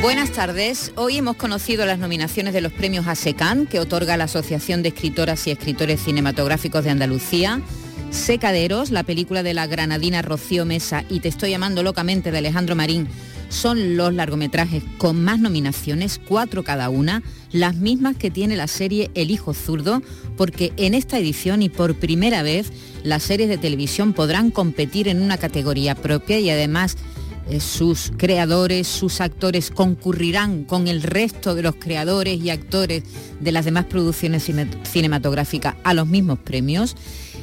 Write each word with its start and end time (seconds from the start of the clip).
Buenas 0.00 0.30
tardes. 0.30 0.92
Hoy 0.94 1.16
hemos 1.16 1.34
conocido 1.34 1.84
las 1.84 1.98
nominaciones 1.98 2.54
de 2.54 2.60
los 2.60 2.72
premios 2.72 3.08
ASECAN, 3.08 3.66
que 3.66 3.80
otorga 3.80 4.16
la 4.16 4.24
Asociación 4.24 4.80
de 4.82 4.90
Escritoras 4.90 5.44
y 5.48 5.50
Escritores 5.50 6.00
Cinematográficos 6.00 6.84
de 6.84 6.90
Andalucía. 6.90 7.60
Secaderos, 8.10 8.90
la 8.92 9.02
película 9.02 9.42
de 9.42 9.54
la 9.54 9.66
granadina 9.66 10.22
Rocío 10.22 10.64
Mesa 10.64 11.04
y 11.10 11.18
Te 11.18 11.28
estoy 11.28 11.50
llamando 11.50 11.82
locamente 11.82 12.30
de 12.30 12.38
Alejandro 12.38 12.76
Marín, 12.76 13.08
son 13.48 13.96
los 13.96 14.14
largometrajes 14.14 14.84
con 14.98 15.22
más 15.24 15.40
nominaciones, 15.40 16.20
cuatro 16.24 16.62
cada 16.62 16.90
una, 16.90 17.22
las 17.50 17.74
mismas 17.74 18.16
que 18.16 18.30
tiene 18.30 18.56
la 18.56 18.68
serie 18.68 19.10
El 19.14 19.32
Hijo 19.32 19.52
Zurdo, 19.52 20.00
porque 20.36 20.72
en 20.76 20.94
esta 20.94 21.18
edición 21.18 21.60
y 21.60 21.70
por 21.70 21.96
primera 21.96 22.42
vez 22.42 22.72
las 23.02 23.24
series 23.24 23.48
de 23.48 23.58
televisión 23.58 24.12
podrán 24.12 24.50
competir 24.50 25.08
en 25.08 25.22
una 25.22 25.38
categoría 25.38 25.94
propia 25.94 26.38
y 26.38 26.50
además 26.50 26.96
sus 27.60 28.12
creadores, 28.16 28.86
sus 28.86 29.20
actores 29.20 29.70
concurrirán 29.70 30.64
con 30.64 30.88
el 30.88 31.02
resto 31.02 31.54
de 31.54 31.62
los 31.62 31.76
creadores 31.76 32.40
y 32.40 32.50
actores 32.50 33.02
de 33.40 33.52
las 33.52 33.64
demás 33.64 33.86
producciones 33.86 34.50
cinematográficas 34.84 35.74
a 35.84 35.94
los 35.94 36.06
mismos 36.06 36.38
premios. 36.38 36.96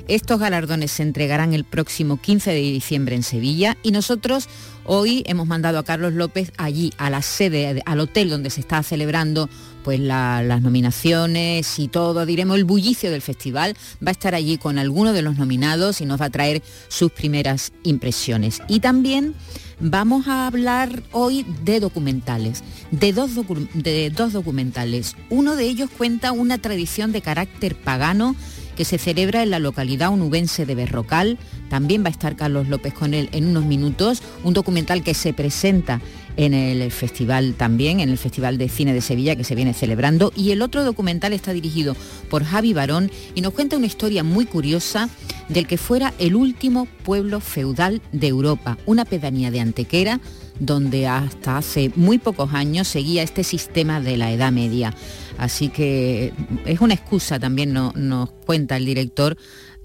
Estos 0.08 0.40
galardones 0.40 0.92
se 0.92 1.04
entregarán 1.04 1.54
el 1.54 1.64
próximo 1.64 2.22
15 2.22 2.52
de 2.52 2.60
diciembre 2.60 3.16
en 3.16 3.24
Sevilla 3.24 3.76
y 3.82 3.92
nosotros 3.92 4.48
hoy 4.86 5.24
hemos 5.26 5.48
mandado 5.48 5.80
a 5.80 5.84
Carlos 5.84 6.14
López 6.14 6.52
allí, 6.58 6.94
a 6.98 7.10
la 7.10 7.24
sede, 7.24 7.82
al 7.86 8.00
hotel 8.00 8.30
donde 8.30 8.52
se 8.52 8.62
está 8.62 8.84
celebrando 8.84 9.50
pues 9.86 10.00
las 10.00 10.64
nominaciones 10.64 11.78
y 11.78 11.88
todo, 11.88 12.26
diremos 12.26 12.58
el 12.58 12.66
bullicio 12.66 13.12
del 13.12 13.22
festival, 13.22 13.76
va 14.04 14.10
a 14.10 14.12
estar 14.14 14.34
allí 14.34 14.58
con 14.58 14.80
alguno 14.80 15.14
de 15.14 15.22
los 15.22 15.38
nominados 15.38 16.02
y 16.02 16.06
nos 16.06 16.20
va 16.20 16.26
a 16.26 16.30
traer 16.32 16.64
sus 16.88 17.12
primeras 17.12 17.72
impresiones. 17.84 18.64
Y 18.68 18.80
también 18.80 19.36
vamos 19.80 20.28
a 20.28 20.48
hablar 20.48 21.04
hoy 21.12 21.46
de 21.64 21.80
documentales, 21.80 22.64
de 22.90 23.14
dos, 23.14 23.30
de 23.76 24.10
dos 24.10 24.34
documentales. 24.34 25.16
Uno 25.30 25.56
de 25.56 25.66
ellos 25.66 25.92
cuenta 25.96 26.32
una 26.32 26.58
tradición 26.58 27.12
de 27.12 27.22
carácter 27.22 27.76
pagano 27.76 28.36
que 28.76 28.86
se 28.86 28.98
celebra 28.98 29.44
en 29.44 29.52
la 29.52 29.60
localidad 29.60 30.10
unubense 30.10 30.66
de 30.66 30.74
Berrocal. 30.74 31.38
También 31.70 32.04
va 32.04 32.08
a 32.08 32.12
estar 32.12 32.36
Carlos 32.36 32.68
López 32.68 32.94
con 32.94 33.14
él 33.14 33.30
en 33.32 33.46
unos 33.46 33.66
minutos. 33.66 34.22
Un 34.44 34.54
documental 34.54 35.04
que 35.04 35.14
se 35.14 35.32
presenta 35.32 36.02
en 36.38 36.54
el 36.54 36.92
festival 36.92 37.56
también, 37.56 38.00
en 38.00 38.10
el 38.10 38.18
Festival 38.18 38.58
de 38.58 38.70
Cine 38.70 38.94
de 38.94 39.02
Sevilla 39.02 39.36
que 39.36 39.44
se 39.44 39.56
viene 39.56 39.74
celebrando. 39.74 40.32
Y 40.36 40.52
el 40.52 40.62
otro 40.62 40.84
documental 40.84 41.34
está 41.34 41.54
dirigido 41.54 41.96
por 42.30 42.44
Javi 42.44 42.74
Barón 42.74 43.12
y 43.34 43.42
nos 43.42 43.54
cuenta 43.54 43.78
una 43.78 43.86
historia 43.86 44.24
muy 44.24 44.46
curiosa 44.46 45.10
del 45.50 45.68
que 45.68 45.78
fuera 45.78 46.14
el 46.20 46.36
último 46.36 46.88
pueblo 47.04 47.40
feudal 47.40 48.02
de 48.12 48.28
Europa, 48.28 48.78
una 48.86 49.06
pedanía 49.06 49.52
de 49.52 49.60
Antequera 49.60 50.20
donde 50.60 51.06
hasta 51.06 51.58
hace 51.58 51.92
muy 51.98 52.18
pocos 52.18 52.54
años 52.54 52.88
seguía 52.88 53.24
este 53.24 53.44
sistema 53.44 54.00
de 54.00 54.16
la 54.16 54.32
Edad 54.32 54.54
Media. 54.54 54.94
Así 55.38 55.68
que 55.68 56.32
es 56.66 56.80
una 56.80 56.94
excusa 56.94 57.40
también, 57.40 57.74
nos 57.74 58.30
cuenta 58.46 58.78
el 58.78 58.86
director, 58.86 59.36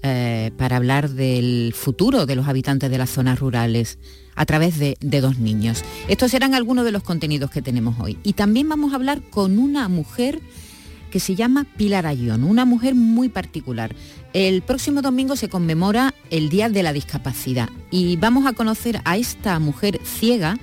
eh, 0.03 0.49
para 0.57 0.77
hablar 0.77 1.11
del 1.11 1.73
futuro 1.75 2.25
de 2.25 2.35
los 2.35 2.47
habitantes 2.47 2.89
de 2.89 2.97
las 2.97 3.11
zonas 3.11 3.39
rurales 3.39 3.99
a 4.35 4.45
través 4.45 4.79
de, 4.79 4.97
dos 4.99 5.37
niños. 5.39 5.83
Estos 6.07 6.31
serán 6.31 6.53
algunos 6.53 6.85
de 6.85 6.91
los 6.91 7.03
contenidos 7.03 7.51
que 7.51 7.61
tenemos 7.61 7.99
hoy. 7.99 8.17
Y 8.23 8.33
también 8.33 8.69
vamos 8.69 8.93
a 8.93 8.95
hablar 8.95 9.21
con 9.21 9.59
una 9.59 9.87
mujer 9.87 10.41
que 11.11 11.19
se 11.19 11.35
llama 11.35 11.65
Pilar 11.77 12.05
Ayón, 12.05 12.43
una 12.43 12.65
mujer 12.65 12.95
muy 12.95 13.29
particular. 13.29 13.93
El 14.33 14.61
próximo 14.61 15.01
domingo 15.01 15.35
se 15.35 15.49
conmemora 15.49 16.13
el 16.29 16.49
Día 16.49 16.69
de 16.69 16.83
la 16.83 16.93
Discapacidad 16.93 17.69
y 17.91 18.15
vamos 18.15 18.45
a 18.45 18.53
conocer 18.53 19.01
a 19.03 19.17
esta 19.17 19.59
mujer 19.59 19.99
ciega 20.05 20.57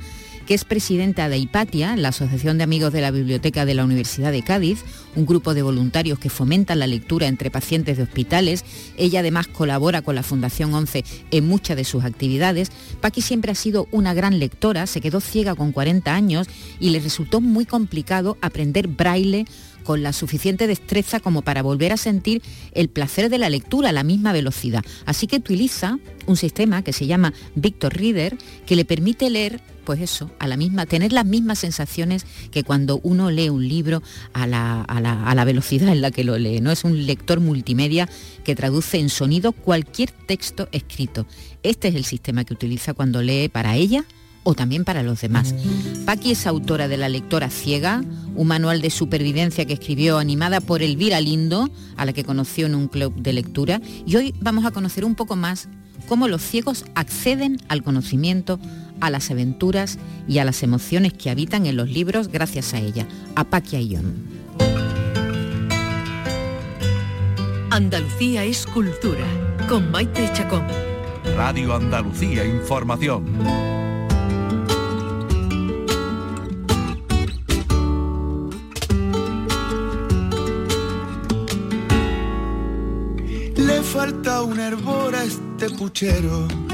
que 0.48 0.54
es 0.54 0.64
presidenta 0.64 1.28
de 1.28 1.36
Hipatia, 1.36 1.94
la 1.94 2.09
Asociación 2.09 2.56
de 2.56 2.64
Amigos 2.64 2.91
de 2.94 3.03
la 3.03 3.10
Biblioteca 3.10 3.66
de 3.66 3.75
la 3.75 3.84
Universidad 3.84 4.32
de 4.32 4.41
Cádiz, 4.41 4.82
un 5.14 5.26
grupo 5.26 5.53
de 5.53 5.60
voluntarios 5.60 6.19
que 6.19 6.31
fomentan 6.31 6.78
la 6.78 6.86
lectura 6.86 7.26
entre 7.26 7.50
pacientes 7.50 7.98
de 7.98 8.04
hospitales. 8.04 8.64
Ella 8.97 9.20
además 9.20 9.47
colabora 9.47 10.00
con 10.00 10.14
la 10.14 10.22
Fundación 10.22 10.72
11 10.72 11.04
en 11.32 11.47
muchas 11.47 11.76
de 11.76 11.84
sus 11.84 12.03
actividades. 12.03 12.70
Paqui 13.03 13.20
siempre 13.20 13.53
ha 13.53 13.54
sido 13.54 13.88
una 13.91 14.14
gran 14.14 14.38
lectora, 14.38 14.86
se 14.86 15.03
quedó 15.03 15.20
ciega 15.20 15.54
con 15.54 15.70
40 15.70 16.14
años 16.14 16.47
y 16.80 16.91
le 16.91 17.00
resultó 17.00 17.42
muy 17.42 17.66
complicado 17.66 18.38
aprender 18.41 18.88
braille 18.88 19.44
con 19.84 20.03
la 20.03 20.15
suficiente 20.15 20.66
destreza 20.66 21.20
como 21.20 21.42
para 21.42 21.62
volver 21.62 21.92
a 21.92 21.98
sentir 21.98 22.41
el 22.72 22.88
placer 22.88 23.28
de 23.28 23.36
la 23.36 23.50
lectura 23.50 23.91
a 23.91 23.92
la 23.92 24.03
misma 24.03 24.32
velocidad. 24.32 24.82
Así 25.04 25.26
que 25.26 25.36
utiliza 25.36 25.98
un 26.26 26.36
sistema 26.36 26.82
que 26.82 26.94
se 26.94 27.06
llama 27.06 27.34
Victor 27.54 27.94
Reader 27.94 28.38
que 28.65 28.76
le 28.76 28.86
permite 28.86 29.28
leer 29.28 29.60
pues 29.88 30.03
eso, 30.03 30.31
a 30.38 30.47
la 30.47 30.59
misma, 30.59 30.84
tener 30.84 31.15
las 31.15 31.25
mismas 31.25 31.60
sensaciones 31.60 32.26
que 32.50 32.62
cuando 32.62 33.00
uno 33.03 33.31
lee 33.31 33.49
un 33.49 33.66
libro 33.66 34.03
a 34.34 34.47
la, 34.47 34.82
a 34.82 35.00
la, 35.34 35.44
velocidad 35.47 35.88
en 35.88 36.03
la 36.03 36.10
que 36.10 36.25
lo 36.25 36.37
lee. 36.37 36.60
¿no? 36.60 36.71
Es 36.71 36.84
un 36.84 37.06
lector 37.06 37.41
multimedia 37.41 38.06
que 38.44 38.54
traduce 38.54 38.98
en 38.98 39.09
sonido 39.09 39.53
cualquier 39.53 40.10
texto 40.10 40.69
escrito. 40.72 41.27
Este 41.62 41.88
es 41.88 41.94
el 41.94 42.04
sistema 42.04 42.44
que 42.44 42.53
utiliza 42.53 42.93
cuando 42.93 43.22
lee 43.22 43.48
para 43.48 43.77
ella 43.77 44.04
o 44.43 44.53
también 44.53 44.84
para 44.84 45.03
los 45.03 45.22
demás. 45.22 45.54
Paqui 46.04 46.32
es 46.32 46.47
autora 46.47 46.87
de 46.87 46.98
La 46.98 47.09
lectora 47.09 47.48
ciega, 47.48 48.04
un 48.34 48.47
manual 48.47 48.82
de 48.82 48.91
supervivencia 48.91 49.65
que 49.65 49.72
escribió 49.72 50.19
animada 50.19 50.60
por 50.60 50.82
Elvira 50.82 51.19
Lindo, 51.22 51.71
a 51.97 52.04
la 52.04 52.12
que 52.12 52.25
conoció 52.25 52.66
en 52.66 52.75
un 52.75 52.88
club 52.88 53.15
de 53.15 53.32
lectura, 53.32 53.81
y 54.04 54.16
hoy 54.16 54.34
vamos 54.38 54.66
a 54.66 54.71
conocer 54.71 55.06
un 55.06 55.15
poco 55.15 55.34
más 55.34 55.66
cómo 56.09 56.27
los 56.27 56.43
ciegos 56.43 56.84
acceden 56.94 57.59
al 57.69 57.82
conocimiento, 57.82 58.59
a 59.00 59.10
las 59.10 59.31
aventuras 59.31 59.98
y 60.26 60.38
a 60.38 60.44
las 60.44 60.62
emociones 60.62 61.12
que 61.12 61.31
habitan 61.31 61.66
en 61.66 61.76
los 61.76 61.88
libros 61.88 62.28
gracias 62.28 62.75
a 62.75 62.78
ella, 62.78 63.06
a 63.34 63.44
Paqui 63.44 63.76
Ayón. 63.76 64.14
Andalucía 67.70 68.44
es 68.44 68.66
cultura, 68.66 69.26
con 69.69 69.91
Maite 69.91 70.31
Chacón. 70.32 70.66
Radio 71.36 71.75
Andalucía 71.75 72.44
Información. 72.44 73.69
falta 83.88 84.42
un 84.42 84.60
hervor 84.60 85.15
a 85.15 85.25
este 85.25 85.70
puchero. 85.70 86.68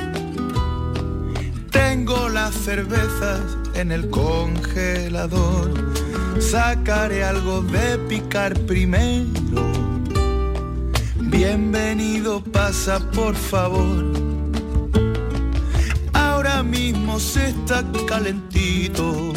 Cervezas 2.52 3.56
en 3.74 3.90
el 3.90 4.10
congelador. 4.10 5.72
Sacaré 6.38 7.24
algo 7.24 7.62
de 7.62 7.96
picar 7.98 8.52
primero. 8.66 9.64
Bienvenido, 11.16 12.42
pasa 12.44 12.98
por 13.12 13.34
favor. 13.34 14.04
Ahora 16.12 16.62
mismo 16.62 17.18
se 17.18 17.48
está 17.48 17.82
calentito. 18.06 19.32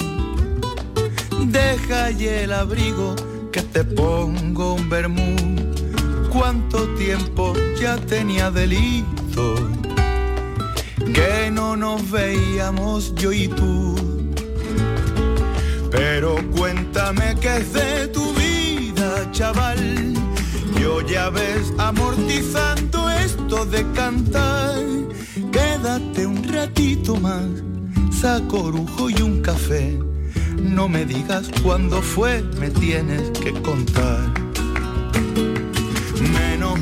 Deja 1.46 2.12
y 2.12 2.26
el 2.26 2.52
abrigo 2.52 3.16
que 3.54 3.62
te 3.62 3.86
pongo 3.86 4.74
un 4.74 4.90
vermú 4.90 5.36
cuánto 6.30 6.86
tiempo 6.96 7.54
ya 7.80 7.96
tenía 7.96 8.52
delito 8.52 9.77
que 11.14 11.52
no 11.52 11.76
nos 11.76 12.10
veíamos 12.10 13.14
yo 13.16 13.32
y 13.32 13.48
tú. 13.48 13.96
Pero 15.92 16.38
cuéntame 16.52 17.36
qué 17.40 17.58
es 17.58 17.74
de 17.74 18.08
tu 18.08 18.34
vida, 18.34 19.32
chaval. 19.32 20.14
Yo 20.80 21.02
ya 21.02 21.30
ves 21.30 21.74
amortizando 21.78 23.10
esto 23.10 23.66
de 23.66 23.86
cantar. 23.94 24.84
Quédate 25.52 26.28
un 26.28 26.44
ratito 26.44 27.16
más, 27.16 27.46
saco 28.12 28.64
orujo 28.64 29.10
y 29.10 29.22
un 29.22 29.42
café. 29.42 29.98
No 30.62 30.90
me 30.90 31.06
digas 31.06 31.50
cuándo 31.64 32.02
fue, 32.02 32.44
me 32.60 32.70
tienes 32.70 33.30
que 33.40 33.54
contar 33.62 34.48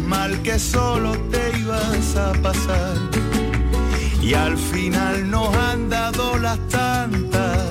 mal 0.07 0.41
que 0.41 0.57
solo 0.59 1.11
te 1.29 1.57
ibas 1.59 2.15
a 2.15 2.33
pasar 2.41 3.34
y 4.25 4.33
al 4.33 4.57
final 4.57 5.29
nos 5.29 5.55
han 5.55 5.87
dado 5.87 6.39
las 6.39 6.57
tantas. 6.69 7.69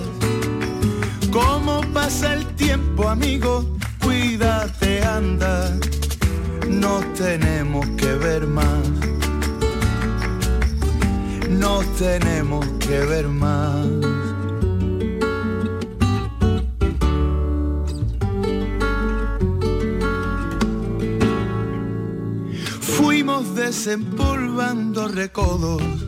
¿Cómo 1.33 1.81
pasa 1.93 2.35
el 2.35 2.47
tiempo, 2.55 3.09
amigo? 3.09 3.77
Cuídate, 4.01 5.03
anda. 5.03 5.77
Nos 6.69 7.13
tenemos 7.15 7.85
que 7.97 8.13
ver 8.15 8.47
más. 8.47 8.87
Nos 11.51 11.85
tenemos 11.97 12.65
que 12.79 12.99
ver 13.01 13.27
más. 13.27 13.89
Fuimos 22.81 23.57
desempolvando 23.57 25.09
recodos 25.09 26.04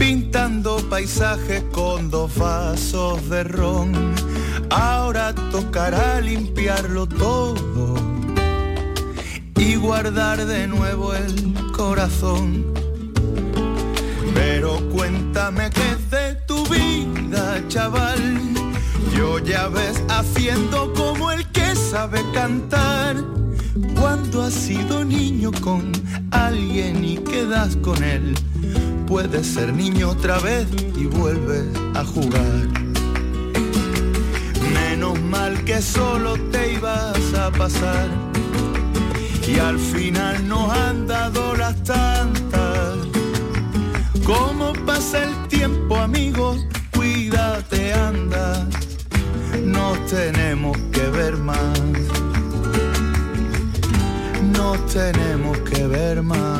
pintando 0.00 0.78
paisajes 0.88 1.62
con 1.72 2.08
dos 2.10 2.34
vasos 2.34 3.28
de 3.28 3.44
ron. 3.44 3.92
Ahora 4.70 5.34
tocará 5.52 6.22
limpiarlo 6.22 7.06
todo 7.06 7.96
y 9.56 9.76
guardar 9.76 10.46
de 10.46 10.66
nuevo 10.66 11.12
el 11.14 11.52
corazón. 11.76 12.72
Pero 14.32 14.80
cuéntame 14.88 15.68
qué 15.68 15.90
es 15.90 16.10
de 16.10 16.34
tu 16.46 16.66
vida, 16.68 17.62
chaval. 17.68 18.38
Yo 19.14 19.38
ya 19.38 19.68
ves 19.68 20.02
haciendo 20.08 20.94
como 20.94 21.30
el 21.30 21.46
que 21.52 21.76
sabe 21.76 22.22
cantar. 22.32 23.16
Cuando 24.00 24.44
has 24.44 24.54
sido 24.54 25.04
niño 25.04 25.50
con 25.60 25.92
alguien 26.30 27.04
y 27.04 27.18
quedas 27.18 27.76
con 27.76 28.02
él, 28.02 28.34
puedes 29.10 29.44
ser 29.44 29.74
niño 29.74 30.10
otra 30.10 30.38
vez 30.38 30.68
y 30.96 31.06
vuelves 31.06 31.66
a 31.96 32.04
jugar. 32.04 32.68
Menos 34.72 35.20
mal 35.22 35.64
que 35.64 35.82
solo 35.82 36.34
te 36.52 36.74
ibas 36.74 37.34
a 37.34 37.50
pasar 37.50 38.08
y 39.48 39.58
al 39.58 39.80
final 39.80 40.46
nos 40.46 40.70
han 40.70 41.08
dado 41.08 41.56
las 41.56 41.82
tantas. 41.82 42.98
¿Cómo 44.24 44.74
pasa 44.86 45.24
el 45.24 45.48
tiempo, 45.48 45.96
amigos? 45.96 46.64
Cuídate, 46.92 47.92
anda. 47.92 48.64
Nos 49.64 50.06
tenemos 50.06 50.78
que 50.92 51.04
ver 51.10 51.36
más. 51.36 51.80
Nos 54.56 54.86
tenemos 54.86 55.58
que 55.68 55.84
ver 55.88 56.22
más. 56.22 56.59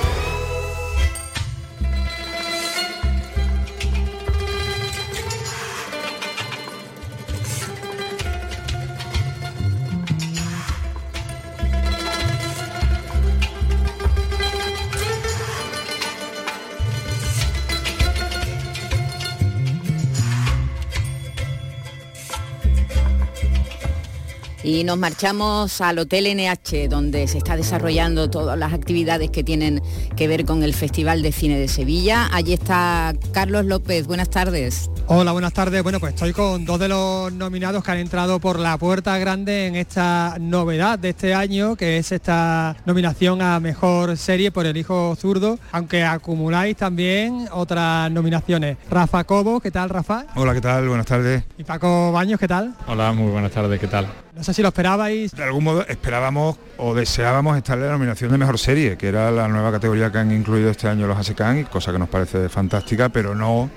Y 24.71 24.85
nos 24.85 24.97
marchamos 24.97 25.81
al 25.81 25.99
Hotel 25.99 26.33
NH, 26.33 26.87
donde 26.87 27.27
se 27.27 27.39
está 27.39 27.57
desarrollando 27.57 28.29
todas 28.29 28.57
las 28.57 28.71
actividades 28.71 29.29
que 29.29 29.43
tienen 29.43 29.81
que 30.15 30.29
ver 30.29 30.45
con 30.45 30.63
el 30.63 30.73
Festival 30.73 31.21
de 31.21 31.33
Cine 31.33 31.59
de 31.59 31.67
Sevilla. 31.67 32.29
Allí 32.31 32.53
está 32.53 33.13
Carlos 33.33 33.65
López. 33.65 34.07
Buenas 34.07 34.29
tardes. 34.29 34.89
Hola, 35.07 35.33
buenas 35.33 35.51
tardes. 35.51 35.83
Bueno, 35.83 35.99
pues 35.99 36.13
estoy 36.13 36.31
con 36.31 36.63
dos 36.63 36.79
de 36.79 36.87
los 36.87 37.33
nominados 37.33 37.83
que 37.83 37.91
han 37.91 37.97
entrado 37.97 38.39
por 38.39 38.57
la 38.57 38.77
puerta 38.77 39.17
grande 39.17 39.67
en 39.67 39.75
esta 39.75 40.37
novedad 40.39 40.97
de 40.97 41.09
este 41.09 41.33
año, 41.33 41.75
que 41.75 41.97
es 41.97 42.13
esta 42.13 42.77
nominación 42.85 43.41
a 43.41 43.59
Mejor 43.59 44.15
Serie 44.15 44.51
por 44.51 44.65
El 44.65 44.77
Hijo 44.77 45.13
Zurdo, 45.19 45.59
aunque 45.73 46.05
acumuláis 46.05 46.77
también 46.77 47.47
otras 47.51 48.09
nominaciones. 48.09 48.77
Rafa 48.89 49.25
Cobo, 49.25 49.59
¿qué 49.59 49.69
tal, 49.69 49.89
Rafa? 49.89 50.27
Hola, 50.35 50.53
¿qué 50.53 50.61
tal? 50.61 50.87
Buenas 50.87 51.07
tardes. 51.07 51.43
Y 51.57 51.65
Paco 51.65 52.13
Baños, 52.13 52.39
¿qué 52.39 52.47
tal? 52.47 52.73
Hola, 52.87 53.11
muy 53.11 53.31
buenas 53.31 53.51
tardes, 53.51 53.81
¿qué 53.81 53.87
tal? 53.87 54.07
No 54.33 54.43
sé 54.45 54.53
si 54.53 54.61
lo 54.61 54.69
esperabais. 54.69 55.33
De 55.35 55.43
algún 55.43 55.65
modo 55.65 55.85
esperábamos 55.87 56.57
o 56.77 56.95
deseábamos 56.95 57.57
estar 57.57 57.77
en 57.77 57.85
la 57.85 57.91
nominación 57.91 58.31
de 58.31 58.37
Mejor 58.37 58.57
Serie, 58.57 58.97
que 58.97 59.09
era 59.09 59.29
la 59.29 59.49
nueva 59.49 59.73
categoría 59.73 60.09
que 60.09 60.19
han 60.19 60.31
incluido 60.31 60.69
este 60.69 60.87
año 60.87 61.05
los 61.05 61.17
ASECAN, 61.17 61.65
cosa 61.65 61.91
que 61.91 61.99
nos 61.99 62.07
parece 62.07 62.47
fantástica, 62.47 63.09
pero 63.09 63.35
no 63.35 63.69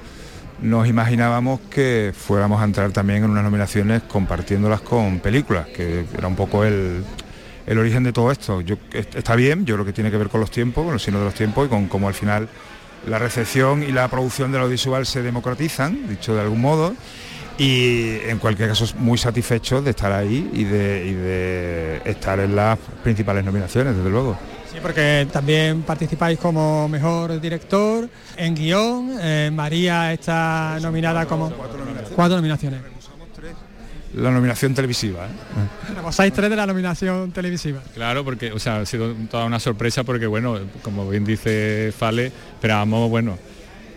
nos 0.62 0.88
imaginábamos 0.88 1.60
que 1.70 2.12
fuéramos 2.16 2.60
a 2.60 2.64
entrar 2.64 2.90
también 2.92 3.24
en 3.24 3.30
unas 3.30 3.44
nominaciones 3.44 4.02
compartiéndolas 4.02 4.80
con 4.80 5.20
películas, 5.20 5.66
que 5.68 6.04
era 6.16 6.28
un 6.28 6.36
poco 6.36 6.64
el, 6.64 7.04
el 7.66 7.78
origen 7.78 8.02
de 8.04 8.12
todo 8.12 8.30
esto. 8.30 8.60
Yo, 8.60 8.76
está 8.92 9.34
bien, 9.36 9.64
yo 9.64 9.74
creo 9.74 9.86
que 9.86 9.92
tiene 9.92 10.10
que 10.10 10.16
ver 10.16 10.28
con 10.28 10.40
los 10.40 10.50
tiempos, 10.50 10.84
con 10.84 10.92
los 10.92 11.02
signos 11.02 11.22
de 11.22 11.26
los 11.26 11.34
tiempos 11.34 11.66
y 11.66 11.68
con 11.68 11.88
cómo 11.88 12.08
al 12.08 12.14
final 12.14 12.48
la 13.06 13.18
recepción 13.18 13.82
y 13.82 13.92
la 13.92 14.08
producción 14.08 14.52
del 14.52 14.62
audiovisual 14.62 15.04
se 15.06 15.22
democratizan, 15.22 16.08
dicho 16.08 16.34
de 16.34 16.40
algún 16.40 16.60
modo, 16.60 16.94
y 17.58 18.16
en 18.26 18.38
cualquier 18.38 18.70
caso 18.70 18.86
muy 18.98 19.18
satisfechos 19.18 19.84
de 19.84 19.90
estar 19.90 20.10
ahí 20.12 20.50
y 20.52 20.60
y 20.60 20.64
de 20.64 22.00
estar 22.04 22.40
en 22.40 22.56
las 22.56 22.78
principales 23.02 23.44
nominaciones, 23.44 23.96
desde 23.96 24.10
luego. 24.10 24.36
Sí, 24.74 24.80
porque 24.82 25.28
también 25.32 25.82
participáis 25.82 26.36
como 26.36 26.88
mejor 26.88 27.40
director 27.40 28.08
en 28.36 28.54
guion. 28.56 29.16
eh, 29.20 29.48
María 29.54 30.12
está 30.12 30.78
nominada 30.82 31.26
como 31.26 31.48
cuatro 32.16 32.34
nominaciones. 32.34 32.80
La 34.14 34.32
nominación 34.32 34.74
televisiva. 34.74 35.26
¿eh? 35.26 36.00
Pasáis 36.02 36.32
tres 36.32 36.50
de 36.50 36.56
la 36.56 36.66
nominación 36.66 37.30
televisiva. 37.30 37.82
Claro, 37.94 38.24
porque, 38.24 38.50
o 38.50 38.58
sea, 38.58 38.80
ha 38.80 38.86
sido 38.86 39.14
toda 39.30 39.44
una 39.44 39.60
sorpresa 39.60 40.02
porque, 40.02 40.26
bueno, 40.26 40.58
como 40.82 41.08
bien 41.08 41.24
dice 41.24 41.92
Fale, 41.96 42.26
esperábamos, 42.26 43.08
bueno, 43.10 43.38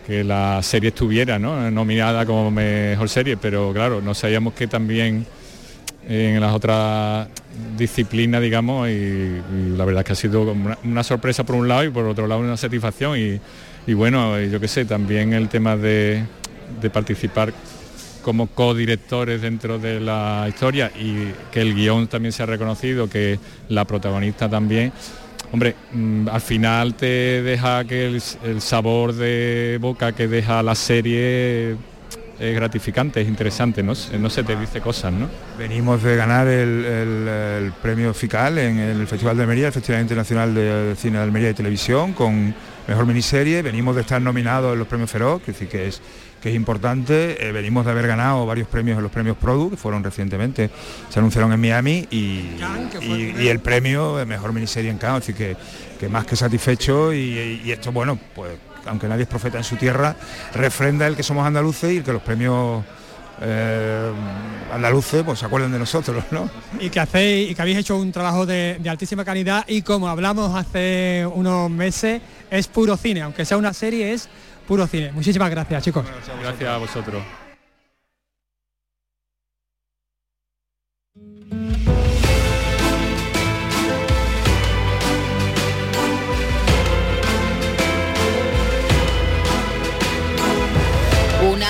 que 0.06 0.22
la 0.22 0.62
serie 0.62 0.90
estuviera, 0.90 1.40
¿no? 1.40 1.72
Nominada 1.72 2.24
como 2.24 2.52
mejor 2.52 3.08
serie, 3.08 3.36
pero 3.36 3.72
claro, 3.72 4.00
no 4.00 4.14
sabíamos 4.14 4.54
que 4.54 4.68
también 4.68 5.26
en 6.08 6.40
las 6.40 6.54
otras 6.54 7.28
disciplinas, 7.76 8.40
digamos, 8.40 8.88
y, 8.88 9.42
la 9.76 9.84
verdad 9.84 10.00
es 10.00 10.06
que 10.06 10.12
ha 10.12 10.16
sido 10.16 10.56
una, 10.84 11.04
sorpresa 11.04 11.44
por 11.44 11.56
un 11.56 11.68
lado 11.68 11.84
y 11.84 11.90
por 11.90 12.06
otro 12.06 12.26
lado 12.26 12.40
una 12.40 12.56
satisfacción. 12.56 13.18
Y, 13.86 13.94
bueno, 13.94 14.40
yo 14.40 14.58
qué 14.58 14.68
sé, 14.68 14.84
también 14.84 15.32
el 15.32 15.48
tema 15.48 15.76
de, 15.76 16.24
de 16.80 16.90
participar 16.90 17.52
como 18.22 18.48
codirectores 18.48 19.40
dentro 19.40 19.78
de 19.78 20.00
la 20.00 20.46
historia 20.48 20.90
y 20.98 21.32
que 21.50 21.60
el 21.60 21.74
guion 21.74 22.08
también 22.08 22.32
se 22.32 22.42
ha 22.42 22.46
reconocido, 22.46 23.08
que 23.08 23.38
la 23.68 23.84
protagonista 23.84 24.48
también, 24.48 24.92
hombre, 25.52 25.74
mm, 25.92 26.28
al 26.28 26.40
final 26.40 26.94
te 26.94 27.42
deja 27.42 27.84
que 27.84 28.06
el 28.06 28.60
sabor 28.60 29.14
de 29.14 29.78
boca 29.80 30.12
que 30.12 30.28
deja 30.28 30.62
la 30.62 30.74
serie 30.74 31.76
es 32.38 32.54
gratificante, 32.54 33.20
es 33.20 33.28
interesante, 33.28 33.82
¿no? 33.82 33.94
Se 33.94 34.44
te 34.44 34.56
dice 34.56 34.80
cosas, 34.80 35.12
¿no? 35.12 35.28
Venimos 35.58 36.02
de 36.02 36.16
ganar 36.16 36.46
el, 36.46 37.72
premio 37.82 38.14
FICAL 38.14 38.58
en 38.58 38.78
el 38.78 39.06
Festival 39.06 39.36
de 39.36 39.42
Almería, 39.42 39.66
el 39.66 39.72
Festival 39.72 40.02
Internacional 40.02 40.54
de 40.54 40.94
Cine 40.96 41.18
de 41.18 41.24
Almería 41.24 41.50
y 41.50 41.54
Televisión, 41.54 42.12
con 42.12 42.54
mejor 42.86 43.06
miniserie. 43.06 43.62
Venimos 43.62 43.96
de 43.96 44.02
estar 44.02 44.22
nominados 44.22 44.72
en 44.72 44.78
los 44.78 44.88
premios 44.88 45.10
Feroz, 45.10 45.42
que, 45.42 45.52
decir, 45.52 45.68
que, 45.68 45.88
es, 45.88 46.00
que 46.40 46.50
es 46.50 46.54
importante. 46.54 47.44
Eh, 47.44 47.50
venimos 47.50 47.84
de 47.84 47.90
haber 47.90 48.06
ganado 48.06 48.46
varios 48.46 48.68
premios 48.68 48.96
en 48.98 49.02
los 49.02 49.12
premios 49.12 49.36
Produ, 49.36 49.70
que 49.70 49.76
fueron 49.76 50.04
recientemente, 50.04 50.70
se 51.08 51.18
anunciaron 51.18 51.52
en 51.52 51.60
Miami, 51.60 52.06
y, 52.10 52.50
y- 53.00 53.48
el 53.48 53.58
premio 53.60 54.16
de 54.16 54.26
mejor 54.26 54.52
miniserie 54.52 54.90
en 54.90 54.98
Cannes, 54.98 55.24
así 55.24 55.32
que, 55.34 55.56
que 55.98 56.08
más 56.08 56.24
que 56.24 56.36
satisfecho. 56.36 57.12
Y 57.12 57.70
esto, 57.72 57.90
bueno, 57.90 58.18
pues 58.34 58.52
aunque 58.86 59.08
nadie 59.08 59.22
es 59.22 59.28
profeta 59.28 59.58
en 59.58 59.64
su 59.64 59.76
tierra, 59.76 60.16
refrenda 60.54 61.06
el 61.06 61.16
que 61.16 61.22
somos 61.22 61.46
andaluces 61.46 61.92
y 61.92 61.96
el 61.98 62.04
que 62.04 62.12
los 62.12 62.22
premios 62.22 62.84
eh, 63.40 64.12
andaluces 64.72 65.22
pues 65.22 65.38
se 65.38 65.46
acuerden 65.46 65.70
de 65.72 65.78
nosotros, 65.78 66.24
¿no? 66.30 66.50
y 66.80 66.90
que 66.90 67.00
hacéis 67.00 67.50
y 67.50 67.54
que 67.54 67.62
habéis 67.62 67.78
hecho 67.78 67.96
un 67.96 68.10
trabajo 68.12 68.46
de, 68.46 68.78
de 68.80 68.90
altísima 68.90 69.24
calidad 69.24 69.64
y 69.68 69.82
como 69.82 70.08
hablamos 70.08 70.54
hace 70.56 71.26
unos 71.32 71.70
meses 71.70 72.20
es 72.50 72.66
puro 72.66 72.96
cine, 72.96 73.22
aunque 73.22 73.44
sea 73.44 73.56
una 73.56 73.72
serie 73.72 74.12
es 74.12 74.28
puro 74.66 74.86
cine. 74.86 75.12
Muchísimas 75.12 75.50
gracias 75.50 75.82
chicos. 75.82 76.04
Gracias 76.42 76.68
a 76.68 76.76
vosotros. 76.76 77.47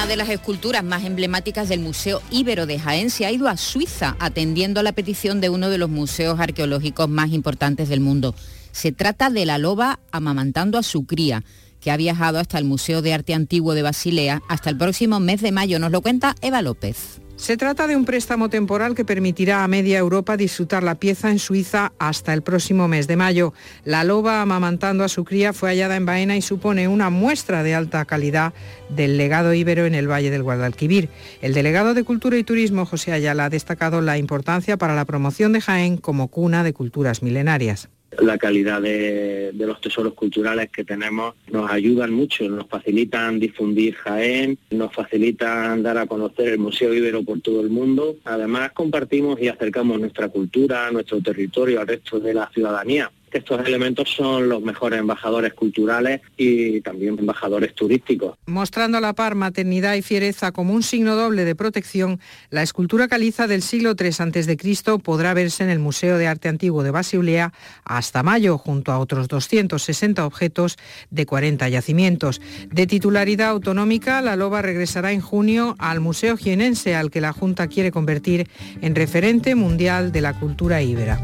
De 0.09 0.17
las 0.17 0.31
esculturas 0.31 0.83
más 0.83 1.05
emblemáticas 1.05 1.69
del 1.69 1.81
Museo 1.81 2.23
Íbero 2.31 2.65
de 2.65 2.79
Jaén 2.79 3.11
se 3.11 3.27
ha 3.27 3.31
ido 3.31 3.47
a 3.47 3.59
Suiza 3.59 4.17
atendiendo 4.19 4.81
a 4.81 4.83
la 4.83 4.93
petición 4.93 5.43
de 5.43 5.51
uno 5.51 5.69
de 5.69 5.77
los 5.77 5.91
museos 5.91 6.41
arqueológicos 6.41 7.11
más 7.11 7.31
importantes 7.31 7.91
del 7.91 8.01
mundo. 8.01 8.35
Se 8.73 8.91
trata 8.91 9.29
de 9.29 9.45
la 9.45 9.59
loba 9.59 10.01
amamantando 10.11 10.79
a 10.79 10.83
su 10.83 11.05
cría, 11.05 11.45
que 11.83 11.91
ha 11.91 11.99
viajado 11.99 12.39
hasta 12.39 12.59
el 12.59 12.65
Museo 12.65 13.03
de 13.03 13.13
Arte 13.13 13.35
Antiguo 13.35 13.75
de 13.75 13.83
Basilea 13.83 14.41
hasta 14.49 14.71
el 14.71 14.79
próximo 14.79 15.21
mes 15.21 15.43
de 15.43 15.53
mayo. 15.53 15.79
Nos 15.79 15.93
lo 15.93 16.01
cuenta 16.01 16.35
Eva 16.41 16.63
López. 16.63 17.21
Se 17.39 17.57
trata 17.57 17.87
de 17.87 17.95
un 17.95 18.05
préstamo 18.05 18.51
temporal 18.51 18.97
que 18.97 19.05
permitirá 19.05 19.63
a 19.63 19.69
media 19.69 19.97
Europa 19.97 20.37
disfrutar 20.37 20.83
la 20.83 20.97
pieza 20.97 21.31
en 21.31 21.39
Suiza 21.39 21.93
hasta 21.99 22.35
el 22.35 22.43
próximo 22.43 22.89
mes 22.89 23.07
de 23.07 23.17
mayo. 23.17 23.55
La 23.85 24.03
loba 24.03 24.43
amamantando 24.43 25.05
a 25.05 25.09
su 25.09 25.25
cría 25.25 25.53
fue 25.53 25.71
hallada 25.71 25.95
en 25.95 26.05
Baena 26.05 26.37
y 26.37 26.43
supone 26.43 26.89
una 26.89 27.11
muestra 27.11 27.63
de 27.63 27.77
alta 27.77 28.05
calidad 28.05 28.53
del 28.91 29.17
legado 29.17 29.55
íbero 29.55 29.87
en 29.87 29.95
el 29.95 30.11
Valle 30.11 30.31
del 30.31 30.43
Guadalquivir. 30.43 31.11
El 31.41 31.55
delegado 31.55 31.95
de 31.95 32.03
Cultura 32.05 32.37
y 32.37 32.45
Turismo, 32.45 32.85
José 32.85 33.13
Ayala, 33.13 33.47
ha 33.47 33.51
destacado 33.51 34.01
la 34.01 34.19
importancia 34.19 34.77
para 34.77 34.97
la 34.97 35.05
promoción 35.05 35.53
de 35.53 35.61
Jaén 35.61 35.97
como 35.97 36.29
cuna 36.29 36.65
de 36.65 36.75
culturas 36.75 37.23
milenarias 37.23 37.89
la 38.19 38.39
calidad 38.39 38.81
de, 38.81 39.53
los 39.55 39.81
tesoros 39.81 40.15
culturales 40.15 40.71
que 40.71 40.85
tenemos 40.85 41.35
nos 41.51 41.71
ayudan 41.71 42.13
mucho, 42.13 42.49
nos 42.49 42.67
facilitan 42.67 43.39
difundir 43.39 43.95
Jaén, 43.95 44.59
nos 44.71 44.95
facilitan 44.95 45.83
dar 45.83 45.99
a 45.99 46.07
conocer 46.07 46.49
el 46.49 46.59
Museo 46.59 46.95
Ibero 46.95 47.23
por 47.23 47.41
todo 47.41 47.61
el 47.61 47.71
mundo. 47.71 48.17
Además 48.25 48.73
compartimos 48.73 49.41
y 49.41 49.49
acercamos 49.49 50.01
nuestra 50.01 50.29
cultura, 50.29 50.91
nuestro 50.91 51.21
territorio 51.21 51.81
al 51.81 51.87
resto 51.87 52.19
de 52.19 52.35
la 52.35 52.51
ciudadanía 52.53 53.11
estos 53.33 53.67
elementos 53.67 54.09
son 54.11 54.49
los 54.49 54.63
mejores 54.63 55.01
embajadores 55.01 55.53
culturales 55.53 56.23
y 56.37 56.81
también 56.81 57.19
embajadores 57.19 57.75
turísticos. 57.75 58.37
Mostrando 58.47 58.99
a 58.99 59.01
la 59.01 59.13
par 59.13 59.35
maternidad 59.35 59.95
y 59.95 60.03
fiereza 60.03 60.53
como 60.53 60.73
un 60.73 60.83
signo 60.83 61.17
doble 61.17 61.45
de 61.45 61.55
protección, 61.55 62.21
la 62.51 62.63
escultura 62.63 63.09
caliza 63.09 63.47
del 63.47 63.63
siglo 63.63 63.95
III 63.99 64.09
a.C. 64.09 64.99
podrá 65.03 65.35
verse 65.35 65.65
en 65.65 65.71
el 65.71 65.79
Museo 65.79 66.19
de 66.19 66.27
Arte 66.27 66.49
Antiguo 66.49 66.83
de 66.83 66.91
Basilea 66.91 67.53
hasta 67.85 68.23
mayo, 68.23 68.59
junto 68.59 68.93
a 68.93 68.99
otros 68.99 69.29
260 69.29 70.25
objetos 70.25 70.77
de 71.11 71.27
40 71.27 71.69
yacimientos. 71.69 72.41
De 72.71 72.87
titularidad 72.87 73.51
autonómica, 73.51 74.21
la 74.23 74.37
loba 74.37 74.63
regresará 74.63 75.13
en 75.13 75.21
junio 75.21 75.75
al 75.79 76.01
Museo 76.01 76.37
Jienense, 76.37 76.95
al 76.95 77.11
que 77.11 77.21
la 77.21 77.33
Junta 77.33 77.69
quiere 77.69 77.91
convertir 77.91 78.49
en 78.81 78.95
referente 78.95 79.55
mundial 79.55 80.13
de 80.13 80.21
la 80.21 80.39
cultura 80.39 80.83
íbera. 80.83 81.19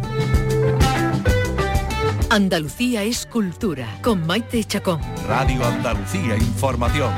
Andalucía 2.35 3.05
es 3.05 3.27
cultura, 3.27 3.87
con 4.03 4.27
Maite 4.27 4.65
Chacón. 4.65 5.01
Radio 5.29 5.65
Andalucía 5.65 6.35
Información. 6.35 7.13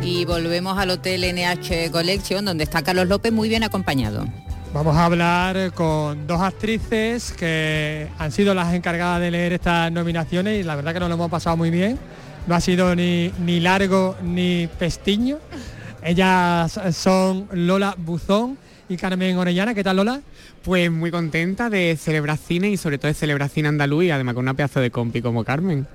Y 0.00 0.24
volvemos 0.26 0.78
al 0.78 0.90
Hotel 0.90 1.24
NH 1.34 1.90
Collection, 1.90 2.44
donde 2.44 2.62
está 2.62 2.82
Carlos 2.82 3.08
López 3.08 3.32
muy 3.32 3.48
bien 3.48 3.64
acompañado. 3.64 4.28
Vamos 4.72 4.94
a 4.94 5.06
hablar 5.06 5.72
con 5.72 6.28
dos 6.28 6.40
actrices 6.40 7.32
que 7.32 8.06
han 8.16 8.30
sido 8.30 8.54
las 8.54 8.72
encargadas 8.74 9.20
de 9.20 9.32
leer 9.32 9.54
estas 9.54 9.90
nominaciones 9.90 10.60
y 10.60 10.62
la 10.62 10.76
verdad 10.76 10.94
que 10.94 11.00
nos 11.00 11.08
lo 11.08 11.16
hemos 11.16 11.32
pasado 11.32 11.56
muy 11.56 11.70
bien. 11.70 11.98
No 12.46 12.54
ha 12.54 12.60
sido 12.60 12.94
ni, 12.94 13.32
ni 13.44 13.58
largo 13.58 14.14
ni 14.22 14.68
pestiño. 14.78 15.38
Ellas 16.00 16.78
son 16.92 17.48
Lola 17.50 17.96
Buzón 17.98 18.56
y 18.88 18.96
Carmen 18.96 19.36
Orellana. 19.36 19.74
¿Qué 19.74 19.82
tal 19.82 19.96
Lola? 19.96 20.20
Pues 20.68 20.90
muy 20.90 21.10
contenta 21.10 21.70
de 21.70 21.96
celebrar 21.96 22.36
cine 22.36 22.68
y 22.68 22.76
sobre 22.76 22.98
todo 22.98 23.08
de 23.08 23.14
celebrar 23.14 23.48
cine 23.48 23.68
andaluz 23.68 24.04
y 24.04 24.10
además 24.10 24.34
con 24.34 24.44
una 24.44 24.52
pedazo 24.52 24.80
de 24.80 24.90
compi 24.90 25.22
como 25.22 25.42
Carmen. 25.42 25.86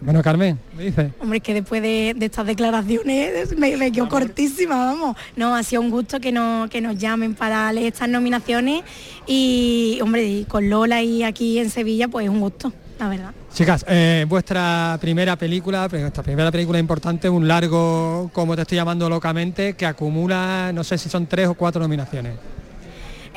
Bueno, 0.00 0.22
Carmen, 0.22 0.60
me 0.76 0.84
dice. 0.84 1.10
Hombre, 1.18 1.38
es 1.38 1.42
que 1.42 1.54
después 1.54 1.82
de, 1.82 2.14
estas 2.20 2.46
declaraciones 2.46 3.56
me, 3.58 3.76
me 3.76 3.90
quedo 3.90 4.08
cortísima, 4.08 4.76
vamos. 4.76 5.16
No, 5.34 5.56
ha 5.56 5.62
sido 5.64 5.82
un 5.82 5.90
gusto 5.90 6.20
que, 6.20 6.30
no, 6.30 6.68
que 6.70 6.80
nos 6.80 6.96
llamen 6.96 7.34
para 7.34 7.72
leer 7.72 7.94
estas 7.94 8.08
nominaciones 8.08 8.84
y, 9.26 9.98
hombre, 10.00 10.44
con 10.46 10.70
Lola 10.70 11.02
y 11.02 11.24
aquí 11.24 11.58
en 11.58 11.68
Sevilla, 11.68 12.06
pues 12.06 12.28
un 12.28 12.38
gusto, 12.38 12.72
la 13.00 13.08
verdad. 13.08 13.32
Chicas, 13.52 13.84
eh, 13.88 14.24
vuestra 14.28 14.98
primera 15.00 15.34
película, 15.34 15.88
vuestra 15.88 16.22
primera 16.22 16.52
película 16.52 16.78
importante, 16.78 17.28
un 17.28 17.48
largo, 17.48 18.30
como 18.32 18.54
te 18.54 18.62
estoy 18.62 18.76
llamando 18.76 19.08
locamente, 19.08 19.74
que 19.74 19.84
acumula, 19.84 20.70
no 20.72 20.84
sé 20.84 20.96
si 20.96 21.08
son 21.08 21.26
tres 21.26 21.48
o 21.48 21.54
cuatro 21.54 21.82
nominaciones. 21.82 22.34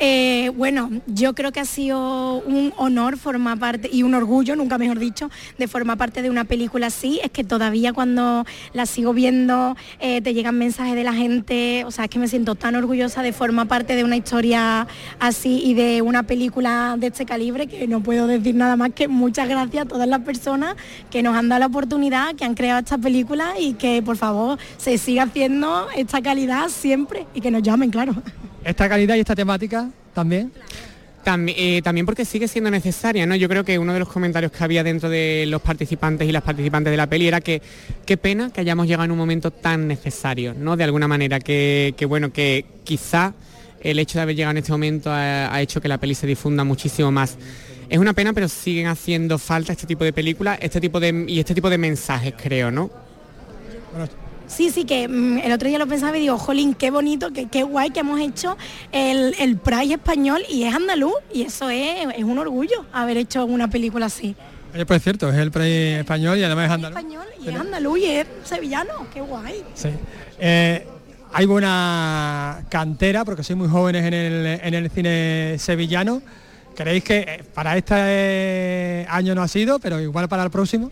Eh, 0.02 0.50
bueno, 0.56 0.88
yo 1.06 1.34
creo 1.34 1.52
que 1.52 1.60
ha 1.60 1.66
sido 1.66 2.38
un 2.38 2.72
honor 2.78 3.18
formar 3.18 3.58
parte 3.58 3.90
y 3.92 4.02
un 4.02 4.14
orgullo, 4.14 4.56
nunca 4.56 4.78
mejor 4.78 4.98
dicho, 4.98 5.28
de 5.58 5.68
formar 5.68 5.98
parte 5.98 6.22
de 6.22 6.30
una 6.30 6.44
película 6.44 6.86
así. 6.86 7.20
Es 7.22 7.30
que 7.30 7.44
todavía 7.44 7.92
cuando 7.92 8.46
la 8.72 8.86
sigo 8.86 9.12
viendo 9.12 9.76
eh, 9.98 10.22
te 10.22 10.32
llegan 10.32 10.56
mensajes 10.56 10.94
de 10.94 11.04
la 11.04 11.12
gente, 11.12 11.84
o 11.84 11.90
sea, 11.90 12.04
es 12.04 12.10
que 12.10 12.18
me 12.18 12.28
siento 12.28 12.54
tan 12.54 12.76
orgullosa 12.76 13.22
de 13.22 13.34
formar 13.34 13.68
parte 13.68 13.94
de 13.94 14.02
una 14.02 14.16
historia 14.16 14.86
así 15.18 15.60
y 15.62 15.74
de 15.74 16.00
una 16.00 16.22
película 16.22 16.96
de 16.98 17.08
este 17.08 17.26
calibre 17.26 17.66
que 17.66 17.86
no 17.86 18.02
puedo 18.02 18.26
decir 18.26 18.54
nada 18.54 18.76
más 18.76 18.92
que 18.94 19.06
muchas 19.06 19.50
gracias 19.50 19.84
a 19.84 19.88
todas 19.88 20.08
las 20.08 20.20
personas 20.20 20.76
que 21.10 21.22
nos 21.22 21.36
han 21.36 21.50
dado 21.50 21.60
la 21.60 21.66
oportunidad, 21.66 22.34
que 22.36 22.46
han 22.46 22.54
creado 22.54 22.78
esta 22.78 22.96
película 22.96 23.52
y 23.60 23.74
que 23.74 24.02
por 24.02 24.16
favor 24.16 24.58
se 24.78 24.96
siga 24.96 25.24
haciendo 25.24 25.88
esta 25.94 26.22
calidad 26.22 26.70
siempre 26.70 27.26
y 27.34 27.42
que 27.42 27.50
nos 27.50 27.62
llamen, 27.62 27.90
claro 27.90 28.14
esta 28.64 28.88
calidad 28.88 29.16
y 29.16 29.20
esta 29.20 29.34
temática 29.34 29.88
también. 30.14 30.52
Eh, 31.26 31.82
también, 31.84 32.06
porque 32.06 32.24
sigue 32.24 32.48
siendo 32.48 32.70
necesaria, 32.70 33.26
¿no? 33.26 33.36
Yo 33.36 33.48
creo 33.48 33.62
que 33.62 33.78
uno 33.78 33.92
de 33.92 34.00
los 34.00 34.08
comentarios 34.08 34.50
que 34.50 34.64
había 34.64 34.82
dentro 34.82 35.08
de 35.08 35.44
los 35.46 35.60
participantes 35.60 36.28
y 36.28 36.32
las 36.32 36.42
participantes 36.42 36.90
de 36.90 36.96
la 36.96 37.08
peli 37.08 37.28
era 37.28 37.40
que 37.40 37.60
qué 38.06 38.16
pena 38.16 38.50
que 38.50 38.62
hayamos 38.62 38.86
llegado 38.86 39.04
en 39.04 39.12
un 39.12 39.18
momento 39.18 39.50
tan 39.50 39.86
necesario, 39.86 40.54
¿no? 40.54 40.76
De 40.76 40.84
alguna 40.84 41.06
manera, 41.06 41.38
que, 41.38 41.94
bueno, 42.08 42.32
que 42.32 42.64
quizá 42.84 43.34
el 43.80 43.98
hecho 43.98 44.18
de 44.18 44.22
haber 44.22 44.34
llegado 44.34 44.52
en 44.52 44.56
este 44.58 44.72
momento 44.72 45.10
ha, 45.12 45.60
hecho 45.60 45.80
que 45.80 45.88
la 45.88 45.98
peli 45.98 46.14
se 46.14 46.26
difunda 46.26 46.64
muchísimo 46.64 47.12
más. 47.12 47.36
Es 47.88 47.98
una 47.98 48.14
pena, 48.14 48.32
pero 48.32 48.48
siguen 48.48 48.86
haciendo 48.86 49.38
falta 49.38 49.72
este 49.72 49.86
tipo 49.86 50.04
de 50.04 50.12
películas, 50.12 50.58
este 50.62 50.80
tipo 50.80 50.98
de 50.98 51.26
y 51.28 51.38
este 51.38 51.54
tipo 51.54 51.68
de 51.68 51.78
mensajes, 51.78 52.34
creo, 52.36 52.70
¿no? 52.70 52.90
Sí, 54.50 54.70
sí, 54.70 54.84
que 54.84 55.06
mm, 55.06 55.38
el 55.38 55.52
otro 55.52 55.68
día 55.68 55.78
lo 55.78 55.86
pensaba 55.86 56.18
y 56.18 56.22
digo, 56.22 56.36
jolín, 56.36 56.74
qué 56.74 56.90
bonito, 56.90 57.32
qué, 57.32 57.46
qué 57.46 57.62
guay 57.62 57.90
que 57.90 58.00
hemos 58.00 58.20
hecho 58.20 58.58
el, 58.90 59.34
el 59.38 59.56
Pride 59.56 59.94
español 59.94 60.42
y 60.50 60.64
es 60.64 60.74
andaluz 60.74 61.14
y 61.32 61.42
eso 61.42 61.70
es, 61.70 62.06
un 62.24 62.36
orgullo 62.36 62.84
haber 62.92 63.16
hecho 63.16 63.44
una 63.44 63.70
película 63.70 64.06
así. 64.06 64.34
Oye, 64.74 64.84
pues 64.86 64.98
es 64.98 65.02
cierto, 65.04 65.30
es 65.30 65.36
el 65.36 65.52
Pride 65.52 66.00
español 66.00 66.36
y 66.36 66.42
además 66.42 66.66
es 66.66 66.70
andaluz. 66.72 66.98
Español 66.98 67.26
y 67.40 67.48
es 67.48 67.54
andaluz 67.54 67.98
y 68.00 68.04
es 68.06 68.26
sevillano, 68.42 69.06
qué 69.14 69.20
guay. 69.20 69.62
Sí. 69.74 69.90
Eh, 70.40 70.86
hay 71.32 71.46
buena 71.46 72.64
cantera 72.68 73.24
porque 73.24 73.44
sois 73.44 73.56
muy 73.56 73.68
jóvenes 73.68 74.04
en 74.04 74.14
el, 74.14 74.46
en 74.46 74.74
el 74.74 74.90
cine 74.90 75.56
sevillano. 75.58 76.22
¿Creéis 76.74 77.04
que 77.04 77.18
eh, 77.18 77.44
para 77.54 77.76
este 77.76 79.06
año 79.08 79.34
no 79.36 79.42
ha 79.42 79.48
sido, 79.48 79.78
pero 79.78 80.00
igual 80.00 80.28
para 80.28 80.42
el 80.42 80.50
próximo? 80.50 80.90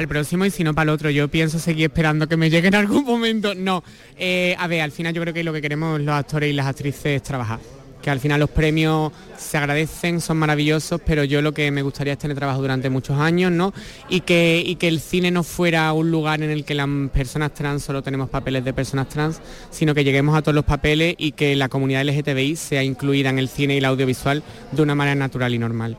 El 0.00 0.08
próximo 0.08 0.44
y 0.44 0.50
si 0.50 0.64
no 0.64 0.74
para 0.74 0.84
el 0.84 0.94
otro. 0.94 1.10
Yo 1.10 1.28
pienso 1.28 1.58
seguir 1.58 1.84
esperando 1.84 2.28
que 2.28 2.36
me 2.36 2.50
llegue 2.50 2.68
en 2.68 2.74
algún 2.74 3.04
momento. 3.04 3.54
No, 3.54 3.82
eh, 4.18 4.56
a 4.58 4.66
ver, 4.66 4.82
al 4.82 4.92
final 4.92 5.14
yo 5.14 5.22
creo 5.22 5.34
que 5.34 5.44
lo 5.44 5.52
que 5.52 5.62
queremos 5.62 6.00
los 6.00 6.14
actores 6.14 6.50
y 6.50 6.52
las 6.52 6.66
actrices 6.66 7.06
es 7.06 7.22
trabajar. 7.22 7.60
Que 8.02 8.10
al 8.10 8.20
final 8.20 8.38
los 8.38 8.50
premios 8.50 9.12
se 9.36 9.56
agradecen, 9.58 10.20
son 10.20 10.36
maravillosos, 10.36 11.00
pero 11.04 11.24
yo 11.24 11.42
lo 11.42 11.52
que 11.52 11.70
me 11.72 11.82
gustaría 11.82 12.12
es 12.12 12.18
tener 12.18 12.36
trabajo 12.36 12.60
durante 12.60 12.88
muchos 12.88 13.18
años, 13.18 13.50
¿no? 13.50 13.72
Y 14.08 14.20
que, 14.20 14.62
y 14.64 14.76
que 14.76 14.86
el 14.86 15.00
cine 15.00 15.32
no 15.32 15.42
fuera 15.42 15.92
un 15.92 16.12
lugar 16.12 16.40
en 16.42 16.50
el 16.50 16.64
que 16.64 16.74
las 16.74 16.88
personas 17.12 17.52
trans 17.54 17.82
solo 17.82 18.02
tenemos 18.02 18.30
papeles 18.30 18.64
de 18.64 18.72
personas 18.72 19.08
trans, 19.08 19.40
sino 19.70 19.92
que 19.92 20.04
lleguemos 20.04 20.36
a 20.36 20.42
todos 20.42 20.54
los 20.54 20.64
papeles 20.64 21.16
y 21.18 21.32
que 21.32 21.56
la 21.56 21.68
comunidad 21.68 22.04
LGTBI 22.04 22.54
sea 22.54 22.84
incluida 22.84 23.30
en 23.30 23.40
el 23.40 23.48
cine 23.48 23.74
y 23.74 23.78
el 23.78 23.84
audiovisual 23.84 24.44
de 24.70 24.82
una 24.82 24.94
manera 24.94 25.16
natural 25.16 25.52
y 25.52 25.58
normal. 25.58 25.96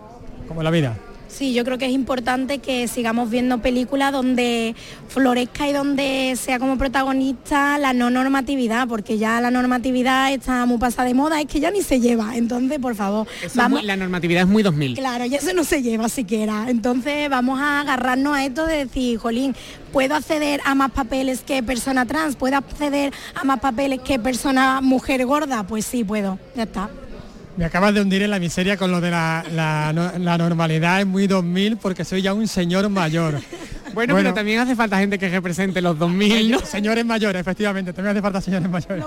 Como 0.48 0.64
la 0.64 0.72
vida. 0.72 0.98
Sí, 1.38 1.54
yo 1.54 1.64
creo 1.64 1.78
que 1.78 1.86
es 1.86 1.92
importante 1.92 2.58
que 2.58 2.88
sigamos 2.88 3.30
viendo 3.30 3.60
películas 3.60 4.12
donde 4.12 4.76
florezca 5.08 5.70
y 5.70 5.72
donde 5.72 6.36
sea 6.36 6.58
como 6.58 6.80
protagonista 6.80 7.78
la 7.78 7.94
no 7.94 8.10
normatividad, 8.10 8.88
porque 8.88 9.20
ya 9.20 9.40
la 9.40 9.52
normatividad 9.52 10.34
está 10.34 10.66
muy 10.66 10.80
pasada 10.80 11.08
de 11.08 11.14
moda, 11.14 11.40
es 11.40 11.46
que 11.46 11.60
ya 11.60 11.70
ni 11.70 11.84
se 11.84 12.00
lleva. 12.00 12.36
Entonces, 12.36 12.80
por 12.80 12.96
favor, 12.96 13.28
vamos... 13.54 13.84
la 13.84 13.96
normatividad 13.96 14.42
es 14.42 14.48
muy 14.48 14.64
2000. 14.64 14.96
Claro, 14.96 15.26
ya 15.26 15.38
eso 15.38 15.54
no 15.54 15.64
se 15.64 15.84
lleva 15.84 16.10
siquiera. 16.10 16.66
Entonces, 16.70 17.30
vamos 17.30 17.60
a 17.60 17.82
agarrarnos 17.82 18.36
a 18.36 18.44
esto 18.44 18.66
de 18.66 18.86
decir, 18.86 19.20
jolín, 19.20 19.56
puedo 19.94 20.16
acceder 20.16 20.60
a 20.66 20.74
más 20.74 20.90
papeles 20.90 21.42
que 21.42 21.62
persona 21.62 22.08
trans, 22.08 22.36
puedo 22.36 22.58
acceder 22.58 23.14
a 23.36 23.44
más 23.44 23.60
papeles 23.60 24.00
que 24.02 24.18
persona 24.18 24.82
mujer 24.82 25.24
gorda, 25.28 25.68
pues 25.68 25.86
sí 25.86 26.04
puedo, 26.04 26.40
ya 26.56 26.64
está. 26.64 26.90
Me 27.58 27.66
acabas 27.66 27.94
de 27.94 28.02
hundir 28.02 28.22
en 28.22 28.30
la 28.30 28.40
miseria 28.40 28.78
con 28.78 28.92
lo 28.92 29.02
de 29.02 29.10
la, 29.10 30.38
normalidad, 30.38 31.02
es 31.02 31.08
muy 31.08 31.26
2000 31.26 31.78
porque 31.78 32.06
soy 32.06 32.22
ya 32.22 32.34
un 32.34 32.48
señor 32.48 32.88
mayor. 32.90 33.40
Bueno, 33.94 34.14
pero 34.14 34.32
también 34.32 34.60
hace 34.60 34.76
falta 34.76 35.00
gente 35.00 35.18
que 35.18 35.28
represente 35.28 35.82
los 35.82 35.98
2000, 35.98 36.52
¿no? 36.52 36.60
Señores 36.60 37.04
mayores, 37.04 37.42
efectivamente, 37.42 37.94
también 37.94 38.12
hace 38.12 38.22
falta 38.22 38.40
señores 38.42 38.70
mayores. 38.70 39.04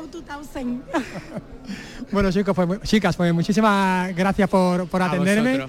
bueno, 2.10 2.32
chicos, 2.32 2.56
pues, 2.56 2.80
chicas, 2.82 3.14
pues 3.14 3.32
muchísimas 3.32 4.12
gracias 4.16 4.48
por, 4.48 4.88
por 4.88 5.00
atenderme. 5.00 5.68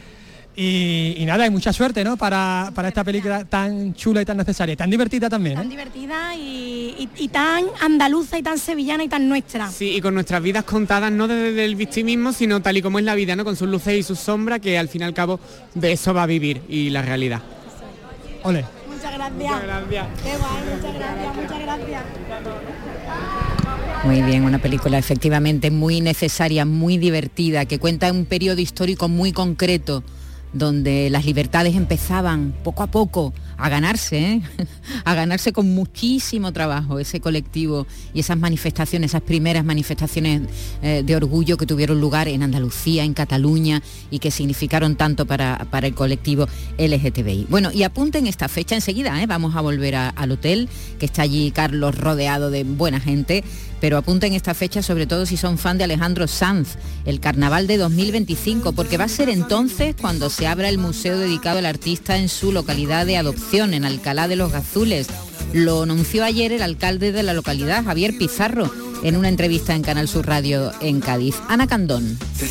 Y, 0.55 1.23
nada, 1.25 1.45
hay 1.45 1.49
mucha 1.49 1.71
suerte, 1.71 2.03
¿no? 2.03 2.17
Para, 2.17 2.73
esta 2.85 3.03
película 3.03 3.45
tan 3.45 3.93
chula 3.93 4.21
y 4.21 4.25
tan 4.25 4.35
necesaria, 4.37 4.75
tan 4.75 4.89
divertida 4.89 5.29
también. 5.29 5.55
Tan 5.55 5.67
¿eh? 5.67 5.69
divertida 5.69 6.35
y, 6.35 7.29
tan 7.31 7.65
andaluza 7.81 8.37
y 8.37 8.43
tan 8.43 8.57
sevillana 8.57 9.03
y 9.03 9.07
tan 9.07 9.29
nuestra. 9.29 9.69
Sí, 9.71 9.95
y 9.95 10.01
con 10.01 10.13
nuestras 10.13 10.43
vidas 10.43 10.65
contadas 10.65 11.11
no 11.11 11.27
desde 11.27 11.63
el 11.63 11.75
victimismo, 11.75 12.33
sino 12.33 12.61
tal 12.61 12.75
y 12.77 12.81
como 12.81 12.99
es 12.99 13.05
la 13.05 13.15
vida, 13.15 13.35
¿no? 13.35 13.45
Con 13.45 13.55
sus 13.55 13.69
luces 13.69 13.97
y 13.97 14.03
sus 14.03 14.19
sombras, 14.19 14.59
que 14.59 14.77
al 14.77 14.89
fin 14.89 15.01
y 15.01 15.05
al 15.05 15.13
cabo 15.13 15.39
de 15.73 15.93
eso 15.93 16.13
va 16.13 16.23
a 16.23 16.27
vivir 16.27 16.61
y 16.67 16.89
la 16.89 17.01
realidad. 17.01 17.41
Ole. 18.43 18.65
Muchas 18.89 19.13
gracias. 19.13 19.37
Muchas 19.37 19.63
gracias. 19.63 20.07
Qué 20.21 20.37
guay, 20.37 20.75
muchas 20.75 20.93
gracias, 20.95 21.35
muchas 21.35 21.59
gracias. 21.61 22.03
Muy 24.03 24.21
bien, 24.23 24.43
una 24.43 24.59
película 24.59 24.97
efectivamente 24.97 25.71
muy 25.71 26.01
necesaria, 26.01 26.65
muy 26.65 26.97
divertida, 26.97 27.65
que 27.65 27.79
cuenta 27.79 28.11
un 28.11 28.25
periodo 28.25 28.59
histórico 28.59 29.07
muy 29.07 29.31
concreto 29.31 30.03
donde 30.53 31.09
las 31.09 31.25
libertades 31.25 31.75
empezaban 31.75 32.53
poco 32.63 32.83
a 32.83 32.87
poco 32.87 33.33
a 33.57 33.69
ganarse, 33.69 34.17
¿eh? 34.17 34.41
a 35.05 35.13
ganarse 35.13 35.53
con 35.53 35.73
muchísimo 35.73 36.51
trabajo 36.51 36.99
ese 36.99 37.19
colectivo 37.19 37.85
y 38.13 38.21
esas 38.21 38.37
manifestaciones, 38.37 39.11
esas 39.11 39.21
primeras 39.21 39.63
manifestaciones 39.63 40.41
eh, 40.81 41.03
de 41.05 41.15
orgullo 41.15 41.57
que 41.57 41.67
tuvieron 41.67 42.01
lugar 42.01 42.27
en 42.27 42.41
Andalucía, 42.41 43.03
en 43.03 43.13
Cataluña 43.13 43.83
y 44.09 44.19
que 44.19 44.31
significaron 44.31 44.95
tanto 44.95 45.25
para, 45.25 45.67
para 45.69 45.87
el 45.87 45.93
colectivo 45.93 46.47
LGTBI. 46.79 47.47
Bueno, 47.49 47.71
y 47.71 47.83
apunten 47.83 48.25
esta 48.25 48.47
fecha 48.47 48.75
enseguida, 48.75 49.21
¿eh? 49.21 49.27
vamos 49.27 49.55
a 49.55 49.61
volver 49.61 49.95
al 49.95 50.31
hotel, 50.31 50.67
que 50.99 51.05
está 51.05 51.21
allí 51.21 51.51
Carlos 51.51 51.95
rodeado 51.95 52.49
de 52.49 52.63
buena 52.63 52.99
gente 52.99 53.43
pero 53.81 53.97
apunten 53.97 54.33
esta 54.33 54.53
fecha 54.53 54.81
sobre 54.81 55.07
todo 55.07 55.25
si 55.25 55.35
son 55.35 55.57
fan 55.57 55.77
de 55.77 55.83
Alejandro 55.83 56.27
Sanz, 56.27 56.77
el 57.03 57.19
carnaval 57.19 57.67
de 57.67 57.77
2025, 57.77 58.71
porque 58.71 58.97
va 58.97 59.05
a 59.05 59.09
ser 59.09 59.27
entonces 59.27 59.95
cuando 59.99 60.29
se 60.29 60.47
abra 60.47 60.69
el 60.69 60.77
museo 60.77 61.17
dedicado 61.17 61.57
al 61.57 61.65
artista 61.65 62.17
en 62.17 62.29
su 62.29 62.53
localidad 62.53 63.05
de 63.05 63.17
adopción, 63.17 63.73
en 63.73 63.83
Alcalá 63.83 64.29
de 64.29 64.37
los 64.37 64.51
Gazules. 64.51 65.07
Lo 65.51 65.83
anunció 65.83 66.23
ayer 66.23 66.53
el 66.53 66.61
alcalde 66.61 67.11
de 67.11 67.23
la 67.23 67.33
localidad, 67.33 67.83
Javier 67.83 68.17
Pizarro, 68.17 68.71
en 69.03 69.17
una 69.17 69.27
entrevista 69.27 69.75
en 69.75 69.81
Canal 69.81 70.07
Sur 70.07 70.27
Radio 70.27 70.71
en 70.79 71.01
Cádiz. 71.01 71.35
Ana 71.49 71.67
Candón. 71.67 72.19
Se 72.37 72.47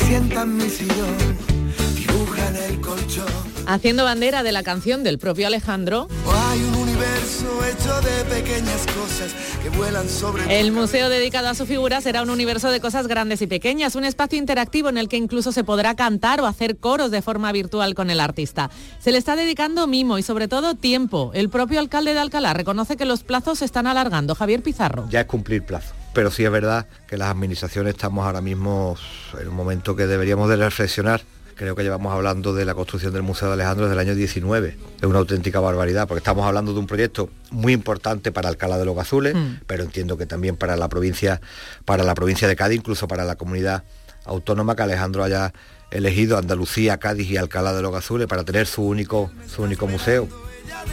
Haciendo 3.67 4.03
bandera 4.03 4.43
de 4.43 4.51
la 4.51 4.63
canción 4.63 5.03
del 5.03 5.17
propio 5.17 5.47
Alejandro. 5.47 6.09
Hay 6.27 6.59
un 6.59 6.80
universo 7.01 7.65
hecho 7.65 8.01
de 8.01 8.23
pequeñas 8.25 8.85
cosas 8.95 9.33
que 9.63 9.69
vuelan 9.69 10.07
sobre 10.07 10.59
El 10.59 10.71
museo 10.71 11.09
dedicado 11.09 11.47
a 11.49 11.55
su 11.55 11.65
figura 11.65 11.99
será 11.99 12.21
un 12.21 12.29
universo 12.29 12.69
de 12.69 12.79
cosas 12.79 13.07
grandes 13.07 13.41
y 13.41 13.47
pequeñas, 13.47 13.95
un 13.95 14.05
espacio 14.05 14.37
interactivo 14.37 14.87
en 14.89 14.99
el 14.99 15.09
que 15.09 15.17
incluso 15.17 15.51
se 15.51 15.63
podrá 15.63 15.95
cantar 15.95 16.41
o 16.41 16.45
hacer 16.45 16.77
coros 16.77 17.09
de 17.09 17.23
forma 17.23 17.51
virtual 17.51 17.95
con 17.95 18.11
el 18.11 18.19
artista. 18.19 18.69
Se 18.99 19.11
le 19.11 19.17
está 19.17 19.35
dedicando 19.35 19.87
mimo 19.87 20.19
y 20.19 20.23
sobre 20.23 20.47
todo 20.47 20.75
tiempo. 20.75 21.31
El 21.33 21.49
propio 21.49 21.79
alcalde 21.79 22.13
de 22.13 22.19
Alcalá 22.19 22.53
reconoce 22.53 22.97
que 22.97 23.05
los 23.05 23.23
plazos 23.23 23.59
se 23.59 23.65
están 23.65 23.87
alargando. 23.87 24.35
Javier 24.35 24.61
Pizarro. 24.61 25.07
Ya 25.09 25.21
es 25.21 25.25
cumplir 25.25 25.63
plazo 25.63 25.95
pero 26.13 26.29
sí 26.29 26.43
es 26.43 26.51
verdad 26.51 26.87
que 27.07 27.15
las 27.15 27.29
administraciones 27.29 27.93
estamos 27.93 28.25
ahora 28.25 28.41
mismo 28.41 28.97
en 29.39 29.47
un 29.47 29.55
momento 29.55 29.95
que 29.95 30.07
deberíamos 30.07 30.49
de 30.49 30.57
reflexionar 30.57 31.21
creo 31.55 31.75
que 31.75 31.83
llevamos 31.83 32.13
hablando 32.13 32.53
de 32.53 32.65
la 32.65 32.73
construcción 32.73 33.13
del 33.13 33.23
Museo 33.23 33.47
de 33.47 33.55
Alejandro 33.55 33.85
desde 33.85 34.01
el 34.01 34.07
año 34.07 34.15
19. 34.15 34.77
Es 34.97 35.03
una 35.03 35.19
auténtica 35.19 35.59
barbaridad, 35.59 36.07
porque 36.07 36.19
estamos 36.19 36.45
hablando 36.45 36.73
de 36.73 36.79
un 36.79 36.87
proyecto 36.87 37.29
muy 37.49 37.73
importante 37.73 38.31
para 38.31 38.49
Alcalá 38.49 38.77
de 38.77 38.85
los 38.85 38.97
Azules, 38.97 39.35
mm. 39.35 39.61
pero 39.67 39.83
entiendo 39.83 40.17
que 40.17 40.25
también 40.25 40.55
para 40.55 40.75
la 40.75 40.89
provincia, 40.89 41.41
para 41.85 42.03
la 42.03 42.15
provincia 42.15 42.47
de 42.47 42.55
Cádiz, 42.55 42.79
incluso 42.79 43.07
para 43.07 43.25
la 43.25 43.35
comunidad 43.35 43.83
autónoma 44.25 44.75
que 44.75 44.83
Alejandro 44.83 45.23
haya 45.23 45.53
elegido 45.91 46.37
Andalucía, 46.37 46.97
Cádiz 46.97 47.29
y 47.29 47.37
Alcalá 47.37 47.73
de 47.73 47.81
los 47.81 47.93
Azules 47.93 48.27
para 48.27 48.43
tener 48.43 48.65
su 48.65 48.83
único, 48.83 49.31
su 49.47 49.63
único 49.63 49.87
museo. 49.87 50.27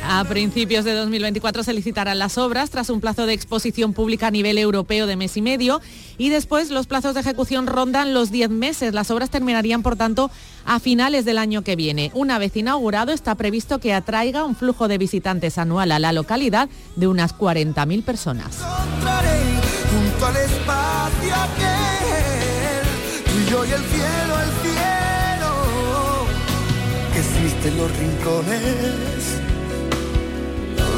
A 0.05 0.25
principios 0.25 0.85
de 0.85 0.95
2024 0.95 1.63
se 1.63 1.73
licitarán 1.73 2.19
las 2.19 2.39
obras 2.39 2.71
tras 2.71 2.91
un 2.91 3.01
plazo 3.01 3.27
de 3.27 3.35
exposición 3.35 3.93
pública 3.93 4.29
a 4.29 4.31
nivel 4.31 4.59
europeo 4.59 5.07
de 5.07 5.17
mes 5.17 5.37
y 5.37 5.43
medio 5.43 5.81
y 6.17 6.31
después 6.31 6.71
los 6.71 6.87
plazos 6.87 7.15
de 7.15 7.21
ejecución 7.21 7.67
rondan 7.67 8.15
los 8.15 8.31
10 8.31 8.51
meses. 8.51 8.95
Las 8.95 9.11
obras 9.11 9.31
terminarían, 9.31 9.83
por 9.83 9.97
tanto, 9.97 10.31
a 10.65 10.81
finales 10.81 11.25
del 11.25 11.39
año 11.39 11.63
que 11.63 11.77
viene. 11.77 12.11
Una 12.15 12.39
vez 12.39 12.57
inaugurado 12.57 13.13
está 13.13 13.35
previsto 13.35 13.79
que 13.81 13.95
atraiga 13.95 14.45
un 14.45 14.57
flujo 14.57 14.89
de 14.89 14.99
visitantes 14.99 15.59
anual 15.59 15.93
a 15.93 15.99
la 15.99 16.13
localidad 16.13 16.69
de 16.97 17.07
unas 17.07 17.37
40.000 17.37 18.03
personas. 18.03 18.59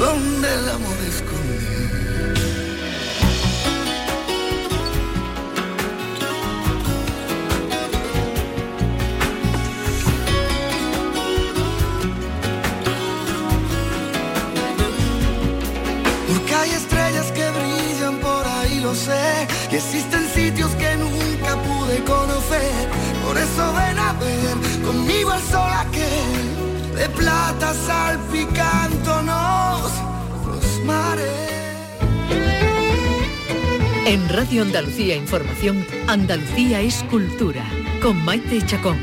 Donde 0.01 0.49
el 0.55 0.69
amor 0.71 0.97
esconde. 1.07 1.59
Porque 16.29 16.55
hay 16.55 16.71
estrellas 16.71 17.31
que 17.33 17.51
brillan 17.51 18.17
por 18.21 18.47
ahí, 18.47 18.81
lo 18.81 18.95
sé. 18.95 19.47
Y 19.71 19.77
existen 19.77 20.27
sitios 20.35 20.71
que 20.77 20.97
nunca 20.97 21.51
pude 21.69 22.03
conocer. 22.05 22.89
Por 23.23 23.37
eso 23.37 23.73
ven 23.75 23.99
a 23.99 24.15
ver 24.15 24.57
conmigo 24.83 25.35
el 25.35 25.43
sol 25.43 25.71
aquel 25.85 26.70
de 27.01 27.09
plata 27.09 27.73
salpicándonos 27.73 29.91
los 30.47 30.85
mares. 30.85 31.25
En 34.07 34.29
Radio 34.29 34.63
Andalucía 34.63 35.17
Información, 35.17 35.87
Andalucía 36.09 36.83
es 36.83 37.03
cultura, 37.05 37.65
con 38.03 38.23
Maite 38.23 38.61
Chacón. 38.67 38.99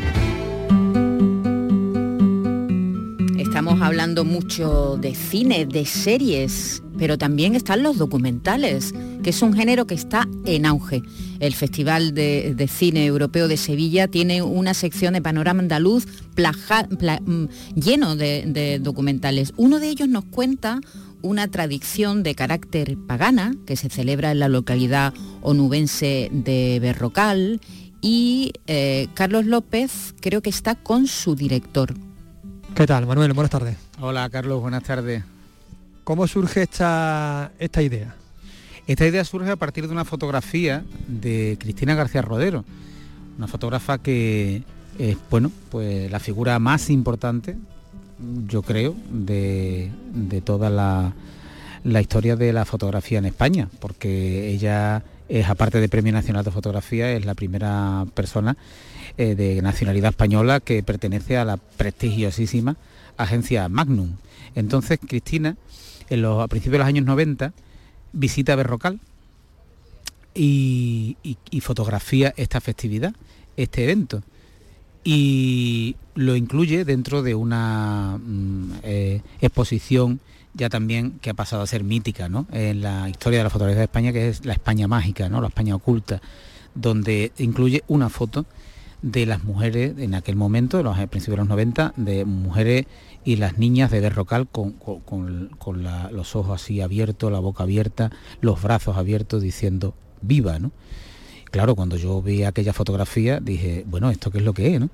Estamos 3.39 3.81
hablando 3.81 4.23
mucho 4.23 4.97
de 4.97 5.15
cine, 5.15 5.65
de 5.65 5.83
series, 5.85 6.83
pero 6.97 7.17
también 7.17 7.55
están 7.55 7.83
los 7.83 7.97
documentales, 7.97 8.93
que 9.23 9.29
es 9.29 9.41
un 9.41 9.53
género 9.53 9.85
que 9.85 9.95
está 9.95 10.27
en 10.45 10.65
auge. 10.65 11.03
El 11.39 11.53
Festival 11.53 12.13
de, 12.13 12.69
Cine 12.69 13.05
Europeo 13.05 13.47
de 13.47 13.57
Sevilla 13.57 14.07
tiene 14.07 14.41
una 14.41 14.73
sección 14.73 15.13
de 15.13 15.21
panorama 15.21 15.59
andaluz 15.59 16.05
mm, 16.35 17.45
lleno 17.75 18.15
de, 18.15 18.79
documentales. 18.81 19.53
Uno 19.57 19.79
de 19.79 19.89
ellos 19.89 20.09
nos 20.09 20.25
cuenta 20.25 20.81
una 21.21 21.47
tradición 21.47 22.23
de 22.23 22.35
carácter 22.35 22.97
pagana 23.07 23.55
que 23.65 23.75
se 23.75 23.89
celebra 23.89 24.31
en 24.31 24.39
la 24.39 24.49
localidad 24.49 25.13
onubense 25.41 26.29
de 26.31 26.79
Berrocal 26.79 27.59
y 28.01 28.53
eh, 28.67 29.07
Carlos 29.15 29.45
López 29.45 30.13
creo 30.21 30.41
que 30.41 30.49
está 30.49 30.75
con 30.75 31.07
su 31.07 31.35
director. 31.35 31.95
¿Qué 32.75 32.85
tal, 32.85 33.07
Manuel? 33.07 33.33
Buenas 33.33 33.49
tardes. 33.49 33.75
Hola, 33.99 34.29
Carlos, 34.29 34.61
buenas 34.61 34.83
tardes. 34.83 35.23
¿Cómo 36.07 36.25
surge 36.25 36.61
esta, 36.61 37.51
esta 37.59 37.81
idea? 37.81 38.15
Esta 38.87 39.05
idea 39.05 39.25
surge 39.25 39.51
a 39.51 39.57
partir 39.57 39.87
de 39.87 39.91
una 39.91 40.05
fotografía 40.05 40.85
de 41.05 41.57
Cristina 41.59 41.95
García 41.95 42.21
Rodero, 42.21 42.63
una 43.37 43.47
fotógrafa 43.49 43.97
que 43.97 44.63
es, 44.97 45.17
bueno, 45.29 45.51
pues 45.69 46.09
la 46.09 46.21
figura 46.21 46.59
más 46.59 46.89
importante, 46.89 47.57
yo 48.47 48.61
creo, 48.61 48.95
de, 49.09 49.91
toda 50.45 50.69
la, 50.69 51.13
historia 51.99 52.37
de 52.37 52.53
la 52.53 52.63
fotografía 52.63 53.19
en 53.19 53.25
España, 53.25 53.67
porque 53.81 54.47
ella 54.47 55.03
es, 55.27 55.49
aparte 55.49 55.81
de 55.81 55.89
Premio 55.89 56.13
Nacional 56.13 56.45
de 56.45 56.51
Fotografía, 56.51 57.11
es 57.11 57.25
la 57.25 57.35
primera 57.35 58.05
persona 58.13 58.55
eh, 59.17 59.35
de 59.35 59.61
nacionalidad 59.61 60.11
española 60.11 60.61
que 60.61 60.81
pertenece 60.83 61.35
a 61.35 61.43
la 61.43 61.57
prestigiosísima 61.57 62.77
agencia 63.17 63.67
Magnum. 63.67 64.15
Entonces, 64.55 64.99
Cristina 65.05 65.57
en 66.09 66.25
a 66.25 66.47
principios 66.47 66.73
de 66.73 66.77
los 66.79 66.87
años 66.87 67.05
90, 67.05 67.53
visita 68.13 68.55
Berrocal 68.55 68.99
y, 70.33 71.17
fotografía 71.61 72.33
esta 72.37 72.61
festividad, 72.61 73.13
este 73.55 73.83
evento. 73.83 74.23
Y 75.03 75.95
lo 76.15 76.35
incluye 76.35 76.83
dentro 76.85 77.23
de 77.23 77.35
una 77.35 78.19
mm, 78.21 78.71
eh, 78.83 79.21
exposición 79.41 80.19
ya 80.57 80.69
también 80.69 81.19
que 81.21 81.29
ha 81.29 81.33
pasado 81.33 81.61
a 81.61 81.67
ser 81.67 81.83
mítica 81.83 82.29
en 82.51 82.81
la 82.81 83.07
historia 83.09 83.39
de 83.39 83.43
la 83.43 83.49
fotografía 83.49 83.79
de 83.79 83.85
España, 83.85 84.11
que 84.11 84.29
es 84.29 84.43
la 84.43 84.53
España 84.53 84.87
mágica, 84.87 85.29
¿no? 85.29 85.39
la 85.39 85.47
España 85.47 85.75
oculta, 85.75 86.19
donde 86.73 87.31
incluye 87.37 87.83
una 87.87 88.09
foto 88.09 88.45
de 89.03 89.27
las 89.27 89.43
mujeres 89.43 89.93
en 89.99 90.15
aquel 90.15 90.35
momento, 90.35 90.81
los 90.81 90.97
principios 91.09 91.35
de 91.35 91.37
los 91.37 91.47
90, 91.47 91.93
de 91.95 92.25
mujeres 92.25 92.87
y 93.27 93.35
las 93.35 93.57
niñas 93.57 93.91
de 93.91 93.99
Berrocal 93.99 94.47
con, 94.47 94.71
con, 94.71 95.49
los 96.11 96.35
ojos 96.37 96.61
así 96.61 96.79
abiertos, 96.79 97.29
la 97.29 97.39
boca 97.39 97.63
abierta, 97.63 98.09
los 98.39 98.61
brazos 98.61 98.95
abiertos 98.95 99.41
diciendo 99.41 99.93
viva, 100.21 100.59
¿no? 100.59 100.71
Claro, 101.51 101.75
cuando 101.75 101.97
yo 101.97 102.21
vi 102.21 102.43
aquella 102.43 102.71
fotografía 102.71 103.41
dije, 103.41 103.83
bueno, 103.85 104.11
¿esto 104.11 104.31
qué 104.31 104.37
es 104.37 104.45
lo 104.45 104.53
que 104.53 104.75
es? 104.75 104.79
¿no? 104.79 104.89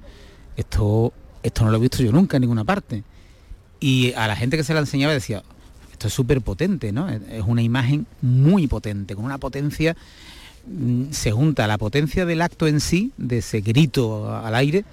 Esto, 0.58 1.14
esto 1.44 1.64
no 1.64 1.70
lo 1.70 1.78
he 1.78 1.82
visto 1.82 2.02
yo 2.02 2.12
nunca 2.12 2.38
en 2.38 2.42
ninguna 2.42 2.64
parte. 2.64 3.04
Y 3.80 4.14
a 4.14 4.26
la 4.28 4.36
gente 4.36 4.58
que 4.58 4.64
se 4.64 4.74
la 4.74 4.80
enseñaba 4.80 5.14
decía, 5.14 5.44
esto 5.92 6.08
es 6.08 6.14
súper 6.16 6.42
potente, 6.42 6.92
¿no? 6.92 7.10
Es 7.10 7.44
una 7.46 7.62
imagen 7.62 8.08
muy 8.24 8.66
potente, 8.66 9.14
con 9.14 9.26
una 9.26 9.38
potencia, 9.38 9.96
mm, 10.66 11.12
se 11.12 11.32
junta 11.32 11.68
la 11.68 11.78
potencia 11.78 12.26
del 12.26 12.42
acto 12.42 12.66
en 12.66 12.80
sí, 12.80 13.12
de 13.18 13.38
ese 13.38 13.62
grito 13.62 14.36
al 14.36 14.56
aire, 14.56 14.86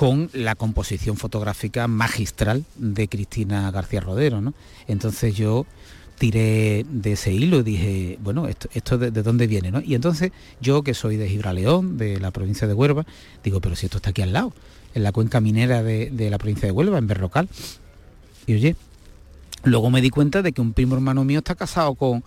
con 0.00 0.30
la 0.32 0.54
composición 0.54 1.18
fotográfica 1.18 1.86
magistral 1.86 2.64
de 2.76 3.06
Cristina 3.06 3.70
García 3.70 4.00
Rodero. 4.00 4.40
¿no? 4.40 4.54
Entonces 4.88 5.34
yo 5.34 5.66
tiré 6.16 6.86
de 6.88 7.12
ese 7.12 7.34
hilo 7.34 7.58
y 7.58 7.62
dije, 7.64 8.18
bueno, 8.22 8.48
esto, 8.48 8.70
esto 8.72 8.96
de, 8.96 9.10
dónde 9.10 9.46
viene, 9.46 9.70
¿no? 9.70 9.82
Y 9.82 9.94
entonces 9.94 10.32
yo, 10.58 10.82
que 10.82 10.94
soy 10.94 11.18
de 11.18 11.28
Gibraleón, 11.28 11.98
de 11.98 12.18
la 12.18 12.30
provincia 12.30 12.66
de 12.66 12.72
Huelva, 12.72 13.04
digo, 13.44 13.60
pero 13.60 13.76
si 13.76 13.84
esto 13.84 13.98
está 13.98 14.08
aquí 14.08 14.22
al 14.22 14.32
lado, 14.32 14.54
en 14.94 15.02
la 15.02 15.12
cuenca 15.12 15.38
minera 15.38 15.82
de, 15.82 16.08
de 16.08 16.30
la 16.30 16.38
provincia 16.38 16.64
de 16.64 16.72
Huelva, 16.72 16.96
en 16.96 17.06
Berrocal. 17.06 17.50
Y 18.46 18.54
oye, 18.54 18.76
luego 19.64 19.90
me 19.90 20.00
di 20.00 20.08
cuenta 20.08 20.40
de 20.40 20.52
que 20.52 20.62
un 20.62 20.72
primo 20.72 20.94
hermano 20.94 21.24
mío 21.24 21.40
está 21.40 21.56
casado 21.56 21.94
con, 21.94 22.24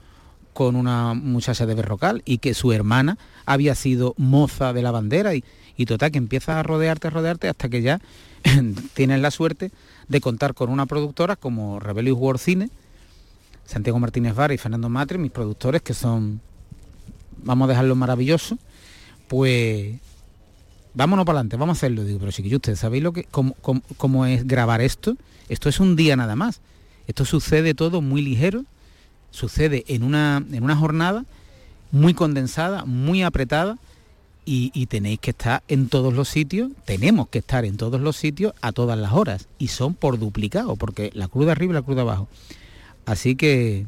con 0.53 0.75
una 0.75 1.13
muchacha 1.15 1.65
de 1.65 1.73
Berrocal 1.75 2.21
y 2.23 2.38
que 2.38 2.53
su 2.53 2.71
hermana 2.71 3.17
había 3.45 3.75
sido 3.75 4.13
moza 4.17 4.73
de 4.73 4.83
la 4.83 4.91
bandera 4.91 5.33
y, 5.36 5.43
y 5.77 5.86
total 5.86 6.12
que 6.12 6.17
empiezas 6.17 6.55
a 6.57 6.63
rodearte, 6.63 7.07
a 7.07 7.12
rodearte 7.12 7.49
hasta 7.49 7.69
que 7.69 7.81
ya 7.81 7.99
tienes 8.93 9.21
la 9.21 9.31
suerte 9.31 9.71
de 10.07 10.21
contar 10.21 10.53
con 10.53 10.69
una 10.69 10.86
productora 10.86 11.36
como 11.36 11.79
Rebellious 11.79 12.17
World 12.17 12.39
Cine, 12.39 12.69
Santiago 13.65 13.99
Martínez 13.99 14.36
Vara 14.36 14.53
y 14.53 14.57
Fernando 14.57 14.89
Matre, 14.89 15.17
mis 15.17 15.31
productores 15.31 15.81
que 15.81 15.93
son, 15.93 16.41
vamos 17.43 17.67
a 17.67 17.69
dejarlo 17.69 17.95
maravilloso, 17.95 18.57
pues 19.27 19.95
vámonos 20.93 21.25
para 21.25 21.39
adelante, 21.39 21.57
vamos 21.57 21.77
a 21.77 21.79
hacerlo. 21.79 22.03
Digo, 22.03 22.19
pero 22.19 22.31
sí 22.31 22.43
que 22.43 22.55
ustedes 22.55 22.79
sabéis 22.79 23.03
lo 23.03 23.13
que, 23.13 23.23
cómo, 23.23 23.55
cómo 23.97 24.25
es 24.25 24.47
grabar 24.47 24.81
esto. 24.81 25.15
Esto 25.49 25.69
es 25.69 25.79
un 25.79 25.95
día 25.95 26.15
nada 26.15 26.36
más. 26.36 26.62
Esto 27.07 27.25
sucede 27.25 27.73
todo 27.73 28.01
muy 28.01 28.21
ligero, 28.21 28.63
sucede 29.31 29.83
en 29.88 30.03
una, 30.03 30.43
en 30.51 30.63
una 30.63 30.75
jornada 30.75 31.25
muy 31.91 32.13
condensada, 32.13 32.86
muy 32.86 33.23
apretada, 33.23 33.77
y, 34.45 34.86
tenéis 34.88 35.19
que 35.19 35.32
estar 35.32 35.63
en 35.67 35.89
todos 35.89 36.13
los 36.13 36.29
sitios, 36.29 36.71
tenemos 36.86 37.29
que 37.29 37.39
estar 37.39 37.65
en 37.65 37.77
todos 37.77 38.01
los 38.01 38.17
sitios 38.17 38.53
a 38.62 38.71
todas 38.71 38.97
las 38.97 39.13
horas, 39.13 39.47
y 39.58 39.69
son 39.69 39.93
por 39.93 40.19
duplicado, 40.19 40.75
porque 40.75 41.12
la 41.13 41.27
cruz 41.27 41.45
de 41.45 41.51
arriba 41.53 41.71
y 41.71 41.75
la 41.75 41.82
cruz 41.82 41.95
de 41.95 42.01
abajo. 42.01 42.27
Así 43.06 43.36
que 43.36 43.86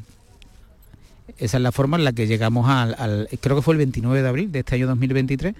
esa 1.38 1.56
es 1.56 1.62
la 1.62 1.72
forma 1.72 1.96
en 1.96 2.04
la 2.04 2.12
que 2.12 2.26
llegamos 2.26 2.68
al, 2.68 3.28
creo 3.40 3.56
que 3.56 3.62
fue 3.62 3.74
el 3.74 3.78
29 3.78 4.22
de 4.22 4.28
abril 4.28 4.52
de 4.52 4.60
este 4.60 4.76
año 4.76 4.86
2023, 4.86 5.54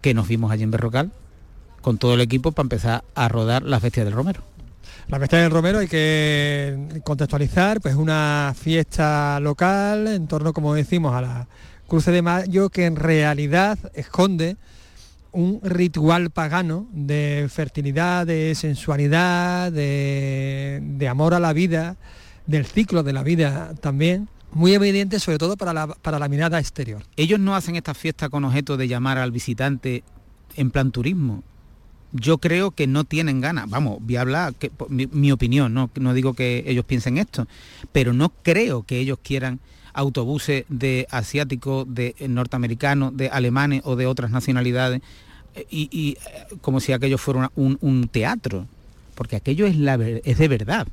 que 0.00 0.14
nos 0.14 0.28
vimos 0.28 0.50
allí 0.50 0.62
en 0.62 0.70
Berrocal 0.70 1.10
con 1.80 1.98
todo 1.98 2.14
el 2.14 2.20
equipo 2.20 2.52
para 2.52 2.64
empezar 2.66 3.04
a 3.14 3.28
rodar 3.28 3.64
las 3.64 3.82
bestias 3.82 4.06
del 4.06 4.14
Romero. 4.14 4.42
La 5.08 5.18
fiesta 5.18 5.36
del 5.38 5.50
Romero 5.50 5.80
hay 5.80 5.88
que 5.88 7.00
contextualizar, 7.04 7.80
pues 7.80 7.96
una 7.96 8.54
fiesta 8.56 9.40
local 9.40 10.06
en 10.06 10.28
torno, 10.28 10.52
como 10.52 10.74
decimos, 10.74 11.12
a 11.14 11.20
la 11.20 11.48
Cruce 11.92 12.10
de 12.10 12.22
Mayo 12.22 12.70
que 12.70 12.86
en 12.86 12.96
realidad 12.96 13.78
esconde 13.92 14.56
un 15.30 15.60
ritual 15.62 16.30
pagano 16.30 16.88
de 16.90 17.50
fertilidad, 17.52 18.26
de 18.26 18.54
sensualidad, 18.54 19.70
de, 19.70 21.06
amor 21.10 21.34
a 21.34 21.38
la 21.38 21.52
vida, 21.52 21.98
del 22.46 22.64
ciclo 22.64 23.02
de 23.02 23.12
la 23.12 23.22
vida 23.22 23.74
también, 23.82 24.30
muy 24.52 24.72
evidente 24.72 25.20
sobre 25.20 25.36
todo 25.36 25.58
para 25.58 25.74
la, 25.74 26.28
mirada 26.30 26.58
exterior. 26.58 27.02
Ellos 27.18 27.38
no 27.38 27.54
hacen 27.54 27.76
esta 27.76 27.92
fiesta 27.92 28.30
con 28.30 28.46
objeto 28.46 28.78
de 28.78 28.88
llamar 28.88 29.18
al 29.18 29.30
visitante 29.30 30.02
en 30.56 30.70
plan 30.70 30.92
turismo, 30.92 31.42
yo 32.12 32.38
creo 32.38 32.70
que 32.70 32.86
no 32.86 33.04
tienen 33.04 33.42
ganas. 33.42 33.68
Vamos, 33.68 33.98
voy 34.00 34.16
a 34.16 34.22
hablar, 34.22 34.54
que, 34.54 34.72
mi, 34.88 35.30
opinión, 35.30 35.74
no 35.74 36.14
digo 36.14 36.32
que 36.32 36.64
ellos 36.66 36.86
piensen 36.86 37.18
esto, 37.18 37.46
pero 37.92 38.14
no 38.14 38.30
creo 38.42 38.82
que 38.82 38.98
ellos 38.98 39.18
quieran 39.22 39.60
autobuses 39.94 40.64
de 40.68 41.06
asiáticos, 41.10 41.86
de 41.92 42.14
norteamericanos, 42.28 43.16
de 43.16 43.28
alemanes 43.28 43.82
o 43.84 43.96
de 43.96 44.06
otras 44.06 44.30
nacionalidades, 44.30 45.02
eh, 45.54 45.66
y, 45.70 46.16
eh, 46.18 46.56
como 46.60 46.80
si 46.80 46.92
aquello 46.92 47.18
fuera 47.18 47.50
un, 47.56 48.08
teatro, 48.10 48.66
porque 49.14 49.36
aquello 49.36 49.66
es, 49.66 49.76
de 49.76 50.48
verdad. 50.48 50.88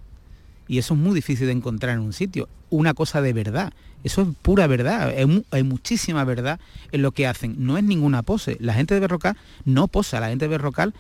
Y 0.68 0.78
eso 0.78 0.94
es 0.94 1.00
muy 1.00 1.16
difícil 1.16 1.48
de 1.48 1.54
encontrar 1.54 1.96
en 1.96 2.02
un 2.02 2.14
sitio, 2.14 2.48
una 2.70 2.94
cosa 2.94 3.22
de 3.22 3.34
verdad. 3.34 3.74
Eso 4.04 4.22
es 4.22 4.28
pura 4.42 4.68
verdad, 4.68 5.14
hay, 5.52 5.64
muchísima 5.64 6.24
verdad 6.24 6.60
en 6.92 7.02
lo 7.02 7.12
que 7.12 7.28
hacen. 7.28 7.56
No 7.58 7.78
es 7.78 7.84
ninguna 7.84 8.22
pose. 8.22 8.58
La 8.60 8.74
gente 8.74 8.94
de 8.94 9.00
Berrocal 9.02 9.36
no 9.66 9.88
posa, 9.88 10.20
la 10.20 10.30
gente 10.30 10.46
de 10.46 10.50
Berrocal 10.50 10.94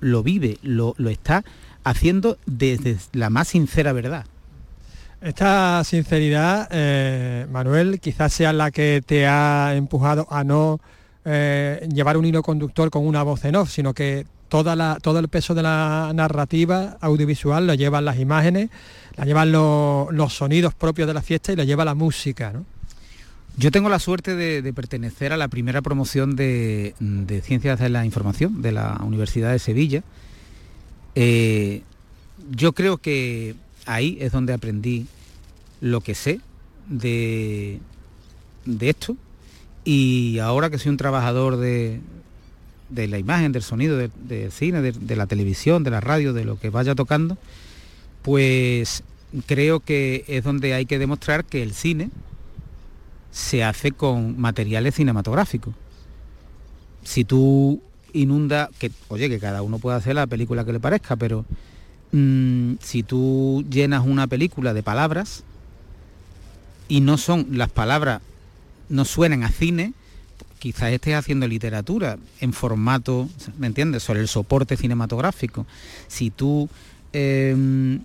lo 0.00 0.22
vive, 0.22 0.58
lo, 0.62 0.94
está 1.08 1.44
haciendo 1.84 2.38
desde 2.46 2.98
la 3.12 3.30
más 3.30 3.48
sincera 3.48 3.92
verdad. 3.92 4.26
Esta 5.20 5.82
sinceridad, 5.82 6.68
eh, 6.70 7.46
Manuel, 7.50 7.98
quizás 7.98 8.32
sea 8.32 8.52
la 8.52 8.70
que 8.70 9.02
te 9.04 9.26
ha 9.26 9.74
empujado 9.74 10.28
a 10.30 10.44
no 10.44 10.78
eh, 11.24 11.88
llevar 11.92 12.16
un 12.16 12.24
hilo 12.24 12.42
conductor 12.42 12.88
con 12.90 13.04
una 13.04 13.24
voz 13.24 13.44
en 13.44 13.56
off, 13.56 13.70
sino 13.70 13.94
que 13.94 14.26
toda 14.48 14.76
la, 14.76 14.98
todo 15.02 15.18
el 15.18 15.28
peso 15.28 15.54
de 15.54 15.64
la 15.64 16.12
narrativa 16.14 16.96
audiovisual 17.00 17.66
lo 17.66 17.74
llevan 17.74 18.04
las 18.04 18.20
imágenes, 18.20 18.70
la 19.16 19.24
llevan 19.24 19.50
los 19.50 20.32
sonidos 20.34 20.74
propios 20.74 21.08
de 21.08 21.14
la 21.14 21.22
fiesta 21.22 21.52
y 21.52 21.56
lo 21.56 21.64
lleva 21.64 21.84
la 21.84 21.96
música. 21.96 22.52
Yo 23.56 23.72
tengo 23.72 23.88
la 23.88 23.98
suerte 23.98 24.36
de, 24.36 24.72
pertenecer 24.72 25.32
a 25.32 25.36
la 25.36 25.48
primera 25.48 25.82
promoción 25.82 26.36
de, 26.36 26.94
Ciencias 27.42 27.80
de 27.80 27.88
la 27.88 28.04
Información 28.04 28.62
de 28.62 28.70
la 28.70 29.00
Universidad 29.04 29.50
de 29.50 29.58
Sevilla. 29.58 30.04
Eh, 31.16 31.82
yo 32.52 32.72
creo 32.72 32.98
que 32.98 33.56
ahí 33.88 34.18
es 34.20 34.32
donde 34.32 34.52
aprendí 34.52 35.06
lo 35.80 36.00
que 36.00 36.14
sé 36.14 36.40
de, 36.88 37.80
de 38.64 38.90
esto 38.90 39.16
y 39.84 40.38
ahora 40.40 40.68
que 40.68 40.78
soy 40.78 40.90
un 40.90 40.98
trabajador 40.98 41.56
de, 41.56 42.00
la 42.90 43.18
imagen, 43.18 43.52
del 43.52 43.62
sonido, 43.62 43.96
del 43.96 44.52
cine, 44.52 44.82
de, 44.82 45.16
la 45.16 45.26
televisión, 45.26 45.82
de 45.82 45.90
la 45.90 46.00
radio, 46.00 46.34
de 46.34 46.44
lo 46.44 46.60
que 46.60 46.68
vaya 46.68 46.94
tocando, 46.94 47.38
pues 48.20 49.02
creo 49.46 49.80
que 49.80 50.24
es 50.28 50.44
donde 50.44 50.74
hay 50.74 50.84
que 50.84 50.98
demostrar 50.98 51.46
que 51.46 51.62
el 51.62 51.72
cine 51.72 52.10
se 53.30 53.64
hace 53.64 53.92
con 53.92 54.38
materiales 54.38 54.94
cinematográficos. 54.94 55.74
Si 57.02 57.24
tú 57.24 57.80
inunda, 58.12 58.68
que 58.78 58.90
oye, 59.08 59.30
que 59.30 59.38
cada 59.38 59.62
uno 59.62 59.78
puede 59.78 59.96
hacer 59.96 60.16
la 60.16 60.26
película 60.26 60.66
que 60.66 60.74
le 60.74 60.80
parezca, 60.80 61.16
pero 61.16 61.46
mm, 62.12 62.74
si 62.80 63.02
tú 63.02 63.64
llenas 63.70 64.04
una 64.06 64.26
película 64.26 64.74
de 64.74 64.82
palabras 64.82 65.44
y 66.88 67.00
no 67.00 67.18
son 67.18 67.46
las 67.52 67.70
palabras, 67.70 68.22
no 68.88 69.04
suenan 69.04 69.42
a 69.42 69.50
cine, 69.50 69.92
quizás 70.58 70.92
estés 70.92 71.14
haciendo 71.14 71.46
literatura 71.46 72.18
en 72.40 72.52
formato, 72.52 73.28
¿me 73.58 73.66
entiendes?, 73.66 74.02
sobre 74.02 74.20
el 74.20 74.28
soporte 74.28 74.76
cinematográfico. 74.76 75.66
Si 76.08 76.30
tú 76.30 76.68
em, 77.12 78.00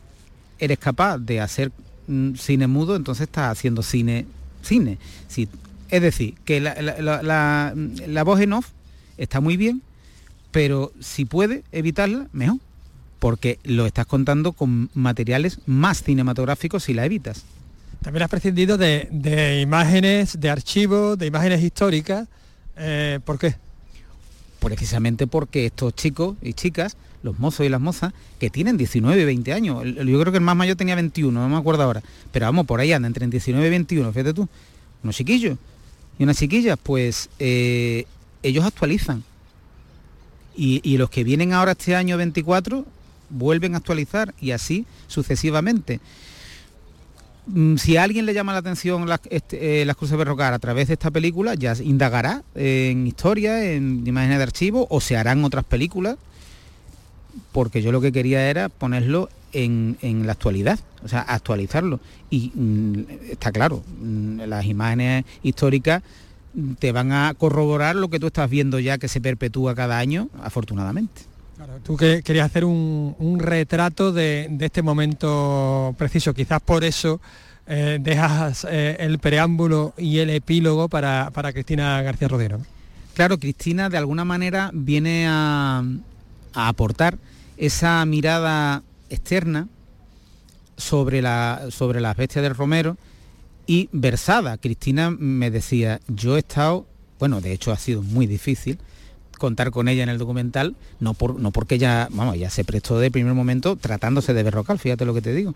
eres 0.59 0.79
capaz 0.79 1.17
de 1.17 1.39
hacer 1.39 1.71
mm, 2.07 2.35
cine 2.35 2.67
mudo, 2.67 2.95
entonces 2.95 3.23
estás 3.23 3.51
haciendo 3.51 3.81
cine 3.81 4.25
cine. 4.63 4.97
Si, 5.27 5.47
es 5.89 6.01
decir, 6.01 6.35
que 6.45 6.59
la, 6.59 8.23
voz 8.25 8.39
en 8.39 8.53
off 8.53 8.69
está 9.17 9.41
muy 9.41 9.57
bien, 9.57 9.81
pero 10.51 10.91
si 10.99 11.25
puede 11.25 11.63
evitarla, 11.71 12.27
mejor, 12.31 12.59
porque 13.23 13.57
lo 13.63 13.85
estás 13.85 14.05
contando 14.05 14.51
con 14.51 14.89
materiales 14.95 15.59
más 15.65 16.03
cinematográficos 16.03 16.83
si 16.83 16.93
la 16.93 17.05
evitas. 17.05 17.45
También 18.01 18.23
has 18.23 18.29
prescindido 18.29 18.77
de, 18.77 19.61
imágenes, 19.61 20.41
de 20.41 20.49
archivos, 20.49 21.17
de 21.17 21.27
imágenes 21.27 21.63
históricas. 21.63 22.27
Eh, 22.75 23.21
¿Por 23.23 23.39
qué? 23.39 23.55
Precisamente 24.59 25.25
porque 25.25 25.67
estos 25.67 25.95
chicos 25.95 26.35
y 26.41 26.51
chicas, 26.51 26.97
los 27.21 27.39
mozos 27.39 27.65
y 27.65 27.69
las 27.69 27.79
mozas, 27.79 28.11
que 28.41 28.49
tienen 28.49 28.75
19 28.75 29.21
y 29.21 29.23
20 29.23 29.53
años, 29.53 29.85
yo 29.85 30.19
creo 30.19 30.33
que 30.33 30.39
el 30.39 30.43
más 30.43 30.57
mayor 30.57 30.75
tenía 30.75 30.95
21, 30.95 31.39
no 31.39 31.47
me 31.47 31.55
acuerdo 31.55 31.83
ahora, 31.83 32.03
pero 32.33 32.47
vamos, 32.47 32.65
por 32.65 32.81
ahí 32.81 32.91
anda, 32.91 33.07
entre 33.07 33.25
19 33.25 33.65
y 33.65 33.69
21, 33.69 34.11
fíjate 34.11 34.33
tú, 34.33 34.49
unos 35.01 35.15
chiquillos 35.15 35.57
y 36.19 36.23
unas 36.23 36.35
chiquillas, 36.35 36.77
pues 36.83 37.29
eh, 37.39 38.05
ellos 38.41 38.65
actualizan. 38.65 39.23
Y, 40.55 40.97
los 40.97 41.09
que 41.09 41.23
vienen 41.23 41.53
ahora 41.53 41.71
este 41.71 41.95
año 41.95 42.15
24 42.15 42.85
vuelven 43.33 43.73
a 43.73 43.77
actualizar 43.77 44.33
y 44.39 44.51
así 44.51 44.85
sucesivamente. 45.07 45.99
Mm, 47.45 47.75
si 47.75 47.97
a 47.97 48.03
alguien 48.03 48.25
le 48.25 48.33
llama 48.33 48.53
la 48.53 48.59
atención 48.59 49.07
las, 49.07 49.19
este, 49.29 49.81
eh, 49.81 49.85
las 49.85 49.97
cruces 49.97 50.17
berrocar 50.17 50.53
a 50.53 50.59
través 50.59 50.87
de 50.87 50.93
esta 50.93 51.11
película, 51.11 51.55
ya 51.55 51.75
indagará 51.83 52.43
en 52.55 53.05
historia, 53.05 53.73
en 53.73 54.07
imágenes 54.07 54.37
de 54.37 54.43
archivo, 54.43 54.87
o 54.89 55.01
se 55.01 55.17
harán 55.17 55.43
otras 55.43 55.65
películas, 55.65 56.17
porque 57.51 57.81
yo 57.81 57.91
lo 57.91 57.99
que 57.99 58.11
quería 58.11 58.49
era 58.49 58.69
ponerlo 58.69 59.29
en, 59.51 59.97
la 60.25 60.31
actualidad, 60.31 60.79
o 61.03 61.07
sea, 61.07 61.21
actualizarlo. 61.21 61.99
Y 62.29 62.51
mm, 62.55 62.99
está 63.31 63.51
claro, 63.51 63.83
mm, 64.01 64.41
las 64.47 64.65
imágenes 64.65 65.25
históricas 65.43 66.01
te 66.79 66.91
van 66.91 67.11
a 67.11 67.33
corroborar 67.33 67.95
lo 67.95 68.09
que 68.09 68.19
tú 68.19 68.27
estás 68.27 68.49
viendo 68.49 68.79
ya 68.79 68.97
que 68.97 69.07
se 69.07 69.19
perpetúa 69.19 69.75
cada 69.75 69.97
año, 69.97 70.29
afortunadamente. 70.41 71.32
Tú 71.83 71.97
que 71.97 72.21
querías 72.23 72.45
hacer 72.45 72.65
un, 72.65 73.37
retrato 73.39 74.11
de, 74.11 74.49
este 74.59 74.81
momento 74.81 75.95
preciso, 75.97 76.33
quizás 76.33 76.61
por 76.61 76.83
eso 76.83 77.21
eh, 77.67 77.97
dejas 78.01 78.65
eh, 78.69 78.97
el 78.99 79.19
preámbulo 79.19 79.93
y 79.97 80.19
el 80.19 80.29
epílogo 80.29 80.89
para, 80.89 81.31
Cristina 81.53 82.01
García 82.01 82.27
Rodero. 82.27 82.59
Claro, 83.13 83.37
Cristina 83.37 83.89
de 83.89 83.97
alguna 83.97 84.25
manera 84.25 84.71
viene 84.73 85.27
a, 85.27 85.83
a 86.53 86.67
aportar 86.67 87.17
esa 87.57 88.03
mirada 88.05 88.83
externa 89.09 89.67
sobre, 90.77 91.21
la, 91.21 91.67
sobre 91.69 92.01
las 92.01 92.17
bestias 92.17 92.43
del 92.43 92.55
Romero 92.55 92.97
y 93.67 93.89
versada. 93.91 94.57
Cristina 94.57 95.11
me 95.11 95.51
decía, 95.51 95.99
yo 96.07 96.35
he 96.35 96.39
estado, 96.39 96.85
bueno, 97.19 97.41
de 97.41 97.53
hecho 97.53 97.71
ha 97.71 97.77
sido 97.77 98.01
muy 98.01 98.27
difícil 98.27 98.79
contar 99.43 99.71
con 99.71 99.87
ella 99.87 100.03
en 100.03 100.09
el 100.09 100.17
documental, 100.17 100.75
no, 100.99 101.13
por, 101.13 101.39
no 101.39 101.51
porque 101.51 101.75
ella, 101.75 102.07
vamos, 102.11 102.37
ya 102.37 102.49
se 102.49 102.63
prestó 102.63 102.99
de 102.99 103.11
primer 103.11 103.33
momento 103.33 103.75
tratándose 103.75 104.33
de 104.33 104.43
Berrocal, 104.43 104.79
fíjate 104.79 105.05
lo 105.05 105.13
que 105.13 105.21
te 105.21 105.33
digo. 105.33 105.53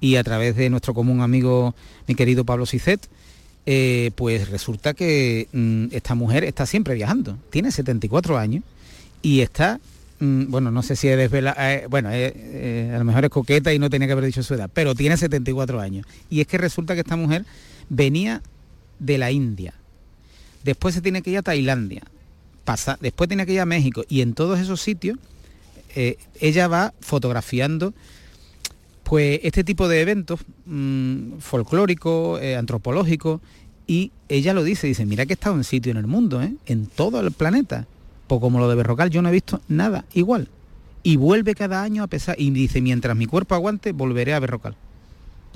Y 0.00 0.16
a 0.16 0.24
través 0.24 0.56
de 0.56 0.70
nuestro 0.70 0.94
común 0.94 1.20
amigo, 1.20 1.74
mi 2.06 2.14
querido 2.14 2.44
Pablo 2.44 2.66
Sicet, 2.66 3.08
eh, 3.66 4.10
pues 4.14 4.50
resulta 4.50 4.94
que 4.94 5.48
mm, 5.52 5.86
esta 5.92 6.14
mujer 6.14 6.44
está 6.44 6.66
siempre 6.66 6.94
viajando, 6.94 7.38
tiene 7.50 7.70
74 7.72 8.38
años 8.38 8.62
y 9.22 9.40
está 9.40 9.80
Mm, 10.20 10.50
bueno, 10.50 10.70
no 10.72 10.82
sé 10.82 10.96
si 10.96 11.08
es 11.08 11.16
desvela, 11.16 11.54
eh, 11.58 11.86
bueno, 11.88 12.10
eh, 12.12 12.92
a 12.92 12.98
lo 12.98 13.04
mejor 13.04 13.24
es 13.24 13.30
coqueta 13.30 13.72
y 13.72 13.78
no 13.78 13.88
tenía 13.88 14.08
que 14.08 14.12
haber 14.12 14.24
dicho 14.24 14.42
su 14.42 14.54
edad, 14.54 14.68
pero 14.72 14.94
tiene 14.94 15.16
74 15.16 15.80
años. 15.80 16.06
Y 16.28 16.40
es 16.40 16.46
que 16.46 16.58
resulta 16.58 16.94
que 16.94 17.00
esta 17.00 17.16
mujer 17.16 17.44
venía 17.88 18.42
de 18.98 19.18
la 19.18 19.30
India, 19.30 19.74
después 20.64 20.94
se 20.94 21.00
tiene 21.02 21.22
que 21.22 21.30
ir 21.30 21.38
a 21.38 21.42
Tailandia, 21.42 22.02
pasa, 22.68 22.98
después 23.00 23.28
tiene 23.28 23.46
que 23.46 23.54
ir 23.54 23.60
a 23.60 23.64
México 23.64 24.04
y 24.10 24.20
en 24.20 24.34
todos 24.34 24.58
esos 24.58 24.82
sitios 24.82 25.16
ella 26.38 26.68
va 26.68 26.92
fotografiando 27.00 27.94
pues 29.04 29.40
este 29.42 29.64
tipo 29.64 29.88
de 29.88 30.02
eventos 30.02 30.40
mm, 30.66 31.38
folclóricos, 31.38 32.42
antropológicos, 32.42 33.40
y 33.86 34.12
ella 34.28 34.52
lo 34.52 34.62
dice, 34.62 34.86
dice, 34.86 35.06
mira 35.06 35.24
que 35.24 35.32
he 35.32 35.38
estado 35.40 35.56
en 35.56 35.64
sitio 35.64 35.90
en 35.90 35.96
el 35.96 36.06
mundo, 36.06 36.42
en 36.42 36.86
todo 36.88 37.20
el 37.20 37.32
planeta, 37.32 37.86
pues 38.26 38.38
como 38.38 38.58
lo 38.58 38.68
de 38.68 38.74
Berrocal, 38.74 39.08
yo 39.08 39.22
no 39.22 39.30
he 39.30 39.32
visto 39.32 39.62
nada 39.66 40.04
igual. 40.12 40.50
Y 41.02 41.16
vuelve 41.16 41.54
cada 41.54 41.82
año 41.82 42.02
a 42.02 42.06
pesar, 42.06 42.36
y 42.38 42.50
dice, 42.50 42.82
mientras 42.82 43.16
mi 43.16 43.24
cuerpo 43.24 43.54
aguante, 43.54 43.92
volveré 43.92 44.34
a 44.34 44.40
Berrocal. 44.40 44.76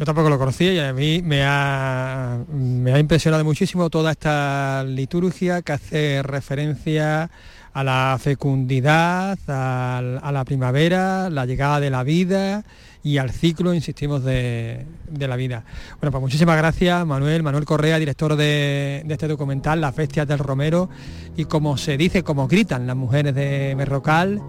Yo 0.02 0.06
tampoco 0.06 0.30
lo 0.30 0.36
conocía 0.36 0.72
y 0.72 0.80
a 0.80 0.92
mí 0.92 1.22
me 1.22 1.44
ha, 1.44 2.40
me 2.52 2.92
ha 2.92 2.98
impresionado 2.98 3.44
muchísimo 3.44 3.88
toda 3.88 4.10
esta 4.10 4.82
liturgia 4.82 5.62
que 5.62 5.70
hace 5.70 6.24
referencia 6.24 7.30
a 7.72 7.84
la 7.84 8.18
fecundidad, 8.20 9.38
a, 9.46 10.00
la 10.32 10.44
primavera, 10.44 11.30
la 11.30 11.46
llegada 11.46 11.78
de 11.78 11.90
la 11.90 12.02
vida 12.02 12.64
y 13.04 13.18
al 13.18 13.30
ciclo, 13.30 13.74
insistimos, 13.74 14.24
de, 14.24 14.86
la 15.16 15.36
vida. 15.36 15.64
Bueno, 16.00 16.10
pues 16.10 16.20
muchísimas 16.20 16.56
gracias 16.56 17.06
Manuel, 17.06 17.44
Manuel 17.44 17.64
Correa, 17.64 18.00
director 18.00 18.34
de, 18.34 19.04
este 19.08 19.28
documental, 19.28 19.80
Las 19.80 19.94
Bestias 19.94 20.26
del 20.26 20.40
Romero, 20.40 20.90
y 21.36 21.44
como 21.44 21.76
se 21.76 21.96
dice, 21.96 22.24
como 22.24 22.48
gritan 22.48 22.88
las 22.88 22.96
mujeres 22.96 23.36
de 23.36 23.74
Merrocal, 23.76 24.42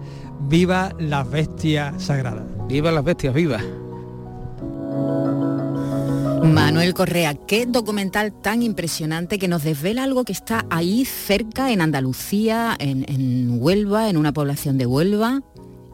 viva 0.48 0.92
las 0.98 1.30
bestias 1.30 2.02
sagradas. 2.02 2.42
Viva 2.66 2.90
las 2.90 3.04
bestias, 3.04 3.32
viva. 3.32 3.60
Manuel 6.44 6.94
Correa, 6.94 7.34
qué 7.34 7.66
documental 7.66 8.32
tan 8.32 8.62
impresionante 8.62 9.38
que 9.38 9.48
nos 9.48 9.64
desvela 9.64 10.04
algo 10.04 10.24
que 10.24 10.32
está 10.32 10.66
ahí 10.70 11.04
cerca 11.04 11.72
en 11.72 11.80
Andalucía, 11.80 12.76
en, 12.78 13.58
Huelva, 13.60 14.10
en 14.10 14.16
una 14.16 14.32
población 14.32 14.76
de 14.76 14.86
Huelva, 14.86 15.42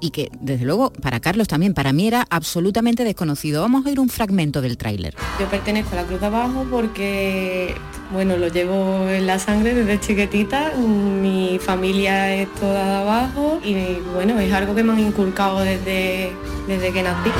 y 0.00 0.10
que 0.10 0.30
desde 0.40 0.64
luego 0.64 0.92
para 0.92 1.20
Carlos 1.20 1.48
también, 1.48 1.74
para 1.74 1.92
mí 1.92 2.08
era 2.08 2.26
absolutamente 2.30 3.04
desconocido. 3.04 3.62
Vamos 3.62 3.86
a 3.86 3.90
ir 3.90 4.00
un 4.00 4.08
fragmento 4.08 4.60
del 4.60 4.76
tráiler. 4.76 5.14
Yo 5.38 5.46
pertenezco 5.48 5.92
a 5.92 5.96
la 5.96 6.04
Cruz 6.04 6.20
de 6.20 6.26
Abajo 6.26 6.66
porque, 6.70 7.74
bueno, 8.12 8.36
lo 8.36 8.48
llevo 8.48 9.08
en 9.08 9.26
la 9.26 9.38
sangre 9.38 9.74
desde 9.74 10.00
chiquitita, 10.00 10.72
mi 10.76 11.58
familia 11.60 12.34
es 12.34 12.52
toda 12.54 12.84
de 12.84 12.94
abajo 12.96 13.60
y 13.62 13.98
bueno, 14.14 14.40
es 14.40 14.52
algo 14.52 14.74
que 14.74 14.82
me 14.82 14.92
han 14.92 15.00
inculcado 15.00 15.60
desde, 15.60 16.32
desde 16.66 16.92
que 16.92 17.02
nací. 17.02 17.30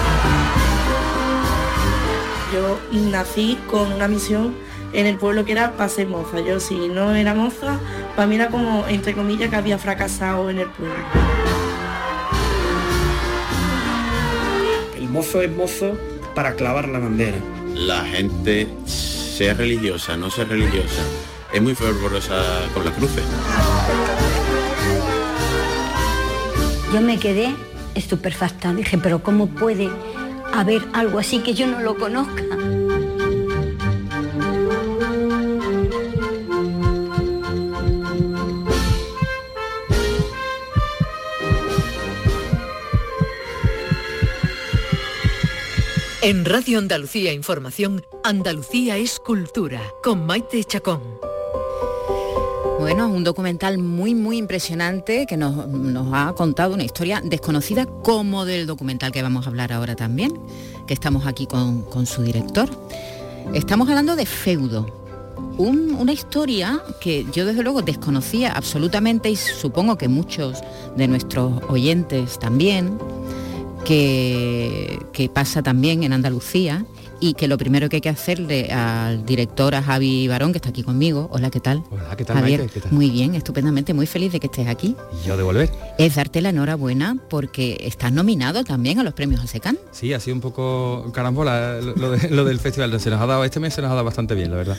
Yo 2.53 2.79
nací 2.93 3.59
con 3.71 3.93
una 3.93 4.09
misión 4.09 4.55
en 4.93 5.07
el 5.07 5.17
pueblo 5.17 5.45
que 5.45 5.53
era 5.53 5.73
para 5.73 5.89
ser 5.89 6.09
moza. 6.09 6.41
Yo 6.41 6.61
si 6.61 6.89
no 6.89 7.15
era 7.15 7.35
moza, 7.35 7.79
para 8.17 8.27
mí 8.27 8.35
era 8.35 8.49
como, 8.49 8.87
entre 8.89 9.15
comillas, 9.15 9.51
que 9.51 9.57
había 9.57 9.79
fracasado 9.79 10.51
en 10.51 10.59
el 10.59 10.69
pueblo. 10.69 10.95
mozo 15.11 15.43
es 15.43 15.51
mozo 15.51 15.99
para 16.35 16.55
clavar 16.55 16.89
la 16.89 16.99
bandera. 16.99 17.39
La 17.75 18.05
gente, 18.05 18.69
sea 18.87 19.55
religiosa, 19.55 20.17
no 20.17 20.31
sea 20.31 20.45
religiosa, 20.45 21.03
es 21.53 21.61
muy 21.61 21.75
fervorosa 21.75 22.43
con 22.73 22.85
la 22.85 22.93
cruces. 22.93 23.25
Yo 26.93 27.01
me 27.01 27.19
quedé 27.19 27.55
estupefacta. 27.95 28.73
Dije, 28.73 28.99
pero 28.99 29.23
¿cómo 29.23 29.49
puede 29.49 29.91
haber 30.53 30.87
algo 30.93 31.19
así 31.19 31.41
que 31.41 31.55
yo 31.55 31.67
no 31.67 31.81
lo 31.81 31.97
conozca? 31.97 32.45
En 46.23 46.45
Radio 46.45 46.79
Andalucía 46.79 47.33
Información, 47.33 48.05
Andalucía 48.23 48.99
es 48.99 49.19
cultura, 49.19 49.81
con 50.03 50.27
Maite 50.27 50.63
Chacón. 50.65 51.30
Bueno, 52.81 53.09
un 53.09 53.25
documental 53.25 53.77
muy, 53.77 54.15
muy 54.15 54.39
impresionante 54.39 55.27
que 55.27 55.37
nos, 55.37 55.55
ha 56.15 56.33
contado 56.35 56.73
una 56.73 56.83
historia 56.83 57.21
desconocida 57.23 57.85
como 57.85 58.47
del 58.47 58.67
documental 58.67 59.13
que 59.13 59.21
vamos 59.21 59.45
a 59.45 59.51
hablar 59.51 59.71
ahora 59.71 59.97
también, 59.97 60.33
que 60.87 60.95
estamos 60.95 61.27
aquí 61.27 61.47
con, 61.47 62.07
su 62.07 62.23
director. 62.23 62.71
Estamos 63.53 63.87
hablando 63.91 64.17
de 64.17 64.25
Feudo, 64.25 64.87
una 65.59 66.13
historia 66.15 66.81
que 67.03 67.27
yo 67.31 67.45
desde 67.45 67.63
luego 67.63 67.83
desconocía 67.83 68.53
absolutamente 68.53 69.29
y 69.29 69.37
supongo 69.37 69.99
que 69.99 70.09
muchos 70.09 70.63
de 70.97 71.07
nuestros 71.07 71.63
oyentes 71.69 72.39
también 72.39 72.99
que, 73.85 75.31
pasa 75.35 75.63
también 75.63 76.03
en 76.03 76.15
Andalucía 76.15 76.87
y 77.21 77.35
que 77.35 77.47
lo 77.47 77.59
primero 77.59 77.89
que 77.89 77.97
hay 77.97 78.01
que 78.01 78.09
hacerle 78.09 78.73
al 78.73 79.25
director, 79.25 79.75
a 79.75 79.83
Javi 79.83 80.27
Barón, 80.27 80.53
que 80.53 80.59
está 80.59 80.71
aquí 80.71 80.83
conmigo, 80.83 81.29
hola, 81.31 81.51
¿qué 81.51 81.61
tal? 81.61 81.85
Hola, 81.91 82.17
¿qué 82.17 82.25
tal, 82.25 82.39
Javier? 82.39 82.69
Muy 82.91 83.11
bien, 83.11 83.35
estupendamente, 83.35 83.95
muy 83.95 84.07
feliz 84.07 84.33
de 84.33 84.41
que 84.41 84.47
estés 84.47 84.67
aquí. 84.67 84.97
Y 85.23 85.29
yo 85.29 85.37
de 85.37 85.43
volver. 85.43 85.71
Es 85.99 86.15
darte 86.15 86.41
la 86.41 86.49
enhorabuena 86.49 87.17
porque 87.29 87.77
estás 87.83 88.13
nominado 88.13 88.65
también 88.65 88.99
a 88.99 89.05
los 89.05 89.15
premios 89.15 89.43
ASECAN. 89.43 89.79
Sí, 89.93 90.13
ha 90.15 90.21
sido 90.21 90.35
un 90.35 90.41
poco 90.41 91.13
carambola 91.13 91.81
lo, 91.81 92.17
lo 92.17 92.45
del 92.45 92.59
festival, 92.59 92.99
se 92.99 93.11
nos 93.11 93.21
ha 93.21 93.27
dado, 93.27 93.45
este 93.45 93.61
mes 93.61 93.75
se 93.75 93.83
nos 93.83 93.91
ha 93.91 93.95
dado 93.95 94.05
bastante 94.05 94.35
bien, 94.35 94.51
la 94.51 94.57
verdad. 94.57 94.79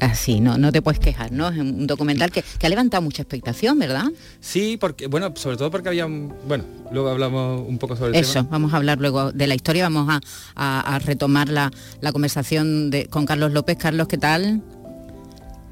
Así, 0.00 0.40
no, 0.40 0.56
no 0.56 0.72
te 0.72 0.80
puedes 0.80 0.98
quejar, 0.98 1.30
¿no? 1.30 1.48
Es 1.50 1.58
un 1.58 1.86
documental 1.86 2.30
que, 2.30 2.42
ha 2.62 2.68
levantado 2.68 3.02
mucha 3.02 3.22
expectación, 3.22 3.78
¿verdad? 3.78 4.06
Sí, 4.40 4.78
porque, 4.78 5.06
bueno, 5.06 5.32
sobre 5.36 5.58
todo 5.58 5.70
porque 5.70 5.90
había, 5.90 6.06
bueno, 6.06 6.64
luego 6.90 7.10
hablamos 7.10 7.68
un 7.68 7.76
poco 7.76 7.96
sobre 7.96 8.18
Eso, 8.18 8.44
vamos 8.44 8.72
a 8.72 8.78
hablar 8.78 8.98
luego 8.98 9.30
de 9.30 9.46
la 9.46 9.54
historia, 9.54 9.88
vamos 9.88 10.20
a, 10.56 10.98
retomar 11.04 11.50
la, 11.50 11.70
conversación 12.12 12.90
de, 12.90 13.06
con 13.06 13.26
Carlos 13.26 13.52
López. 13.52 13.76
Carlos, 13.76 14.08
¿qué 14.08 14.16
tal? 14.16 14.62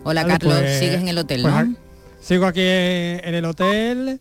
Hola, 0.04 0.26
Carlos, 0.26 0.58
pues, 0.58 0.78
sigues 0.78 1.00
en 1.00 1.08
el 1.08 1.18
hotel, 1.18 1.42
pues, 1.42 1.54
¿no? 1.54 1.76
Sigo 2.20 2.46
aquí 2.46 2.60
en 2.62 3.34
el 3.34 3.44
hotel 3.46 4.20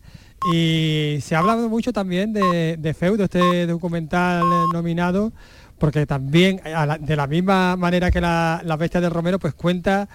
y 0.54 1.18
se 1.20 1.34
ha 1.34 1.40
hablado 1.40 1.68
mucho 1.68 1.92
también 1.92 2.32
de, 2.32 2.76
de 2.78 2.94
Feudo, 2.94 3.24
este 3.24 3.66
documental 3.66 4.42
nominado 4.72 5.32
porque 5.78 6.06
también 6.06 6.60
de 7.00 7.16
la 7.16 7.26
misma 7.26 7.76
manera 7.76 8.10
que 8.10 8.20
la, 8.20 8.60
la 8.64 8.76
bestia 8.76 9.00
del 9.00 9.10
Romero, 9.10 9.38
pues 9.38 9.54
cuenta 9.54 10.08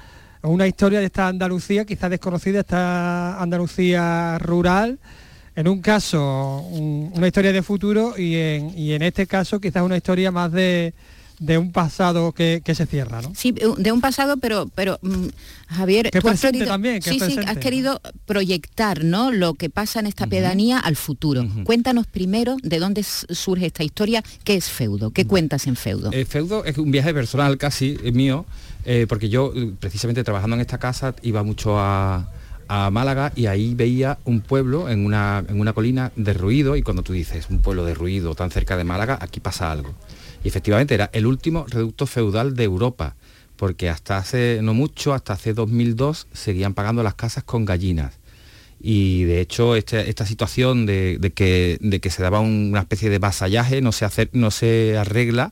una 0.43 0.67
historia 0.67 0.99
de 0.99 1.05
esta 1.05 1.27
Andalucía, 1.27 1.85
quizás 1.85 2.09
desconocida, 2.09 2.59
esta 2.59 3.41
Andalucía 3.41 4.37
rural, 4.39 4.99
en 5.55 5.67
un 5.67 5.81
caso 5.81 6.59
una 6.69 7.27
historia 7.27 7.53
de 7.53 7.61
futuro 7.61 8.17
y 8.17 8.35
en, 8.35 8.77
y 8.77 8.93
en 8.93 9.03
este 9.03 9.27
caso 9.27 9.61
quizás 9.61 9.83
una 9.83 9.97
historia 9.97 10.31
más 10.31 10.51
de, 10.51 10.93
de 11.39 11.57
un 11.57 11.71
pasado 11.71 12.31
que, 12.31 12.61
se 12.73 12.85
cierra, 12.85 13.21
¿no? 13.21 13.33
Sí, 13.35 13.53
de 13.77 13.91
un 13.91 14.01
pasado, 14.01 14.37
pero, 14.37 14.69
pero 14.73 14.99
mm, 15.01 15.27
Javier, 15.67 16.09
que 16.09 16.17
has 16.17 16.41
querido, 16.41 16.65
también, 16.65 17.01
sí, 17.01 17.19
sí, 17.19 17.37
has 17.45 17.57
querido 17.57 18.01
proyectar, 18.25 19.03
¿no? 19.03 19.31
Lo 19.31 19.53
que 19.53 19.69
pasa 19.69 19.99
en 19.99 20.07
esta 20.07 20.27
pedanía 20.27 20.79
al 20.79 20.95
futuro. 20.95 21.45
Cuéntanos 21.63 22.07
primero 22.07 22.57
de 22.61 22.79
dónde 22.79 23.03
surge 23.03 23.65
esta 23.65 23.83
historia, 23.83 24.23
qué 24.43 24.55
es 24.55 24.69
feudo, 24.69 25.11
qué 25.11 25.25
cuentas 25.25 25.67
en 25.67 25.75
feudo. 25.75 26.11
Eh, 26.11 26.25
feudo 26.25 26.65
es 26.65 26.77
un 26.77 26.91
viaje 26.91 27.13
personal 27.13 27.57
casi 27.57 27.97
eh, 28.03 28.11
mío, 28.11 28.45
eh, 28.85 29.05
porque 29.07 29.29
yo 29.29 29.53
precisamente 29.79 30.23
trabajando 30.23 30.55
en 30.55 30.61
esta 30.61 30.77
casa 30.77 31.15
iba 31.21 31.43
mucho 31.43 31.79
a 31.79 32.27
Málaga 32.91 33.31
y 33.35 33.45
ahí 33.45 33.75
veía 33.75 34.17
un 34.25 34.41
pueblo 34.41 34.89
en 34.89 35.05
una, 35.05 35.43
en 35.47 35.59
una 35.59 35.73
colina 35.73 36.11
derruido 36.15 36.75
y 36.75 36.81
cuando 36.81 37.03
tú 37.03 37.13
dices 37.13 37.47
un 37.49 37.59
pueblo 37.59 37.85
derruido 37.85 38.33
tan 38.33 38.49
cerca 38.49 38.77
de 38.77 38.83
Málaga, 38.83 39.19
aquí 39.21 39.39
pasa 39.39 39.71
algo. 39.71 39.93
Y 40.43 40.47
efectivamente 40.47 40.93
era 40.93 41.09
el 41.13 41.25
último 41.25 41.65
reducto 41.67 42.05
feudal 42.05 42.55
de 42.55 42.63
Europa, 42.63 43.15
porque 43.55 43.89
hasta 43.89 44.17
hace 44.17 44.59
no 44.61 44.73
mucho, 44.73 45.13
hasta 45.13 45.33
hace 45.33 45.53
2002, 45.53 46.27
seguían 46.33 46.73
pagando 46.73 47.03
las 47.03 47.15
casas 47.15 47.43
con 47.43 47.65
gallinas. 47.65 48.19
y 48.81 49.23
de 49.23 49.39
hecho 49.39 49.77
este, 49.77 50.09
esta 50.09 50.25
situación 50.25 50.85
de, 50.85 51.31
que, 51.33 51.77
de 51.79 52.01
que 52.01 52.09
se 52.09 52.21
daba 52.21 52.41
una 52.41 52.81
especie 52.81 53.09
de 53.09 53.19
vasallaje 53.19 53.81
no 53.81 53.93
se, 53.93 54.03
hace, 54.03 54.29
no 54.33 54.51
se 54.51 54.97
arregla 54.97 55.51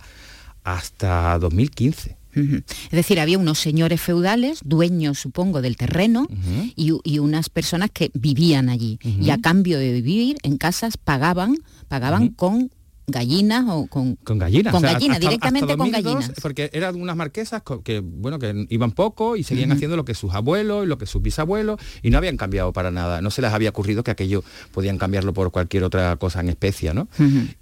hasta 0.64 1.40
2015. 1.40 2.18
Es 2.34 2.92
decir, 2.92 3.20
había 3.20 3.38
unos 3.38 3.60
señores 3.60 4.00
feudales, 4.00 4.62
dueños, 4.64 5.20
supongo, 5.20 5.62
del 5.62 5.76
terreno, 5.76 6.28
y, 6.76 7.20
unas 7.20 7.50
personas 7.50 7.90
que 7.92 8.10
vivían 8.14 8.70
allí. 8.70 9.00
Y 9.04 9.30
a 9.32 9.38
cambio 9.38 9.78
de 9.78 10.02
vivir 10.02 10.38
en 10.44 10.58
casas 10.58 10.98
pagaban, 10.98 11.58
pagaban 11.88 12.30
con 12.30 12.72
gallinas 13.12 13.66
o 13.68 13.88
con 13.88 14.16
con 14.16 14.40
gallinas 14.40 14.74
con 14.74 14.82
gallinas 14.82 15.20
directamente 15.20 15.78
con 15.78 15.92
gallinas. 15.92 16.32
porque 16.42 16.70
eran 16.74 17.00
unas 17.00 17.16
marquesas 17.16 17.62
que 17.84 18.00
bueno 18.00 18.40
que 18.40 18.66
iban 18.70 18.92
poco 18.92 19.36
y 19.36 19.44
seguían 19.44 19.72
haciendo 19.72 19.96
lo 19.96 20.06
que 20.06 20.16
sus 20.16 20.34
abuelos 20.34 20.86
y 20.86 20.88
lo 20.88 20.98
que 20.98 21.06
sus 21.06 21.22
bisabuelos 21.22 21.80
y 22.02 22.10
no 22.10 22.18
habían 22.18 22.38
cambiado 22.38 22.74
para 22.74 22.92
nada. 22.92 23.22
No 23.22 23.32
se 23.32 23.42
les 23.42 23.52
había 23.52 23.70
ocurrido 23.70 24.04
que 24.04 24.12
aquello 24.12 24.44
podían 24.72 24.98
cambiarlo 24.98 25.34
por 25.34 25.52
cualquier 25.52 25.84
otra 25.84 26.16
cosa 26.18 26.40
en 26.40 26.50
especia 26.50 26.94
no 26.94 27.08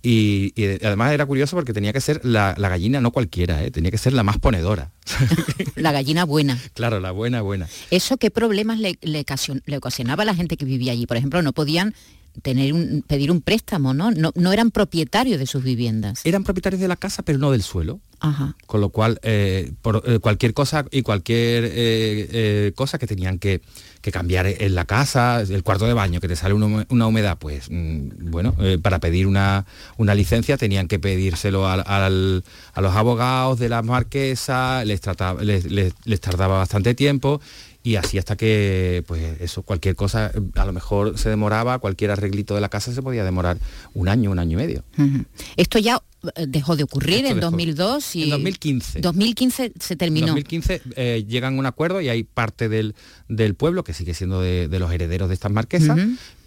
y, 0.01 0.53
además 0.83 1.13
era 1.13 1.25
curioso 1.25 1.55
porque 1.55 1.73
tenía 1.73 1.93
que 1.93 2.01
ser 2.01 2.21
la, 2.23 2.53
gallina 2.57 3.01
no 3.01 3.11
cualquiera 3.11 3.63
¿eh? 3.63 3.71
tenía 3.71 3.91
que 3.91 3.97
ser 3.97 4.13
la 4.13 4.23
más 4.23 4.37
ponedora. 4.37 4.91
La 5.75 5.91
gallina 5.91 6.23
buena. 6.23 6.59
Claro 6.73 6.99
la 6.99 7.11
buena 7.11 7.41
buena. 7.41 7.67
Eso 7.89 8.17
qué 8.17 8.29
problemas 8.29 8.79
le, 8.79 8.99
le 9.01 9.77
ocasionaba 9.77 10.23
a 10.23 10.25
la 10.25 10.35
gente 10.35 10.55
que 10.55 10.65
vivía 10.65 10.91
allí 10.91 11.07
por 11.07 11.17
ejemplo 11.17 11.41
no 11.41 11.53
podían 11.53 11.95
tener 12.41 12.73
un, 12.73 13.03
pedir 13.07 13.31
un 13.31 13.41
préstamo, 13.41 13.93
¿no? 13.93 14.11
¿no? 14.11 14.31
No 14.35 14.53
eran 14.53 14.71
propietarios 14.71 15.39
de 15.39 15.45
sus 15.45 15.63
viviendas. 15.63 16.25
Eran 16.25 16.43
propietarios 16.43 16.81
de 16.81 16.87
la 16.87 16.95
casa, 16.95 17.23
pero 17.23 17.37
no 17.37 17.51
del 17.51 17.63
suelo. 17.63 17.99
Ajá. 18.21 18.55
Con 18.65 18.81
lo 18.81 18.89
cual, 18.89 19.19
eh, 19.23 19.71
por 19.81 20.03
eh, 20.05 20.19
cualquier 20.19 20.53
cosa 20.53 20.85
y 20.91 21.03
cualquier 21.03 21.69
eh, 21.71 22.73
cosa 22.75 22.97
que 22.97 23.07
tenían 23.07 23.39
que, 23.39 23.61
cambiar 24.11 24.47
en 24.47 24.73
la 24.73 24.85
casa, 24.85 25.41
el 25.41 25.61
cuarto 25.61 25.85
de 25.85 25.93
baño, 25.93 26.19
que 26.19 26.27
te 26.27 26.35
sale 26.35 26.55
una, 26.55 27.07
humedad, 27.07 27.37
pues 27.37 27.69
mm, 27.69 28.31
bueno, 28.31 28.55
para 28.81 28.97
pedir 28.97 29.27
una, 29.27 29.65
licencia 29.99 30.57
tenían 30.57 30.87
que 30.87 30.97
pedírselo 30.97 31.67
a 31.67 32.09
los 32.09 32.95
abogados 32.95 33.59
de 33.59 33.69
la 33.69 33.83
marquesa, 33.83 34.83
les, 34.83 34.99
trataba, 34.99 35.43
les 35.43 36.19
tardaba 36.21 36.57
bastante 36.57 36.95
tiempo 36.95 37.39
y 37.83 37.95
así 37.95 38.17
hasta 38.17 38.35
que 38.35 39.03
pues 39.07 39.39
eso 39.41 39.63
cualquier 39.63 39.95
cosa 39.95 40.31
a 40.55 40.65
lo 40.65 40.73
mejor 40.73 41.17
se 41.17 41.29
demoraba 41.29 41.79
cualquier 41.79 42.11
arreglito 42.11 42.55
de 42.55 42.61
la 42.61 42.69
casa 42.69 42.93
se 42.93 43.01
podía 43.01 43.23
demorar 43.23 43.57
un 43.93 44.09
año 44.09 44.31
un 44.31 44.39
año 44.39 44.53
y 44.53 44.61
medio. 44.61 44.83
Esto 45.55 45.79
ya 45.79 46.01
dejó 46.47 46.75
de 46.75 46.83
ocurrir 46.83 47.25
en 47.25 47.39
2002 47.39 48.15
y 48.15 48.23
en 48.23 48.29
2015 48.31 49.01
2015 49.01 49.73
se 49.79 49.95
terminó. 49.95 50.27
En 50.27 50.33
2015 50.33 50.81
eh, 50.95 51.25
llegan 51.27 51.55
a 51.55 51.59
un 51.59 51.65
acuerdo 51.65 52.01
y 52.01 52.09
hay 52.09 52.23
parte 52.23 52.69
del, 52.69 52.95
del 53.27 53.55
pueblo 53.55 53.83
que 53.83 53.93
sigue 53.93 54.13
siendo 54.13 54.41
de, 54.41 54.67
los 54.79 54.91
herederos 54.91 55.29
de 55.29 55.35
estas 55.35 55.51
marquesas 55.51 55.97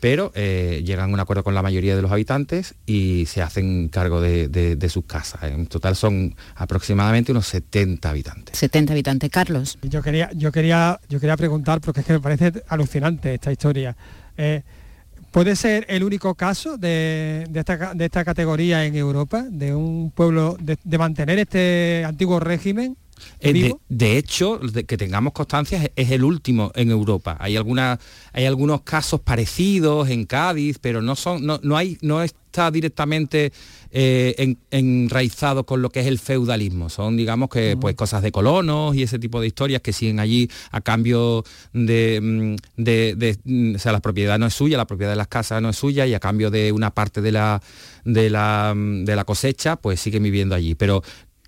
pero 0.03 0.33
eh, 0.35 0.83
llegan 0.85 1.11
a 1.11 1.15
un 1.15 1.21
acuerdo 1.21 1.45
con 1.45 1.55
la 1.55 1.63
mayoría 1.63 1.95
de 1.95 2.03
los 2.03 2.11
habitantes 2.11 2.75
y 2.87 3.27
se 3.27 3.41
hacen 3.41 3.89
cargo 3.89 4.21
de, 4.21 4.89
sus 4.91 5.05
casas. 5.05 5.45
En 5.45 5.69
total 5.69 5.95
son 5.95 6.35
aproximadamente 6.57 7.31
unos 7.31 7.47
70 7.47 8.11
habitantes. 8.11 8.59
70 8.59 8.95
habitantes. 8.95 9.31
Carlos. 9.31 9.79
Yo 9.83 10.03
quería 10.03 10.29
yo 10.35 10.51
quería 10.51 10.99
yo 11.09 11.21
quería 11.21 11.37
preguntar 11.37 11.81
porque 11.81 12.01
es 12.01 12.07
que 12.07 12.15
me 12.15 12.21
parece 12.21 12.53
alucinante 12.67 13.35
esta 13.35 13.53
historia 13.53 13.97
¿Puede 15.33 15.57
ser 15.57 15.87
el 15.89 16.05
único 16.05 16.35
caso 16.35 16.77
de, 16.77 17.49
esta, 17.55 18.25
categoría 18.25 18.85
en 18.85 18.95
Europa, 18.95 19.47
de 19.49 19.75
un 19.75 20.11
pueblo, 20.11 20.59
de, 20.61 20.99
mantener 20.99 21.39
este 21.39 22.05
antiguo 22.07 22.39
régimen? 22.39 22.99
Eh, 23.41 23.75
de, 23.89 24.19
hecho, 24.19 24.61
que 24.87 24.97
tengamos 24.97 25.33
constancia 25.33 25.91
es, 25.97 26.11
el 26.11 26.25
último 26.25 26.73
en 26.75 26.91
Europa. 26.91 27.37
Hay, 27.41 27.57
alguna, 27.57 27.99
hay 28.33 28.47
algunos 28.47 28.83
casos 28.83 29.21
parecidos 29.21 30.09
en 30.09 30.27
Cádiz, 30.27 30.79
pero 30.81 31.03
no, 31.03 31.17
son, 31.17 31.45
no, 31.45 31.59
no, 31.63 31.77
hay, 31.77 31.99
no 32.03 32.23
está 32.23 32.71
directamente 32.71 33.53
eh, 33.91 34.57
enraizado 34.71 35.65
con 35.65 35.83
lo 35.83 35.91
que 35.91 36.01
es 36.01 36.07
el 36.07 36.19
feudalismo. 36.19 36.89
Son, 36.89 37.17
digamos, 37.17 37.49
que 37.49 37.77
pues 37.79 37.95
cosas 37.95 38.23
de 38.23 38.33
colonos 38.33 38.95
y 38.95 39.03
ese 39.03 39.19
tipo 39.19 39.41
de 39.41 39.47
historias 39.47 39.83
que 39.83 39.93
siguen 39.93 40.21
allí 40.21 40.51
a 40.71 40.81
cambio 40.81 41.45
de, 41.73 42.21
mm, 42.23 42.83
de, 42.83 43.39
mm, 43.45 43.75
o 43.77 43.79
sea, 43.79 43.93
la 43.93 44.01
propiedad 44.01 44.39
no 44.39 44.47
es 44.47 44.55
suya, 44.55 44.77
la 44.77 44.87
propiedad 44.87 45.13
de 45.13 45.17
las 45.17 45.29
casas 45.29 45.61
no 45.61 45.71
es 45.71 45.77
suya 45.77 46.07
y 46.07 46.15
a 46.15 46.21
cambio 46.21 46.51
de 46.51 46.73
una 46.73 46.91
parte 46.91 47.21
de 47.21 47.33
la, 47.33 47.63
de 48.05 48.31
la, 48.31 48.73
mm, 48.75 49.05
de 49.05 49.17
la 49.17 49.25
cosecha, 49.25 49.77
pues 49.77 50.01
siguen 50.01 50.23
viviendo 50.23 50.55
allí. 50.55 50.75
Pero 50.75 51.03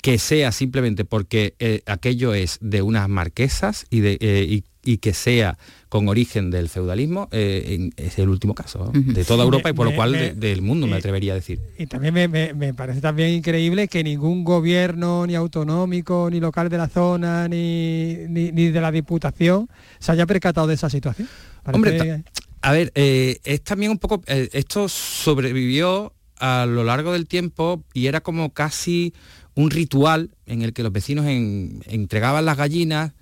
que 0.04 0.18
sea 0.18 0.52
simplemente 0.52 1.06
porque 1.06 1.54
eh, 1.58 1.80
aquello 1.86 2.34
es 2.34 2.58
de 2.60 2.82
unas 2.82 3.08
marquesas 3.08 3.86
y, 3.88 4.00
de, 4.00 4.18
eh, 4.20 4.60
y, 4.84 4.98
que 4.98 5.14
sea 5.14 5.56
con 5.88 6.08
origen 6.08 6.50
del 6.50 6.68
feudalismo, 6.68 7.30
eh, 7.32 7.88
es 7.96 8.18
el 8.18 8.28
último 8.28 8.54
caso 8.54 8.92
de 8.92 9.24
toda 9.24 9.44
Europa 9.44 9.70
y 9.70 9.72
por 9.72 9.86
lo 9.86 9.96
cual 9.96 10.38
del 10.38 10.60
mundo, 10.60 10.86
me 10.86 10.96
atrevería 10.96 11.32
a 11.32 11.36
decir. 11.36 11.58
Y 11.78 11.86
también 11.86 12.12
me, 12.12 12.74
parece 12.74 13.00
también 13.00 13.30
increíble 13.30 13.88
que 13.88 14.04
ningún 14.04 14.44
gobierno, 14.44 15.26
ni 15.26 15.36
autonómico, 15.36 16.28
ni 16.30 16.38
local 16.38 16.68
de 16.68 16.76
la 16.76 16.88
zona, 16.90 17.48
ni, 17.48 18.14
ni, 18.28 18.50
de 18.50 18.80
la 18.82 18.92
Diputación, 18.92 19.70
se 20.00 20.12
haya 20.12 20.26
percatado 20.26 20.66
de 20.66 20.74
esa 20.74 20.90
situación. 20.90 21.26
Hombre, 21.64 22.24
a 22.60 22.72
ver, 22.72 22.92
es 22.94 23.62
también 23.62 23.90
un 23.90 23.98
poco, 23.98 24.20
esto 24.26 24.86
sobrevivió 24.86 26.12
a 26.38 26.66
lo 26.66 26.84
largo 26.84 27.14
del 27.14 27.26
tiempo 27.26 27.84
y 27.94 28.06
era 28.08 28.20
como 28.20 28.52
casi 28.52 29.14
un 29.54 29.70
ritual 29.70 30.30
en 30.46 30.62
el 30.62 30.72
que 30.72 30.82
los 30.82 30.92
vecinos 30.92 31.26
entregaban 31.26 32.44
las 32.44 32.56
gallinas 32.56 33.12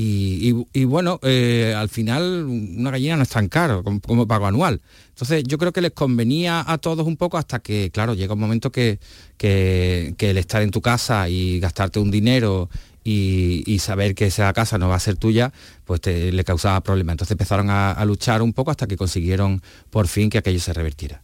y, 0.00 0.84
bueno, 0.84 1.18
eh, 1.22 1.74
al 1.76 1.88
final 1.88 2.44
una 2.44 2.92
gallina 2.92 3.16
no 3.16 3.24
es 3.24 3.30
tan 3.30 3.48
caro 3.48 3.82
como, 3.82 4.28
pago 4.28 4.46
anual. 4.46 4.80
Entonces 5.08 5.42
yo 5.42 5.58
creo 5.58 5.72
que 5.72 5.80
les 5.80 5.90
convenía 5.90 6.64
a 6.64 6.78
todos 6.78 7.04
un 7.04 7.16
poco 7.16 7.36
hasta 7.36 7.58
que, 7.58 7.90
claro, 7.90 8.14
llega 8.14 8.34
un 8.34 8.38
momento 8.40 8.70
que, 8.70 9.00
que 9.36 10.14
el 10.20 10.38
estar 10.38 10.62
en 10.62 10.70
tu 10.70 10.80
casa 10.80 11.28
y 11.28 11.58
gastarte 11.58 11.98
un 11.98 12.12
dinero 12.12 12.70
y, 13.04 13.78
saber 13.78 14.14
que 14.14 14.26
esa 14.26 14.52
casa 14.52 14.76
no 14.76 14.88
va 14.88 14.96
a 14.96 15.00
ser 15.00 15.16
tuya, 15.16 15.52
pues 15.84 16.00
le 16.06 16.44
causaba 16.44 16.80
problemas. 16.82 17.14
Entonces 17.14 17.32
empezaron 17.32 17.70
a, 17.70 18.04
luchar 18.04 18.42
un 18.42 18.52
poco 18.52 18.70
hasta 18.70 18.86
que 18.86 18.96
consiguieron 18.96 19.62
por 19.90 20.08
fin 20.08 20.30
que 20.30 20.38
aquello 20.38 20.60
se 20.60 20.72
revertiera. 20.72 21.22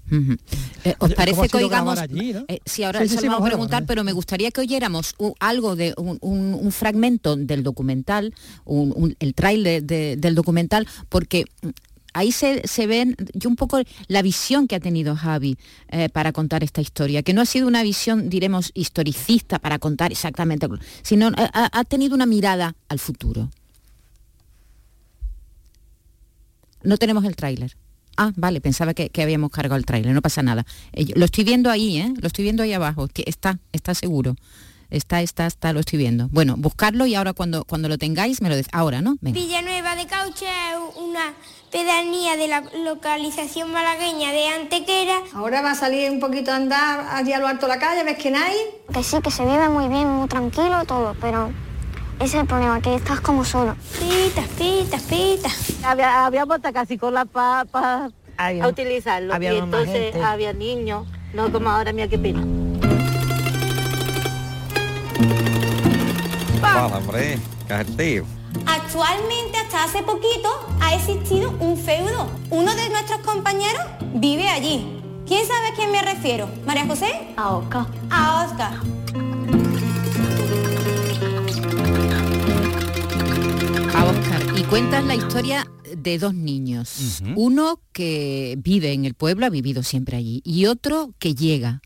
Eh, 0.85 0.95
¿Os 0.99 1.15
parece 1.15 1.49
que 1.49 1.57
oigamos? 1.57 1.99
Eh, 2.49 2.61
sí, 2.65 2.85
ahora 2.85 3.07
se 3.07 3.21
lo 3.21 3.33
vamos 3.33 3.47
a 3.47 3.51
preguntar, 3.51 3.85
pero 3.87 4.05
me 4.05 4.13
gustaría 4.13 4.51
que 4.51 4.61
oyéramos 4.61 5.15
algo 5.41 5.77
de 5.77 5.95
un, 5.97 6.73
fragmento 6.73 7.37
del 7.37 7.63
documental, 7.63 8.35
el 9.19 9.35
trailer 9.35 9.83
del 9.83 10.35
documental, 10.35 10.89
porque 11.09 11.45
ahí 12.15 12.33
se, 12.33 12.87
ven 12.87 13.17
yo 13.35 13.51
un 13.51 13.57
poco 13.57 13.81
la 14.09 14.23
visión 14.23 14.67
que 14.67 14.77
ha 14.77 14.81
tenido 14.81 15.15
Javi 15.17 15.59
eh, 15.89 16.09
para 16.09 16.33
contar 16.33 16.65
esta 16.65 16.81
historia, 16.81 17.23
que 17.23 17.35
no 17.35 17.43
ha 17.43 17.47
sido 17.47 17.67
una 17.67 17.83
visión, 17.83 18.31
diremos, 18.31 18.71
historicista 18.75 19.59
para 19.59 19.79
contar 19.79 20.13
exactamente, 20.13 20.67
sino 21.03 21.31
ha, 21.37 21.85
tenido 21.85 22.15
una 22.15 22.27
mirada 22.27 22.75
al 22.89 22.99
futuro. 22.99 23.51
No 26.83 26.97
tenemos 26.97 27.25
el 27.25 27.37
tráiler. 27.37 27.77
Ah, 28.17 28.33
vale, 28.37 28.61
pensaba 28.61 28.95
que, 28.95 29.11
habíamos 29.23 29.51
cargado 29.51 29.77
el 29.77 29.85
tráiler, 29.85 30.15
no 30.15 30.23
pasa 30.23 30.43
nada. 30.43 30.65
Eh, 30.93 31.07
lo 31.17 31.25
estoy 31.25 31.45
viendo 31.45 31.71
ahí, 31.71 31.99
¿eh? 31.99 32.15
Lo 32.21 32.29
estoy 32.29 32.45
viendo 32.45 32.63
ahí 32.63 32.73
abajo, 32.73 33.09
está, 33.27 33.59
está 33.73 33.95
seguro. 33.95 34.37
Está, 34.95 35.23
está, 35.23 35.47
está, 35.47 35.73
lo 35.73 35.81
estoy 35.81 35.99
viendo. 35.99 36.29
Bueno, 36.31 36.55
buscarlo 36.57 37.05
y 37.05 37.17
ahora 37.17 37.33
cuando, 37.33 37.65
cuando 37.65 37.89
lo 37.89 37.99
tengáis 37.99 38.41
me 38.41 38.49
lo 38.49 38.55
decís. 38.55 38.71
Ahora, 38.73 39.03
¿no? 39.03 39.17
Villanueva 39.21 39.97
de 39.97 40.07
Cauche 40.07 40.47
es 40.47 40.97
una 40.97 41.35
pedanía 41.73 42.37
de 42.37 42.47
la 42.47 42.63
localización 42.85 43.73
malagueña 43.73 44.31
de 44.31 44.47
Antequera. 44.47 45.19
Ahora 45.35 45.63
va 45.63 45.73
a 45.73 45.75
salir 45.75 46.09
un 46.13 46.21
poquito 46.21 46.53
a 46.53 46.57
andar 46.57 47.09
allí 47.11 47.33
a 47.33 47.41
lo 47.41 47.49
alto 47.49 47.67
de 47.67 47.75
la 47.75 47.81
calle, 47.81 48.05
¿ves 48.05 48.19
que 48.19 48.29
hay? 48.29 48.55
Que 48.93 49.03
sí, 49.03 49.17
que 49.21 49.33
se 49.33 49.45
vive 49.45 49.69
muy 49.69 49.89
bien, 49.89 50.09
muy 50.09 50.29
tranquilo 50.29 50.85
todo, 50.87 51.17
pero 51.21 51.51
ese 52.21 52.37
es 52.37 52.43
el 52.43 52.47
problema, 52.47 52.81
que 52.81 52.95
estás 52.95 53.21
como 53.21 53.45
solo. 53.45 53.75
Pitas, 53.99 54.47
pitas, 54.57 55.03
pitas. 55.03 55.85
Había, 55.85 56.25
había 56.25 56.47
casi 56.73 56.99
con 56.99 57.15
la 57.15 57.25
pa, 57.25 57.67
a 58.37 58.69
utilizarlo. 58.69 59.35
y 59.43 59.47
entonces 59.47 60.15
había 60.15 60.53
niños, 60.53 61.05
no 61.33 61.51
como 61.51 61.69
ahora, 61.69 61.93
mira 61.93 62.07
qué 62.07 62.17
pena. 62.17 62.45
Hombre, 66.97 67.39
Actualmente, 68.67 69.59
hasta 69.59 69.85
hace 69.85 70.03
poquito, 70.03 70.49
ha 70.81 70.95
existido 70.95 71.51
un 71.61 71.77
feudo. 71.77 72.29
Uno 72.51 72.75
de 72.75 72.89
nuestros 72.91 73.21
compañeros 73.21 73.83
vive 74.15 74.49
allí. 74.49 75.01
¿Quién 75.27 75.47
sabe 75.47 75.69
a 75.69 75.75
quién 75.75 75.91
me 75.91 76.03
refiero? 76.03 76.49
¿María 76.67 76.87
José? 76.87 77.35
A 77.37 77.57
Oscar. 77.57 77.87
A 78.11 78.45
Oscar. 78.45 79.04
Cuentas 84.69 85.05
la 85.05 85.15
historia 85.15 85.67
de 85.97 86.19
dos 86.19 86.35
niños. 86.35 87.21
Uno 87.37 87.81
que 87.93 88.57
vive 88.59 88.93
en 88.93 89.05
el 89.05 89.15
pueblo, 89.15 89.47
ha 89.47 89.51
vivido 89.51 89.83
siempre 89.83 90.17
allí, 90.17 90.43
y 90.45 90.67
otro 90.67 91.13
que 91.19 91.35
llega. 91.35 91.81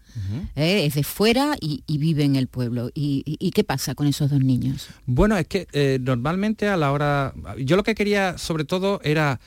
¿eh? 0.56 0.84
es 0.86 0.94
de 0.94 1.04
fuera 1.04 1.56
y, 1.60 1.82
vive 1.98 2.24
en 2.24 2.36
el 2.36 2.48
pueblo. 2.48 2.90
¿Y, 2.94 3.50
qué 3.52 3.64
pasa 3.64 3.94
con 3.94 4.06
esos 4.06 4.30
dos 4.30 4.40
niños? 4.40 4.88
Bueno, 5.06 5.36
es 5.36 5.46
que 5.46 5.66
eh, 5.72 5.98
normalmente 6.00 6.68
a 6.68 6.76
la 6.76 6.92
hora... 6.92 7.34
Yo 7.58 7.76
lo 7.76 7.82
que 7.82 7.94
quería 7.94 8.38
sobre 8.38 8.64
todo 8.64 9.00
era 9.02 9.40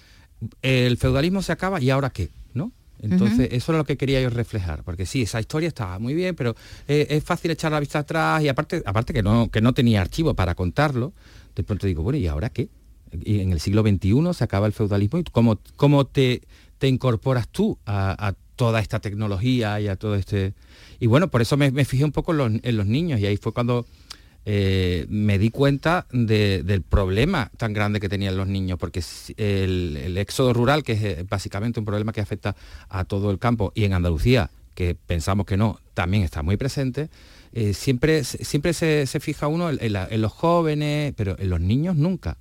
el 0.61 0.97
feudalismo 0.97 1.41
se 1.41 1.51
acaba 1.51 1.81
y 1.81 1.89
ahora 1.89 2.09
qué, 2.09 2.29
¿no? 2.53 2.71
Entonces, 3.01 3.49
eso 3.51 3.71
es 3.71 3.77
lo 3.77 3.85
que 3.85 3.97
quería 3.97 4.21
yo 4.21 4.29
reflejar, 4.29 4.83
porque 4.83 5.05
sí, 5.05 5.23
esa 5.23 5.39
historia 5.39 5.67
estaba 5.67 5.99
muy 5.99 6.13
bien, 6.13 6.35
pero 6.35 6.55
eh, 6.87 7.07
es 7.09 7.23
fácil 7.23 7.51
echar 7.51 7.71
la 7.71 7.79
vista 7.79 7.99
atrás 7.99 8.43
y 8.43 8.47
aparte, 8.47 8.81
aparte 8.85 9.13
que 9.13 9.23
no, 9.23 9.49
que 9.49 9.61
no 9.61 9.73
tenía 9.73 10.01
archivo 10.01 10.33
para 10.33 10.55
contarlo, 10.55 11.13
de 11.55 11.63
pronto 11.63 11.87
digo, 11.87 12.03
bueno, 12.03 12.17
¿y 12.17 12.27
ahora 12.27 12.49
qué? 12.49 12.69
Y 13.23 13.41
en 13.41 13.51
el 13.51 13.59
siglo 13.59 13.81
XXI 13.81 14.33
se 14.33 14.43
acaba 14.43 14.67
el 14.67 14.73
feudalismo 14.73 15.19
y 15.19 15.23
cómo, 15.23 15.59
cómo 15.75 16.05
te, 16.05 16.41
te 16.77 16.87
incorporas 16.87 17.47
tú 17.47 17.77
a, 17.85 18.33
toda 18.55 18.79
esta 18.79 18.99
tecnología 18.99 19.79
y 19.79 19.87
a 19.87 19.95
todo 19.95 20.15
este... 20.15 20.53
Y 20.99 21.07
bueno, 21.07 21.29
por 21.29 21.41
eso 21.41 21.57
me, 21.57 21.71
fijé 21.85 22.05
un 22.05 22.11
poco 22.11 22.31
en 22.31 22.77
los, 22.77 22.85
niños 22.85 23.19
y 23.19 23.25
ahí 23.25 23.37
fue 23.37 23.53
cuando 23.53 23.87
eh, 24.45 25.05
me 25.09 25.39
di 25.39 25.49
cuenta 25.49 26.05
del 26.11 26.83
problema 26.83 27.49
tan 27.57 27.73
grande 27.73 27.99
que 27.99 28.07
tenían 28.07 28.37
los 28.37 28.47
niños, 28.47 28.77
porque 28.77 29.03
el, 29.37 30.15
éxodo 30.17 30.53
rural, 30.53 30.83
que 30.83 30.93
es 30.93 31.03
eh, 31.03 31.25
básicamente 31.27 31.79
un 31.79 31.85
problema 31.85 32.13
que 32.13 32.21
afecta 32.21 32.55
a 32.87 33.03
todo 33.03 33.31
el 33.31 33.39
campo, 33.39 33.71
y 33.73 33.85
en 33.85 33.93
Andalucía, 33.93 34.51
que 34.75 34.95
pensamos 34.95 35.45
que 35.45 35.57
no, 35.57 35.79
también 35.95 36.23
está 36.23 36.43
muy 36.43 36.57
presente, 36.57 37.09
eh, 37.53 37.73
siempre, 37.73 38.23
siempre 38.23 38.73
se, 38.73 39.05
fija 39.19 39.47
uno 39.47 39.69
en, 39.69 40.21
los 40.21 40.31
jóvenes, 40.31 41.13
pero 41.17 41.35
en 41.37 41.49
los 41.49 41.59
niños 41.59 41.95
nunca. 41.95 42.37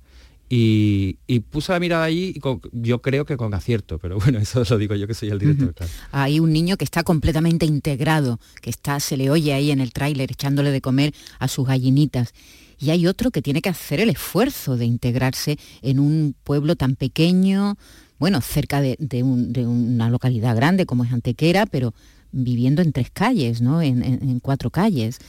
Y, 0.53 1.39
puse 1.49 1.71
la 1.71 1.79
mirada 1.79 2.03
allí 2.03 2.33
y 2.35 2.41
yo 2.73 3.01
creo 3.01 3.25
que 3.25 3.37
con 3.37 3.53
acierto, 3.53 3.99
pero 3.99 4.19
bueno, 4.19 4.37
eso 4.39 4.63
lo 4.69 4.77
digo 4.77 4.95
yo 4.95 5.07
que 5.07 5.13
soy 5.13 5.29
el 5.29 5.39
director. 5.39 5.73
Hay 6.11 6.41
un 6.41 6.51
niño 6.51 6.75
que 6.75 6.83
está 6.83 7.03
completamente 7.03 7.65
integrado, 7.65 8.37
que 8.61 8.69
está, 8.69 8.99
se 8.99 9.15
le 9.15 9.29
oye 9.29 9.53
ahí 9.53 9.71
en 9.71 9.79
el 9.79 9.93
tráiler 9.93 10.29
echándole 10.29 10.71
de 10.71 10.81
comer 10.81 11.13
a 11.39 11.47
sus 11.47 11.65
gallinitas. 11.65 12.33
Y 12.77 12.89
hay 12.89 13.07
otro 13.07 13.31
que 13.31 13.41
tiene 13.41 13.61
que 13.61 13.69
hacer 13.69 14.01
el 14.01 14.09
esfuerzo 14.09 14.75
de 14.75 14.85
integrarse 14.85 15.57
en 15.81 15.99
un 15.99 16.35
pueblo 16.43 16.75
tan 16.75 16.97
pequeño, 16.97 17.77
bueno, 18.19 18.41
cerca 18.41 18.81
de, 18.81 18.97
una 19.23 20.09
localidad 20.09 20.55
grande 20.57 20.85
como 20.85 21.05
es 21.05 21.13
Antequera, 21.13 21.65
pero 21.65 21.93
viviendo 22.33 22.81
en 22.81 22.91
tres 22.91 23.09
calles, 23.09 23.61
¿no? 23.61 23.81
en 23.81 24.39
cuatro 24.41 24.69
calles. 24.69 25.19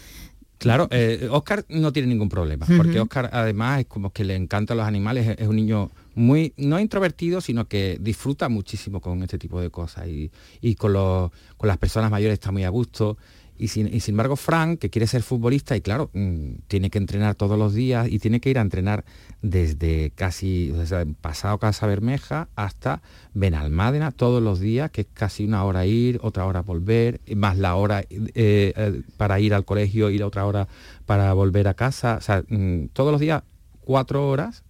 Claro, 0.63 0.89
eh, 0.91 1.29
Oscar 1.31 1.65
no 1.69 1.93
tiene 1.93 2.09
ningún 2.09 2.29
problema, 2.29 2.67
porque 2.77 3.01
Oscar 3.01 3.31
además 3.33 3.81
es 3.81 3.87
como 3.87 4.13
que 4.13 4.25
le 4.25 4.37
encantan 4.37 4.77
los 4.77 4.87
animales, 4.87 5.37
es, 5.39 5.49
un 5.49 5.57
niño 5.57 5.91
muy, 6.15 6.55
no 6.57 6.79
introvertido, 6.79 7.41
sino 7.41 7.67
que 7.67 7.99
disfruta 8.01 8.49
muchísimo 8.49 9.01
con 9.01 9.23
este 9.23 9.39
tipo 9.39 9.61
de 9.61 9.71
cosas 9.71 10.07
y, 10.07 10.31
con, 10.77 10.93
con 11.57 11.69
las 11.69 11.79
personas 11.79 12.11
mayores 12.11 12.35
está 12.35 12.53
muy 12.53 12.65
a 12.65 12.69
gusto. 12.69 13.19
Y 13.63 13.69
sin, 13.69 13.89
embargo, 13.93 14.35
Frank, 14.35 14.81
que 14.81 14.91
quiere 14.91 15.07
ser 15.07 15.23
futbolista, 15.23 15.77
y 15.77 15.81
claro, 15.81 16.11
mm, 16.15 16.55
tiene 16.67 16.91
que 16.91 16.99
entrenar 16.99 17.37
todos 17.37 17.57
los 17.57 17.73
días 17.75 18.09
y 18.11 18.19
tiene 18.19 18.41
que 18.41 18.51
ir 18.51 18.59
a 18.59 18.61
entrenar 18.61 19.05
desde 19.41 20.11
casi, 20.17 20.75
pasado 21.21 21.59
Casa 21.59 21.87
Bermeja 21.87 22.49
hasta 22.57 23.03
Benalmádena 23.35 24.11
todos 24.11 24.43
los 24.43 24.59
días, 24.59 24.91
que 24.91 25.03
es 25.03 25.07
casi 25.15 25.45
una 25.45 25.63
hora 25.63 25.87
ir, 25.87 26.19
otra 26.25 26.45
hora 26.45 26.63
volver, 26.63 27.21
más 27.37 27.57
la 27.57 27.77
hora 27.77 28.01
eh, 28.01 28.09
eh, 28.35 29.03
para 29.17 29.39
ir 29.39 29.55
al 29.55 29.65
colegio 29.65 30.11
y 30.11 30.19
la 30.19 30.27
otra 30.27 30.45
hora 30.45 30.67
para 31.07 31.33
volver 31.33 31.69
a 31.69 31.75
casa. 31.75 32.17
O 32.17 32.21
sea, 32.21 32.43
mm, 32.49 32.89
todos 32.93 33.13
los 33.13 33.21
días, 33.21 33.45
cuatro 33.81 34.29
horas 34.29 34.65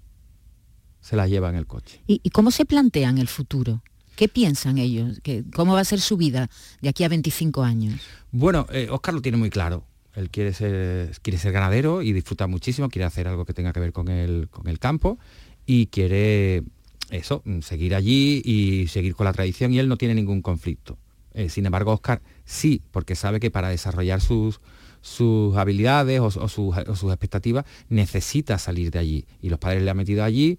se 1.00 1.16
las 1.16 1.30
lleva 1.30 1.48
en 1.48 1.56
el 1.56 1.66
coche. 1.66 2.02
¿Y, 2.06 2.28
cómo 2.28 2.50
se 2.50 2.66
plantean 2.66 3.16
el 3.16 3.28
futuro? 3.28 3.82
¿Qué 4.16 4.28
piensan 4.28 4.78
ellos? 4.78 5.20
¿Cómo 5.54 5.74
va 5.74 5.80
a 5.80 5.84
ser 5.84 6.00
su 6.00 6.16
vida 6.16 6.48
de 6.80 6.88
aquí 6.88 7.04
a 7.04 7.08
25 7.08 7.62
años? 7.62 8.00
Bueno, 8.30 8.66
Oscar 8.90 9.14
eh, 9.14 9.16
lo 9.16 9.22
tiene 9.22 9.38
muy 9.38 9.50
claro. 9.50 9.84
Él 10.14 10.30
quiere 10.30 10.52
ser, 10.52 11.16
quiere 11.22 11.38
ser 11.38 11.52
ganadero 11.52 12.02
y 12.02 12.12
disfruta 12.12 12.46
muchísimo, 12.46 12.88
quiere 12.88 13.06
hacer 13.06 13.28
algo 13.28 13.46
que 13.46 13.54
tenga 13.54 13.72
que 13.72 13.80
ver 13.80 13.92
con 13.92 14.08
el, 14.08 14.48
con 14.50 14.68
el 14.68 14.78
campo 14.78 15.18
y 15.64 15.86
quiere 15.86 16.64
eso, 17.10 17.42
seguir 17.62 17.94
allí 17.94 18.42
y 18.44 18.88
seguir 18.88 19.14
con 19.14 19.24
la 19.24 19.32
tradición 19.32 19.72
y 19.72 19.78
él 19.78 19.88
no 19.88 19.96
tiene 19.96 20.14
ningún 20.14 20.42
conflicto. 20.42 20.98
Eh, 21.34 21.48
sin 21.48 21.64
embargo, 21.64 21.92
Oscar 21.92 22.20
sí, 22.44 22.82
porque 22.90 23.14
sabe 23.14 23.40
que 23.40 23.50
para 23.50 23.68
desarrollar 23.68 24.20
sus, 24.20 24.60
sus 25.00 25.56
habilidades 25.56 26.20
o, 26.20 26.30
sus, 26.30 26.58
o, 26.76 26.96
sus, 26.96 27.10
expectativas 27.10 27.64
necesita 27.88 28.58
salir 28.58 28.90
de 28.90 28.98
allí. 28.98 29.26
Y 29.40 29.48
los 29.48 29.58
padres 29.58 29.82
le 29.82 29.90
han 29.90 29.96
metido 29.96 30.24
allí 30.24 30.58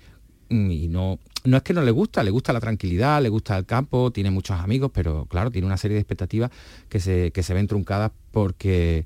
y 0.54 0.88
no, 0.88 1.20
no 1.45 1.58
es 1.58 1.64
que 1.64 1.74
no 1.74 1.82
le 1.82 1.91
gusta, 1.91 2.24
le 2.24 2.32
gusta 2.32 2.54
la 2.54 2.60
tranquilidad, 2.60 3.22
le 3.22 3.30
gusta 3.30 3.58
el 3.58 3.66
campo, 3.66 4.12
tiene 4.12 4.32
muchos 4.32 4.60
amigos, 4.60 4.91
pero 4.93 5.26
claro, 5.26 5.51
tiene 5.51 5.68
una 5.68 5.78
serie 5.78 5.95
de 5.95 6.01
expectativas 6.01 6.51
que 6.89 6.99
se, 6.99 7.32
que 7.32 7.43
se 7.43 7.54
ven 7.54 7.68
truncadas 7.68 8.12
porque, 8.32 9.06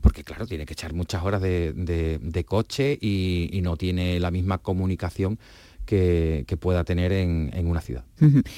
porque 0.00 0.24
claro, 0.24 0.46
tiene 0.46 0.64
que 0.66 0.72
echar 0.72 0.94
muchas 0.94 1.22
horas 1.22 1.42
de, 1.42 2.44
coche 2.46 2.98
y, 3.00 3.60
no 3.62 3.76
tiene 3.76 4.18
la 4.20 4.30
misma 4.30 4.58
comunicación 4.58 5.38
que, 5.84 6.44
pueda 6.60 6.84
tener 6.84 7.12
en, 7.12 7.66
una 7.66 7.80
ciudad. 7.80 8.04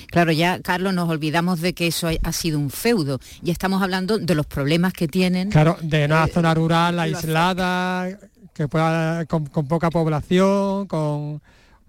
Claro, 0.09 0.33
ya, 0.33 0.61
Carlos, 0.61 0.95
nos 0.95 1.09
olvidamos 1.09 1.61
de 1.61 1.75
que 1.75 1.89
eso 1.89 2.09
ha 2.23 2.33
sido 2.33 2.59
un 2.59 2.71
feudo. 2.71 3.19
Ya 3.43 3.53
estamos 3.53 3.83
hablando 3.83 4.19
de 4.19 4.35
los 4.35 4.47
problemas 4.47 4.93
que 4.93 5.09
tienen. 5.09 5.51
Claro, 5.51 5.77
de 5.83 6.05
una 6.05 6.25
eh, 6.25 6.31
zona 6.33 6.55
rural 6.55 6.99
aislada, 6.99 8.09
que 8.55 8.69
pueda, 8.69 9.27
con 9.27 9.45
poca 9.47 9.91
población, 9.91 10.87
con 10.87 11.41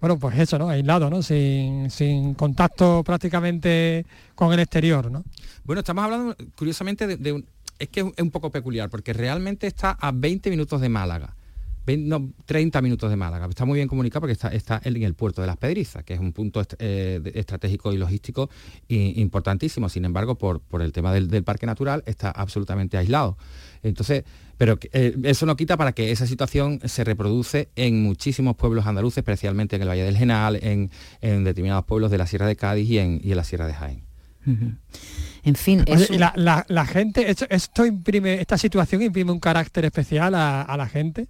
bueno, 0.02 0.18
pues 0.18 0.36
eso, 0.36 0.58
¿no? 0.58 0.68
Aislado, 0.68 1.08
¿no? 1.08 1.22
Sin, 1.22 2.34
contacto 2.34 3.04
prácticamente 3.04 4.04
con 4.34 4.52
el 4.52 4.58
exterior, 4.58 5.12
¿no? 5.12 5.22
Bueno, 5.62 5.78
estamos 5.78 6.02
hablando, 6.02 6.36
curiosamente, 6.56 7.06
de, 7.06 7.32
un... 7.32 7.46
Es 7.78 7.88
que 7.88 8.00
es 8.00 8.20
un 8.20 8.32
poco 8.32 8.50
peculiar, 8.50 8.90
porque 8.90 9.12
realmente 9.12 9.68
está 9.68 9.92
a 9.92 10.10
20 10.10 10.50
minutos 10.50 10.80
de 10.80 10.88
Málaga. 10.88 11.36
30 11.84 12.82
minutos 12.82 13.10
de 13.10 13.16
Málaga. 13.16 13.46
Está 13.46 13.64
muy 13.64 13.76
bien 13.76 13.86
comunicado 13.86 14.22
porque 14.22 14.32
está, 14.32 14.48
está 14.48 14.80
en 14.82 15.00
el 15.00 15.14
puerto 15.14 15.40
de 15.40 15.46
Las 15.46 15.56
Pedrizas, 15.56 16.02
que 16.02 16.14
es 16.14 16.20
un 16.20 16.32
punto 16.32 16.64
eh, 16.80 17.20
estratégico 17.34 17.92
y 17.92 17.96
logístico 17.96 18.50
importantísimo. 18.88 19.88
Sin 19.88 20.04
embargo, 20.04 20.36
por, 20.36 20.60
por 20.60 20.82
el 20.82 20.90
tema 20.90 21.12
del, 21.12 21.28
del, 21.28 21.44
parque 21.44 21.66
natural, 21.66 22.02
está 22.06 22.32
absolutamente 22.32 22.98
aislado. 22.98 23.36
Entonces, 23.84 24.24
pero 24.62 24.78
eh, 24.92 25.16
eso 25.24 25.44
no 25.44 25.56
quita 25.56 25.76
para 25.76 25.90
que 25.90 26.12
esa 26.12 26.24
situación 26.24 26.78
se 26.84 27.02
reproduce 27.02 27.70
en 27.74 28.00
muchísimos 28.00 28.54
pueblos 28.54 28.86
andaluces, 28.86 29.18
especialmente 29.18 29.74
en 29.74 29.82
el 29.82 29.88
Valle 29.88 30.04
del 30.04 30.16
Genal, 30.16 30.54
en, 30.62 30.88
determinados 31.20 31.84
pueblos 31.84 32.12
de 32.12 32.18
la 32.18 32.28
Sierra 32.28 32.46
de 32.46 32.54
Cádiz 32.54 32.88
y 32.88 32.98
en, 32.98 33.20
la 33.24 33.42
Sierra 33.42 33.66
de 33.66 33.74
Jaén. 33.74 34.04
En 34.46 35.56
fin, 35.56 35.84
la, 35.88 36.86
gente, 36.86 37.28
esto, 37.28 37.84
imprime, 37.84 38.34
esta 38.34 38.56
situación 38.56 39.02
imprime 39.02 39.32
un 39.32 39.40
carácter 39.40 39.84
especial 39.84 40.32
a, 40.36 40.76
la 40.76 40.86
gente, 40.86 41.26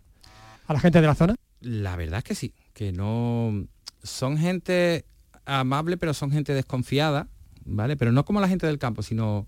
a 0.67 0.75
la 0.75 0.81
gente 0.81 1.01
de 1.01 1.07
la 1.07 1.15
zona. 1.15 1.35
La 1.63 1.97
verdad 1.97 2.19
es 2.19 2.25
que 2.25 2.35
sí, 2.35 2.53
que 2.75 2.93
no 2.93 3.67
son 4.03 4.37
gente 4.37 5.07
amable, 5.47 5.97
pero 5.97 6.13
son 6.13 6.33
gente 6.33 6.53
desconfiada, 6.53 7.29
¿vale? 7.65 7.97
Pero 7.97 8.13
no 8.13 8.27
como 8.27 8.43
la 8.43 8.49
gente 8.49 8.67
del 8.67 8.79
campo, 8.79 9.03
sino 9.03 9.47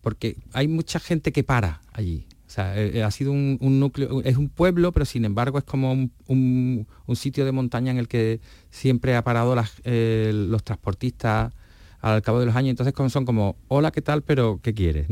porque 0.00 0.38
hay 0.54 0.66
mucha 0.66 0.98
gente 0.98 1.30
que 1.30 1.44
para 1.44 1.82
allí. 1.92 2.26
O 2.48 2.50
sea, 2.50 2.80
eh, 2.80 2.92
eh, 2.94 3.02
ha 3.02 3.10
sido 3.10 3.30
un, 3.30 3.58
núcleo, 3.60 4.22
es 4.22 4.38
un 4.38 4.48
pueblo, 4.48 4.90
pero 4.92 5.04
sin 5.04 5.26
embargo 5.26 5.58
es 5.58 5.64
como 5.64 5.92
un, 5.92 6.86
sitio 7.14 7.44
de 7.44 7.52
montaña 7.52 7.90
en 7.90 7.98
el 7.98 8.08
que 8.08 8.40
siempre 8.70 9.14
ha 9.16 9.22
parado 9.22 9.54
eh, 9.84 10.32
los 10.32 10.64
transportistas 10.64 11.52
al 12.00 12.22
cabo 12.22 12.40
de 12.40 12.46
los 12.46 12.56
años. 12.56 12.70
Entonces 12.70 12.94
son 13.12 13.26
como, 13.26 13.56
hola, 13.68 13.90
¿qué 13.90 14.00
tal? 14.00 14.22
Pero 14.22 14.60
¿qué 14.62 14.72
quieres? 14.72 15.08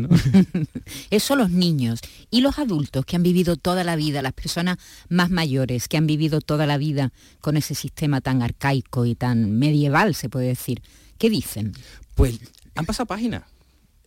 Eso 1.11 1.37
los 1.37 1.51
niños 1.51 2.01
y 2.31 2.41
los 2.41 2.59
adultos 2.59 3.05
que 3.05 3.17
han 3.17 3.23
vivido 3.23 3.57
toda 3.57 3.85
la 3.85 3.97
vida, 3.97 4.23
las 4.23 4.33
personas 4.33 4.79
más 5.11 5.29
mayores 5.29 5.89
que 5.89 5.99
han 5.99 6.07
vivido 6.07 6.41
toda 6.41 6.65
la 6.65 6.79
vida 6.79 7.13
con 7.43 7.59
ese 7.59 7.75
sistema 7.75 8.23
tan 8.23 8.41
arcaico 8.41 9.05
y 9.05 9.15
tan 9.15 9.59
medieval, 9.59 10.15
se 10.15 10.31
puede 10.31 10.47
decir. 10.47 10.81
¿Qué 11.19 11.29
dicen? 11.29 11.75
Pues 12.15 12.41
han 12.75 12.87
pasado 12.87 13.07
páginas. 13.07 13.43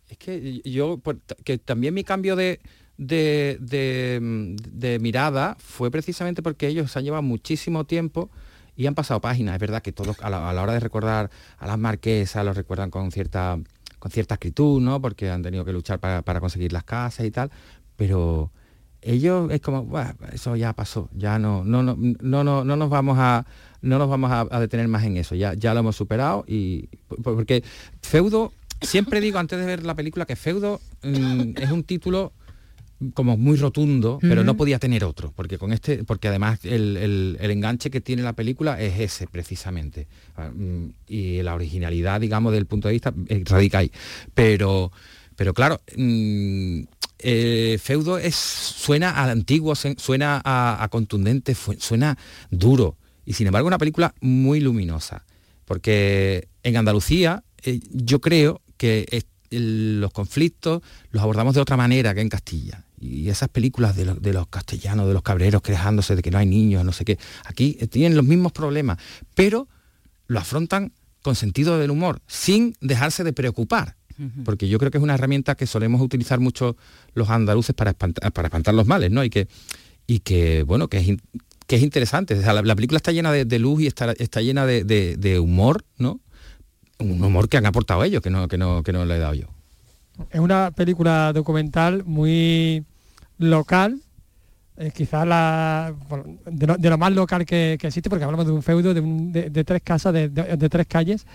Es 0.08 0.18
que 0.18 0.62
yo, 0.66 1.00
que 1.44 1.60
también 1.60 1.94
mi 1.94 2.04
cambio 2.04 2.36
de, 2.36 2.60
de, 3.00 4.98
mirada 5.02 5.56
fue 5.60 5.90
precisamente 5.90 6.44
porque 6.44 6.68
ellos 6.68 6.96
han 6.98 7.04
llevado 7.04 7.24
muchísimo 7.24 7.86
tiempo 7.86 8.30
y 8.76 8.86
han 8.88 8.96
pasado 8.96 9.22
páginas. 9.22 9.56
Es 9.56 9.62
verdad 9.62 9.82
que 9.82 9.92
todos 9.92 10.18
a 10.22 10.30
la, 10.30 10.62
hora 10.62 10.74
de 10.74 10.80
recordar 10.80 11.30
a 11.58 11.68
las 11.68 11.78
marquesas 11.78 12.46
los 12.46 12.56
recuerdan 12.56 12.92
con 12.92 13.12
cierta, 13.12 13.58
con 14.00 14.12
cierta 14.12 14.36
acritud, 14.36 14.82
¿no? 14.82 15.02
Porque 15.02 15.30
han 15.30 15.42
tenido 15.42 15.66
que 15.66 15.74
luchar 15.74 16.00
para, 16.00 16.40
conseguir 16.40 16.74
las 16.74 16.84
casas 16.84 17.26
y 17.26 17.32
tal. 17.32 17.52
Pero 17.96 18.52
ellos 19.02 19.50
es 19.52 19.62
como, 19.62 19.90
eso 20.34 20.56
ya 20.56 20.74
pasó, 20.74 21.10
ya 21.14 21.40
no, 21.40 21.64
no, 21.64 21.82
no, 21.84 21.96
no, 21.98 22.44
no, 22.44 22.64
no 22.64 22.76
nos 22.76 22.90
vamos 22.90 23.18
a 23.18 23.46
no 23.82 23.98
nos 23.98 24.10
vamos 24.10 24.30
a, 24.30 24.60
detener 24.60 24.90
más 24.90 25.06
en 25.06 25.16
eso, 25.16 25.36
ya, 25.36 25.54
ya 25.54 25.74
lo 25.74 25.80
hemos 25.80 25.96
superado 25.96 26.44
y 26.46 26.90
porque 27.24 27.64
Feudo, 28.02 28.52
siempre 28.82 29.22
digo 29.22 29.40
antes 29.40 29.58
de 29.58 29.66
ver 29.66 29.86
la 29.86 29.96
película 29.96 30.26
que 30.26 30.36
Feudo 30.36 30.82
mm, 31.02 31.54
es 31.56 31.72
un 31.72 31.84
título 31.84 32.34
como 33.14 33.38
muy 33.38 33.56
rotundo, 33.56 34.20
pero 34.22 34.44
no 34.44 34.58
podía 34.58 34.78
tener 34.78 35.06
otro, 35.06 35.32
porque 35.34 35.58
con 35.58 35.72
este, 35.72 36.04
porque 36.04 36.28
además 36.28 36.60
el, 36.64 37.38
enganche 37.40 37.90
que 37.90 38.02
tiene 38.02 38.24
la 38.24 38.34
película 38.34 38.80
es 38.80 39.00
ese 39.00 39.28
precisamente. 39.28 40.08
Ah, 40.36 40.52
mm, 40.54 40.90
y 41.08 41.42
la 41.42 41.56
originalidad, 41.56 42.20
digamos, 42.20 42.52
del 42.52 42.66
punto 42.66 42.90
de 42.90 42.94
vista 42.94 43.14
eh, 43.28 43.42
radica 43.46 43.80
ahí. 43.80 43.92
Pero, 44.34 44.92
pero 45.38 45.54
claro, 45.54 45.82
mm, 45.96 46.82
eh, 47.20 47.78
Feudo 47.82 48.18
es, 48.18 48.36
suena 48.36 49.12
al 49.12 49.30
antiguo, 49.30 49.76
suena 49.76 50.42
a, 50.44 50.88
contundente, 50.92 51.56
suena 51.56 52.18
duro. 52.52 52.98
Y 53.26 53.34
sin 53.34 53.48
embargo 53.48 53.68
una 53.68 53.78
película 53.78 54.14
muy 54.20 54.60
luminosa. 54.60 55.26
porque 55.66 56.48
en 56.64 56.78
Andalucía 56.78 57.44
eh, 57.64 57.80
yo 57.92 58.20
creo 58.20 58.62
que 58.76 59.24
los 59.52 60.12
conflictos 60.12 60.82
los 61.12 61.24
abordamos 61.24 61.56
de 61.56 61.62
otra 61.62 61.78
manera 61.78 62.14
que 62.14 62.22
en 62.22 62.30
Castilla. 62.30 62.86
Y 63.00 63.30
esas 63.30 63.50
películas 63.50 63.96
de, 63.96 64.34
los 64.34 64.48
castellanos, 64.48 65.08
de 65.08 65.14
los 65.14 65.22
cabreros 65.22 65.62
quejándose 65.62 66.16
de 66.16 66.22
que 66.22 66.32
no 66.32 66.38
hay 66.38 66.46
niños, 66.46 66.84
no 66.84 66.92
sé 66.92 67.06
qué, 67.06 67.18
aquí 67.46 67.74
tienen 67.90 68.16
los 68.16 68.26
mismos 68.26 68.52
problemas, 68.52 68.98
pero 69.36 69.68
lo 70.28 70.40
afrontan 70.40 70.92
con 71.22 71.36
sentido 71.36 71.78
del 71.78 71.92
humor, 71.92 72.22
sin 72.28 72.76
dejarse 72.82 73.24
de 73.24 73.34
preocupar. 73.34 73.96
Porque 74.44 74.68
yo 74.68 74.80
creo 74.80 74.92
que 74.92 74.98
es 74.98 75.04
una 75.04 75.14
herramienta 75.14 75.56
que 75.56 75.66
solemos 75.66 76.02
utilizar 76.02 76.42
mucho 76.42 76.76
los 77.14 77.30
andaluces 77.30 77.74
para 77.74 77.92
espantar, 77.92 78.34
para 78.34 78.48
espantar 78.50 78.74
los 78.74 78.86
males, 78.86 79.12
¿no? 79.12 79.24
Y 79.24 79.30
que, 79.30 79.48
y 80.08 80.20
que 80.20 80.64
bueno, 80.64 80.90
que 80.90 80.98
es, 80.98 81.18
que 81.68 81.78
es 81.78 81.84
interesante. 81.84 82.36
la, 82.36 82.76
película 82.76 82.98
está 82.98 83.14
llena 83.14 83.32
de, 83.32 83.60
luz 83.60 83.82
y 83.82 83.88
está, 83.88 84.12
está 84.12 84.42
llena 84.42 84.66
de, 84.66 85.40
humor, 85.40 85.86
¿no? 85.98 86.20
Un 86.98 87.24
humor 87.24 87.48
que 87.48 87.56
han 87.56 87.66
aportado 87.66 88.04
ellos, 88.04 88.22
que 88.22 88.30
no, 88.30 88.50
que 88.50 88.58
no, 88.58 88.84
que 88.84 88.92
no 88.92 89.06
le 89.06 89.16
he 89.16 89.20
dado 89.20 89.36
yo. 89.36 89.48
Es 90.30 90.40
una 90.40 90.72
película 90.72 91.32
documental 91.34 92.04
muy 92.06 92.84
local, 93.38 94.02
quizás 94.94 95.28
la, 95.28 95.94
de, 96.46 96.90
lo, 96.90 96.98
más 96.98 97.12
local 97.12 97.46
que, 97.46 97.74
existe, 97.74 98.10
porque 98.10 98.26
hablamos 98.26 98.46
de 98.46 98.52
un 98.52 98.64
feudo 98.64 98.94
de, 98.94 99.64
tres 99.66 99.82
casas, 99.84 100.14
de, 100.14 100.70
tres 100.70 100.88
calles. 100.88 101.26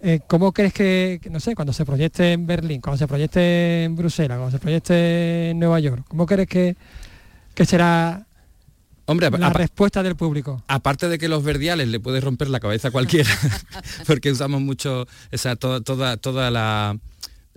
Eh, 0.00 0.20
¿Cómo 0.26 0.52
crees 0.52 0.72
que, 0.72 1.20
no 1.30 1.40
sé, 1.40 1.54
cuando 1.54 1.72
se 1.72 1.84
proyecte 1.84 2.32
en 2.32 2.46
Berlín, 2.46 2.80
cuando 2.80 2.98
se 2.98 3.08
proyecte 3.08 3.84
en 3.84 3.96
Bruselas, 3.96 4.36
cuando 4.36 4.56
se 4.56 4.60
proyecte 4.60 5.50
en 5.50 5.58
Nueva 5.58 5.80
York, 5.80 6.04
¿cómo 6.06 6.26
crees 6.26 6.48
que, 6.48 6.76
que 7.54 7.64
será 7.64 8.26
Hombre, 9.08 9.30
la 9.30 9.50
respuesta 9.50 10.02
del 10.02 10.16
público. 10.16 10.62
Aparte 10.66 11.08
de 11.08 11.16
que 11.18 11.28
los 11.28 11.44
verdiales 11.44 11.86
le 11.86 12.00
puede 12.00 12.20
romper 12.20 12.50
la 12.50 12.58
cabeza 12.58 12.88
a 12.88 12.90
cualquiera, 12.90 13.30
porque 14.06 14.32
usamos 14.32 14.60
mucho 14.60 15.06
esa 15.30 15.54
toda, 15.54 16.16
toda 16.16 16.50
la 16.50 16.98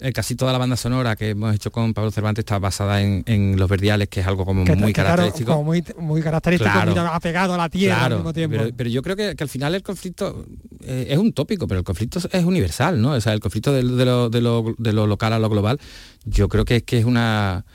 eh, 0.01 0.13
casi 0.13 0.35
toda 0.35 0.51
la 0.51 0.57
banda 0.57 0.77
sonora 0.77 1.15
que 1.15 1.29
hemos 1.29 1.53
hecho 1.53 1.71
con 1.71 1.93
Pablo 1.93 2.11
Cervantes 2.11 2.43
está 2.43 2.59
basada 2.59 3.01
en, 3.01 3.55
los 3.57 3.69
verdiales, 3.69 4.07
que 4.09 4.21
es 4.21 4.27
algo 4.27 4.45
como 4.45 4.65
muy 4.65 4.93
característico. 4.93 5.63
muy, 5.63 5.83
muy 5.97 6.21
característico, 6.21 6.71
apegado 7.11 7.53
a 7.53 7.57
la 7.57 7.69
tierra 7.69 8.05
al 8.05 8.15
mismo 8.15 8.33
tiempo. 8.33 8.57
Pero, 8.75 8.89
yo 8.89 9.01
creo 9.01 9.15
que, 9.15 9.35
al 9.37 9.49
final 9.49 9.75
el 9.75 9.83
conflicto 9.83 10.45
eh, 10.81 11.07
es 11.09 11.17
un 11.17 11.33
tópico, 11.33 11.67
pero 11.67 11.79
el 11.79 11.83
conflicto 11.83 12.19
es 12.31 12.43
universal, 12.43 13.01
¿no? 13.01 13.11
O 13.11 13.21
sea, 13.21 13.33
el 13.33 13.39
conflicto 13.39 13.73
de, 13.73 13.83
lo, 13.83 15.07
local 15.07 15.33
a 15.33 15.39
lo 15.39 15.49
global, 15.49 15.79
yo 16.25 16.47
creo 16.49 16.65
que, 16.65 16.83
que 16.83 16.99
es 16.99 17.05
una, 17.05 17.65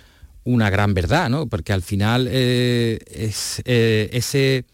una 0.44 0.70
gran 0.70 0.94
verdad, 0.94 1.28
¿no? 1.28 1.46
Porque 1.46 1.72
al 1.72 1.82
final 1.82 2.28
eh, 2.30 2.98
es 3.06 3.62
ese 3.64 4.64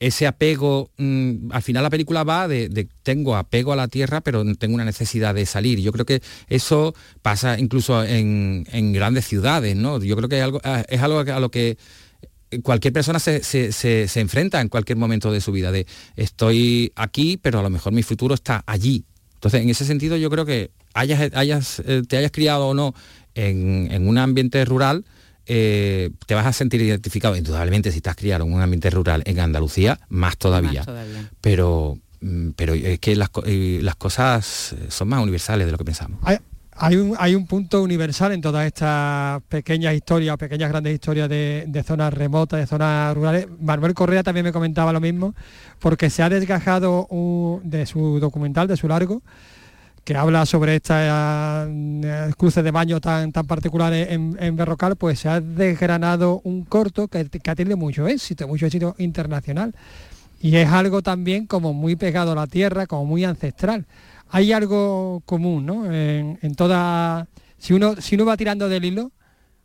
ese 0.00 0.26
apego, 0.26 0.90
mm, 0.96 1.52
al 1.52 1.62
final 1.62 1.82
la 1.82 1.90
película 1.90 2.24
va 2.24 2.48
de, 2.48 2.88
tengo 3.02 3.36
apego 3.36 3.74
a 3.74 3.76
la 3.76 3.86
tierra, 3.86 4.22
pero 4.22 4.42
tengo 4.56 4.74
una 4.74 4.86
necesidad 4.86 5.34
de 5.34 5.44
salir. 5.44 5.78
Yo 5.80 5.92
creo 5.92 6.06
que 6.06 6.22
eso 6.48 6.94
pasa 7.20 7.58
incluso 7.58 8.02
en, 8.02 8.64
grandes 8.92 9.26
ciudades, 9.26 9.76
¿no? 9.76 10.02
Yo 10.02 10.16
creo 10.16 10.28
que 10.28 10.38
es 10.38 10.42
algo, 10.42 10.60
ah, 10.64 10.82
es 10.88 11.02
algo 11.02 11.20
a 11.20 11.38
lo 11.38 11.50
que 11.50 11.76
cualquier 12.62 12.94
persona 12.94 13.18
se, 13.20 13.40
enfrenta 14.14 14.60
en 14.62 14.68
cualquier 14.68 14.96
momento 14.96 15.30
de 15.30 15.42
su 15.42 15.52
vida, 15.52 15.70
de 15.70 15.86
estoy 16.16 16.92
aquí, 16.96 17.36
pero 17.36 17.60
a 17.60 17.62
lo 17.62 17.70
mejor 17.70 17.92
mi 17.92 18.02
futuro 18.02 18.34
está 18.34 18.64
allí. 18.66 19.04
Entonces, 19.34 19.62
en 19.62 19.68
ese 19.68 19.84
sentido, 19.84 20.16
yo 20.16 20.30
creo 20.30 20.46
que 20.46 20.70
hayas, 20.94 21.30
hayas, 21.34 21.82
eh, 21.86 22.02
te 22.08 22.16
hayas 22.16 22.32
criado 22.32 22.68
o 22.68 22.74
no 22.74 22.94
en, 23.34 23.88
en 23.90 24.08
un 24.08 24.16
ambiente 24.16 24.64
rural, 24.64 25.04
eh, 25.52 26.10
te 26.26 26.36
vas 26.36 26.46
a 26.46 26.52
sentir 26.52 26.80
identificado, 26.80 27.34
indudablemente 27.34 27.90
si 27.90 27.96
estás 27.96 28.14
criado 28.14 28.44
en 28.44 28.52
un 28.52 28.60
ambiente 28.60 28.88
rural 28.88 29.24
en 29.26 29.40
Andalucía, 29.40 29.98
más 30.08 30.36
todavía. 30.36 30.84
Pero, 31.40 31.98
mm, 32.20 32.50
pero 32.50 32.74
es 32.74 33.00
que 33.00 33.16
las, 33.16 33.30
las, 33.44 33.96
cosas 33.96 34.76
son 34.86 35.08
más 35.08 35.20
universales 35.20 35.66
de 35.66 35.72
lo 35.72 35.78
que 35.78 35.84
pensamos. 35.84 36.20
Hay, 36.76 36.96
un, 36.96 37.16
hay 37.18 37.34
un 37.34 37.48
punto 37.48 37.82
universal 37.82 38.30
en 38.30 38.40
todas 38.40 38.64
estas 38.64 39.42
pequeñas 39.48 39.92
historias, 39.94 40.36
pequeñas 40.36 40.70
grandes 40.70 40.94
historias 40.94 41.28
de, 41.28 41.64
de, 41.66 41.82
zonas 41.82 42.14
remotas, 42.14 42.60
de 42.60 42.68
zonas 42.68 43.12
rurales. 43.16 43.48
Manuel 43.60 43.92
Correa 43.94 44.22
también 44.22 44.46
me 44.46 44.52
comentaba 44.52 44.92
lo 44.92 45.00
mismo, 45.00 45.34
porque 45.80 46.10
se 46.10 46.22
ha 46.22 46.28
desgajado 46.28 47.08
de 47.64 47.86
su 47.86 48.20
documental, 48.20 48.68
de 48.68 48.76
su 48.76 48.86
largo, 48.86 49.20
que 50.04 50.16
habla 50.16 50.46
sobre 50.46 50.76
estas 50.76 51.68
eh, 51.70 52.30
cruces 52.36 52.64
de 52.64 52.70
baño 52.70 53.00
tan, 53.00 53.32
tan 53.32 53.46
particulares 53.46 54.08
en, 54.10 54.56
Berrocal, 54.56 54.96
pues 54.96 55.20
se 55.20 55.28
ha 55.28 55.40
desgranado 55.40 56.40
un 56.44 56.64
corto 56.64 57.08
que, 57.08 57.28
ha 57.46 57.54
tenido 57.54 57.76
mucho 57.76 58.06
éxito, 58.06 58.48
mucho 58.48 58.66
éxito 58.66 58.94
internacional. 58.98 59.74
Y 60.40 60.56
es 60.56 60.68
algo 60.68 61.02
también 61.02 61.46
como 61.46 61.74
muy 61.74 61.96
pegado 61.96 62.32
a 62.32 62.34
la 62.34 62.46
tierra, 62.46 62.86
como 62.86 63.04
muy 63.04 63.24
ancestral. 63.24 63.86
Hay 64.30 64.52
algo 64.52 65.22
común, 65.26 65.66
¿no? 65.66 65.92
En, 65.92 66.54
toda... 66.56 67.26
Si 67.58 67.74
uno, 67.74 67.96
si 68.00 68.14
uno 68.14 68.24
va 68.24 68.38
tirando 68.38 68.68
del 68.70 68.86
hilo, 68.86 69.12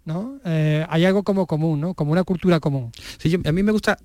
¿no? 0.04 0.40
Eh, 0.44 0.86
hay 0.90 1.06
algo 1.06 1.24
como 1.24 1.48
común, 1.48 1.80
¿no? 1.80 1.94
Como 1.94 2.12
una 2.12 2.24
cultura 2.24 2.60
común. 2.60 2.92
Sí, 3.20 3.40
a 3.46 3.52
mí 3.54 3.64
me 3.64 3.72
gusta 3.72 3.98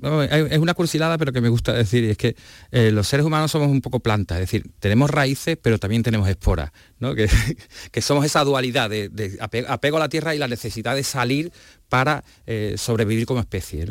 es 0.00 0.58
una 0.58 0.74
cursilada, 0.74 1.18
pero 1.18 1.32
que 1.32 1.40
me 1.40 1.48
gusta 1.48 1.72
decir, 1.72 2.04
es 2.04 2.16
que 2.16 2.34
eh, 2.70 2.90
los 2.90 3.06
seres 3.06 3.24
humanos 3.26 3.50
somos 3.50 3.68
un 3.68 3.80
poco 3.80 4.00
plantas, 4.00 4.38
es 4.38 4.42
decir, 4.42 4.70
tenemos 4.80 5.10
raíces, 5.10 5.58
pero 5.60 5.78
también 5.78 6.02
tenemos 6.02 6.28
esporas, 6.28 6.72
¿no? 6.98 7.14
que, 7.92 8.00
somos 8.00 8.24
esa 8.24 8.42
dualidad 8.44 8.90
de, 8.90 9.36
apego 9.68 9.96
a 9.98 10.00
la 10.00 10.08
tierra 10.08 10.34
y 10.34 10.38
la 10.38 10.48
necesidad 10.48 10.96
de 10.96 11.04
salir 11.04 11.52
para 11.88 12.24
eh, 12.46 12.74
sobrevivir 12.78 13.26
como 13.26 13.40
especie. 13.40 13.86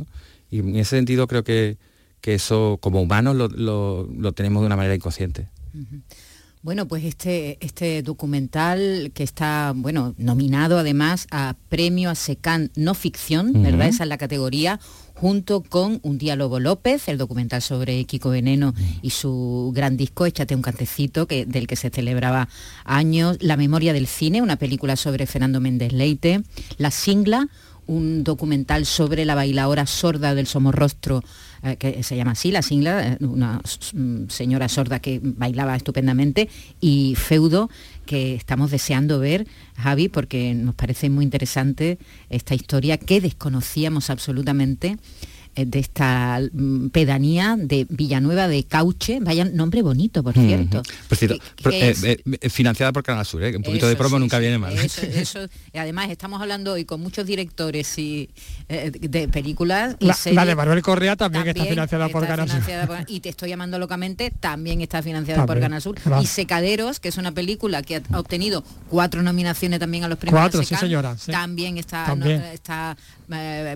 Y 0.49 0.59
en 0.59 0.75
ese 0.75 0.97
sentido 0.97 1.27
creo 1.27 1.43
que, 1.43 1.77
eso 2.23 2.77
como 2.81 3.01
humanos 3.01 3.35
lo, 3.35 4.33
tenemos 4.33 4.61
de 4.61 4.67
una 4.67 4.75
manera 4.75 4.95
inconsciente. 4.95 5.47
Bueno, 6.63 6.87
pues 6.87 7.03
este, 7.05 7.57
este 7.59 8.03
documental 8.03 9.11
que 9.15 9.23
está, 9.23 9.73
bueno, 9.75 10.13
nominado 10.19 10.77
además 10.77 11.25
a 11.31 11.55
premio 11.69 12.11
a 12.11 12.15
SECAN 12.15 12.69
no 12.75 12.93
ficción, 12.93 13.63
¿verdad? 13.63 13.87
Esa 13.87 14.03
es 14.03 14.09
la 14.09 14.19
categoría, 14.19 14.79
junto 15.15 15.63
con 15.63 15.99
Un 16.03 16.19
diálogo 16.19 16.59
López, 16.59 17.07
el 17.07 17.17
documental 17.17 17.63
sobre 17.63 18.05
Kiko 18.05 18.29
Veneno 18.29 18.75
y 19.01 19.09
su 19.09 19.71
gran 19.73 19.97
disco 19.97 20.27
Échate 20.27 20.55
un 20.55 20.61
cantecito, 20.61 21.25
que, 21.25 21.47
del 21.47 21.65
que 21.65 21.75
se 21.75 21.89
celebraba 21.89 22.47
años, 22.85 23.37
La 23.39 23.57
memoria 23.57 23.91
del 23.91 24.05
cine, 24.05 24.43
una 24.43 24.57
película 24.57 24.95
sobre 24.97 25.25
Fernando 25.25 25.59
Méndez 25.61 25.91
Leite, 25.91 26.43
La 26.77 26.91
Singla, 26.91 27.47
un 27.87 28.23
documental 28.23 28.85
sobre 28.85 29.25
la 29.25 29.33
bailadora 29.33 29.87
sorda 29.87 30.35
del 30.35 30.45
Somorrostro, 30.45 31.23
eh, 31.63 31.77
que 31.77 32.01
se 32.03 32.15
llama 32.15 32.31
así, 32.31 32.51
la 32.51 32.61
Singla, 32.61 33.07
eh, 33.07 33.17
una 33.21 33.61
mm, 33.93 34.29
señora 34.29 34.67
sorda 34.67 34.99
que 34.99 35.19
bailaba 35.21 35.75
estupendamente, 35.75 36.49
y 36.79 37.15
Feudo, 37.15 37.69
que 38.05 38.35
estamos 38.35 38.71
deseando 38.71 39.19
ver, 39.19 39.47
Javi, 39.75 40.09
porque 40.09 40.53
nos 40.53 40.75
parece 40.75 41.09
muy 41.09 41.23
interesante 41.23 41.99
esta 42.29 42.55
historia 42.55 42.97
que 42.97 43.21
desconocíamos 43.21 44.09
absolutamente 44.09 44.97
de 45.55 45.79
esta 45.79 46.39
mm, 46.51 46.89
pedanía 46.89 47.55
de 47.57 47.85
Villanueva 47.89 48.47
de 48.47 48.63
Cauche, 48.63 49.19
vaya 49.21 49.45
nombre 49.45 49.81
bonito, 49.81 50.23
por 50.23 50.33
cierto. 50.33 50.81
Eh, 51.71 52.17
eh, 52.25 52.49
financiada 52.49 52.91
por 52.91 53.03
Canal 53.03 53.25
Sur, 53.25 53.43
un 53.43 53.63
poquito 53.63 53.87
de 53.87 53.95
promo 53.95 54.19
nunca 54.19 54.39
viene 54.39 54.57
mal. 54.57 54.75
además, 55.73 56.09
estamos 56.09 56.41
hablando 56.41 56.73
hoy 56.73 56.85
con 56.85 57.01
muchos 57.01 57.25
directores 57.25 57.97
y 57.97 58.29
de 58.67 59.27
películas. 59.27 59.95
la, 59.99 60.45
de 60.45 60.55
Manuel 60.55 60.81
Correa 60.81 61.15
también, 61.15 61.47
está 61.47 61.65
financiada 61.65 62.09
por 62.09 62.25
Canal 62.25 62.49
Sur. 62.49 62.61
y 63.07 63.19
te 63.19 63.29
estoy 63.29 63.49
llamando 63.49 63.79
locamente, 63.79 64.31
también 64.39 64.81
está 64.81 65.01
financiada 65.01 65.45
por 65.45 65.59
Canal 65.59 65.81
Sur. 65.81 65.95
Y 66.21 66.25
Secaderos, 66.25 66.99
que 66.99 67.09
es 67.09 67.17
una 67.17 67.31
película 67.31 67.81
que 67.81 68.01
ha 68.11 68.19
obtenido 68.19 68.63
cuatro 68.89 69.21
nominaciones 69.21 69.79
también 69.79 70.03
a 70.03 70.07
los 70.07 70.17
premios. 70.17 70.39
Cuatro, 70.39 70.63
sí 70.63 70.75
señora. 70.75 71.15
También 71.27 71.77
está, 71.77 72.15
está 72.53 72.97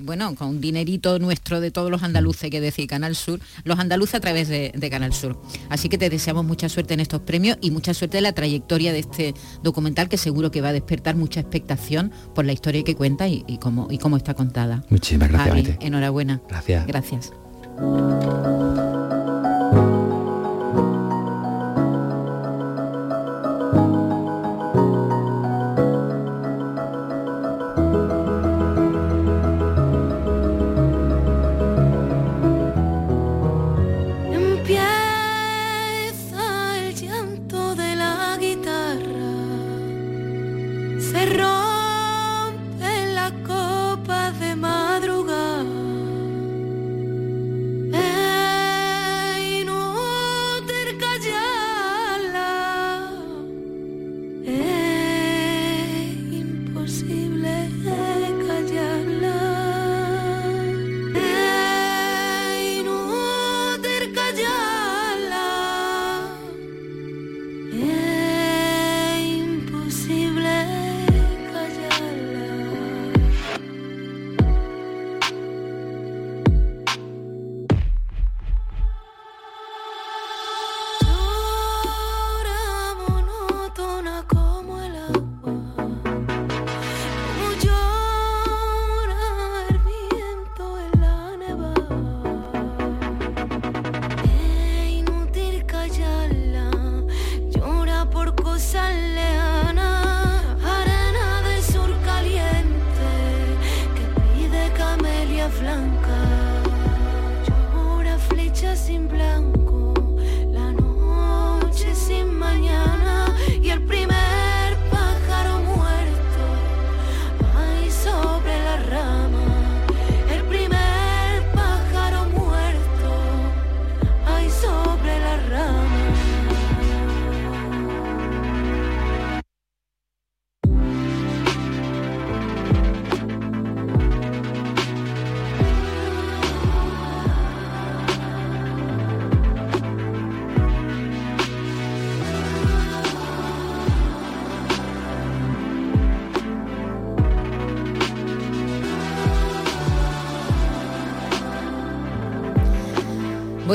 bueno, 0.04 0.36
con 0.36 0.62
dinerito 0.62 1.20
nuestro 1.20 1.60
de 1.60 1.72
todos 1.72 1.92
los 1.92 2.04
andaluces 2.04 2.50
que 2.50 2.62
decir 2.62 2.88
Canal 2.88 3.16
Sur, 3.16 3.40
los 3.64 3.80
andaluces 3.80 4.16
a 4.16 4.20
través 4.20 4.48
de, 4.48 4.90
Canal 4.90 5.14
Sur. 5.14 5.42
Así 5.70 5.90
que 5.90 5.98
te 5.98 6.10
deseamos 6.10 6.46
mucha 6.46 6.70
suerte 6.70 6.94
en 6.94 7.00
estos 7.00 7.22
premios 7.22 7.58
y 7.62 7.72
mucha 7.72 7.94
suerte 7.94 8.18
en 8.18 8.24
la 8.24 8.34
trayectoria 8.34 8.94
de 8.94 9.00
este 9.00 9.34
documental 9.64 10.10
que 10.10 10.18
seguro 10.18 10.52
que 10.52 10.62
va 10.62 10.70
a 10.70 10.74
despertar 10.74 11.16
mucha 11.16 11.40
expectación 11.40 12.12
por 12.34 12.46
la 12.46 12.54
historia 12.54 12.84
que 12.84 12.96
cuenta 12.96 13.28
y, 13.28 13.44
cómo, 13.60 13.88
y 13.90 13.98
cómo 13.98 14.18
está 14.18 14.34
contada. 14.34 14.84
Muchísimas 14.90 15.32
gracias. 15.32 15.78
enhorabuena. 15.82 16.42
Gracias. 16.48 16.88
Gracias. 16.88 17.32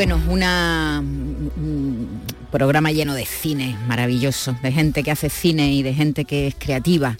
Bueno, 0.01 0.17
un 0.17 2.09
programa 2.51 2.91
lleno 2.91 3.13
de 3.13 3.27
cine, 3.27 3.77
maravilloso, 3.87 4.57
de 4.63 4.73
gente 4.73 5.03
que 5.03 5.11
hace 5.11 5.29
cine 5.29 5.75
y 5.75 5.83
de 5.83 5.93
gente 5.93 6.25
que 6.25 6.47
es 6.47 6.55
creativa. 6.55 7.19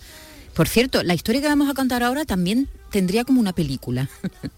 Por 0.55 0.67
cierto, 0.67 1.03
la 1.03 1.13
historia 1.13 1.43
que 1.43 1.49
vamos 1.49 1.69
a 1.69 1.75
contar 1.75 2.03
ahora 2.03 2.25
también 2.25 2.69
tendría 2.91 3.25
como 3.25 3.39
una 3.39 3.53
película. 3.53 4.09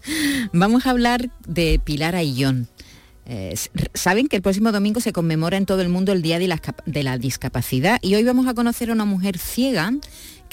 vamos 0.53 0.85
a 0.85 0.91
hablar 0.91 1.31
de 1.45 1.81
Pilar 1.83 2.15
Ayllón. 2.15 2.69
Eh, 3.25 3.55
saben 3.93 4.29
que 4.29 4.37
el 4.37 4.41
próximo 4.41 4.71
domingo 4.71 5.01
se 5.01 5.11
conmemora 5.11 5.57
en 5.57 5.65
todo 5.65 5.81
el 5.81 5.89
mundo 5.89 6.13
el 6.13 6.21
Día 6.21 6.39
de 6.39 6.47
la, 6.47 6.61
de 6.85 7.03
la 7.03 7.17
Discapacidad 7.17 7.99
y 8.01 8.15
hoy 8.15 8.23
vamos 8.23 8.47
a 8.47 8.53
conocer 8.53 8.89
a 8.89 8.93
una 8.93 9.03
mujer 9.03 9.37
ciega 9.37 9.91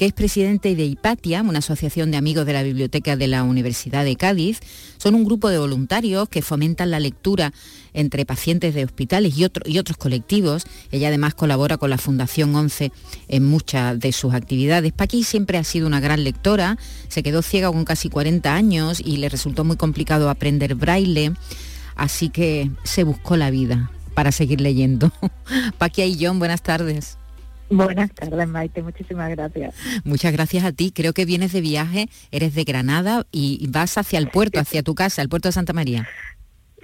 que 0.01 0.07
es 0.07 0.15
presidente 0.15 0.75
de 0.75 0.87
IPATIA, 0.87 1.43
una 1.43 1.59
asociación 1.59 2.11
de 2.11 2.17
amigos 2.17 2.47
de 2.47 2.55
la 2.55 2.63
Biblioteca 2.63 3.17
de 3.17 3.29
la 3.29 3.43
Universidad 3.43 4.03
de 4.03 4.17
Cádiz. 4.17 4.61
Son 4.97 5.15
un 5.15 5.25
grupo 5.25 5.51
de 5.51 5.59
voluntarios 5.59 6.27
que 6.31 6.41
fomentan 6.41 6.91
la 6.91 7.01
lectura 7.01 7.53
entre 7.93 8.25
pacientes 8.25 8.75
de 8.75 8.87
hospitales 8.87 9.37
y, 9.37 9.45
y 9.67 9.79
otros 9.79 9.99
colectivos. 9.99 10.65
Ella 10.91 11.09
además 11.09 11.35
colabora 11.35 11.77
con 11.77 11.91
la 11.91 11.99
Fundación 11.99 12.57
11 12.57 12.93
en 13.29 13.45
muchas 13.45 14.01
de 14.01 14.13
sus 14.13 14.33
actividades. 14.33 14.95
Paqui 14.95 15.23
siempre 15.23 15.59
ha 15.59 15.65
sido 15.65 15.87
una 15.87 16.01
gran 16.01 16.25
lectora, 16.25 16.79
se 17.09 17.23
quedó 17.23 17.43
ciega 17.43 17.71
con 17.71 17.85
casi 17.85 18.09
40 18.09 18.55
años 18.55 19.03
y 19.05 19.19
le 19.19 19.29
resultó 19.29 19.65
muy 19.65 19.77
complicado 19.77 20.31
aprender 20.31 20.77
braille, 20.77 21.35
así 21.95 22.31
que 22.31 22.71
se 22.85 23.05
buscó 23.05 23.37
la 23.37 23.51
vida 23.51 23.91
para 24.15 24.33
seguir 24.33 24.63
leyendo. 24.63 25.13
Paqui 25.77 26.05
y 26.05 26.25
John, 26.25 26.39
buenas 26.39 26.63
tardes. 26.63 27.20
Buenas 27.71 28.13
tardes, 28.13 28.49
Maite, 28.49 28.83
muchísimas 28.83 29.31
gracias. 29.31 29.75
Muchas 30.05 30.33
gracias 30.33 30.65
a 30.65 30.73
ti. 30.73 30.93
Creo 30.93 31.13
que 31.13 31.25
vienes 31.25 31.53
de 31.53 31.61
viaje, 31.61 32.09
eres 32.33 32.55
de 32.55 32.65
Granada 32.65 33.27
y 33.31 33.67
vas 33.69 33.97
hacia 33.97 34.19
el 34.19 34.29
puerto, 34.29 34.59
hacia 34.59 34.83
tu 34.83 34.95
casa, 34.95 35.23
el 35.23 35.29
puerto 35.29 35.49
de 35.49 35.53
Santa 35.53 35.73
María. 35.73 36.09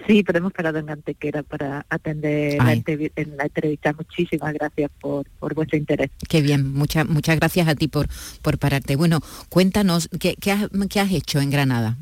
Sí, 0.06 0.22
pero 0.22 0.38
hemos 0.38 0.52
parado 0.52 0.78
en 0.78 0.88
Antequera 0.88 1.42
para 1.42 1.84
atender 1.88 2.58
la, 2.58 2.72
en 2.72 3.36
la 3.36 3.44
entrevista. 3.44 3.92
Muchísimas 3.92 4.52
gracias 4.54 4.90
por, 5.00 5.26
vuestro 5.54 5.76
interés. 5.76 6.10
Qué 6.28 6.42
bien, 6.42 6.72
muchas 6.72 7.08
muchas 7.08 7.36
gracias 7.36 7.66
a 7.66 7.74
ti 7.74 7.88
por, 7.88 8.06
por 8.42 8.58
pararte. 8.58 8.94
Bueno, 8.94 9.20
cuéntanos, 9.48 10.08
¿qué, 10.20 10.36
qué, 10.40 10.52
has, 10.52 10.68
¿qué 10.88 11.00
has 11.00 11.10
hecho 11.10 11.40
en 11.40 11.50
Granada? 11.50 11.96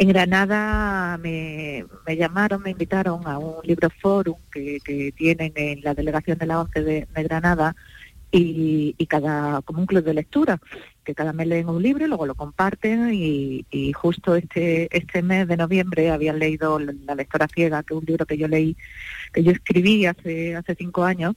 En 0.00 0.06
Granada 0.10 1.18
me, 1.18 1.84
llamaron, 2.16 2.62
me 2.62 2.70
invitaron 2.70 3.26
a 3.26 3.36
un 3.38 3.56
libro 3.64 3.90
forum 3.90 4.36
que, 4.52 4.80
tienen 5.16 5.52
en 5.56 5.80
la 5.82 5.92
delegación 5.92 6.38
de 6.38 6.46
la 6.46 6.60
ONCE 6.60 6.82
de, 6.84 7.06
Granada 7.24 7.74
y, 8.30 8.94
cada 9.08 9.60
como 9.62 9.80
un 9.80 9.86
club 9.86 10.04
de 10.04 10.14
lectura 10.14 10.60
que 11.02 11.16
cada 11.16 11.32
mes 11.32 11.48
leen 11.48 11.68
un 11.68 11.82
libro 11.82 12.04
y 12.04 12.08
luego 12.08 12.26
lo 12.26 12.36
comparten 12.36 13.10
y, 13.12 13.64
justo 13.92 14.36
este 14.36 14.86
este 14.96 15.20
mes 15.20 15.48
de 15.48 15.56
noviembre 15.56 16.12
habían 16.12 16.38
leído 16.38 16.78
La 16.78 17.16
lectora 17.16 17.48
ciega, 17.52 17.82
que 17.82 17.94
es 17.94 17.98
un 17.98 18.06
libro 18.06 18.24
que 18.24 18.38
yo 18.38 18.46
leí, 18.46 18.76
que 19.32 19.42
yo 19.42 19.50
escribí 19.50 20.06
hace 20.06 20.54
hace 20.54 20.76
cinco 20.76 21.02
años 21.02 21.34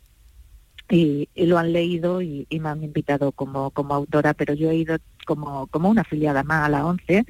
y, 0.88 1.30
lo 1.36 1.58
han 1.58 1.74
leído 1.74 2.22
y, 2.22 2.46
me 2.52 2.70
han 2.70 2.84
invitado 2.84 3.32
como, 3.32 3.72
como 3.72 3.96
autora, 3.96 4.36
pero 4.36 4.54
yo 4.54 4.70
he 4.70 4.76
ido 4.76 4.98
como, 5.26 5.66
como 5.66 5.90
una 5.90 6.02
afiliada 6.02 6.44
más 6.44 6.68
a 6.68 6.70
la 6.70 6.86
ONCE 6.86 7.26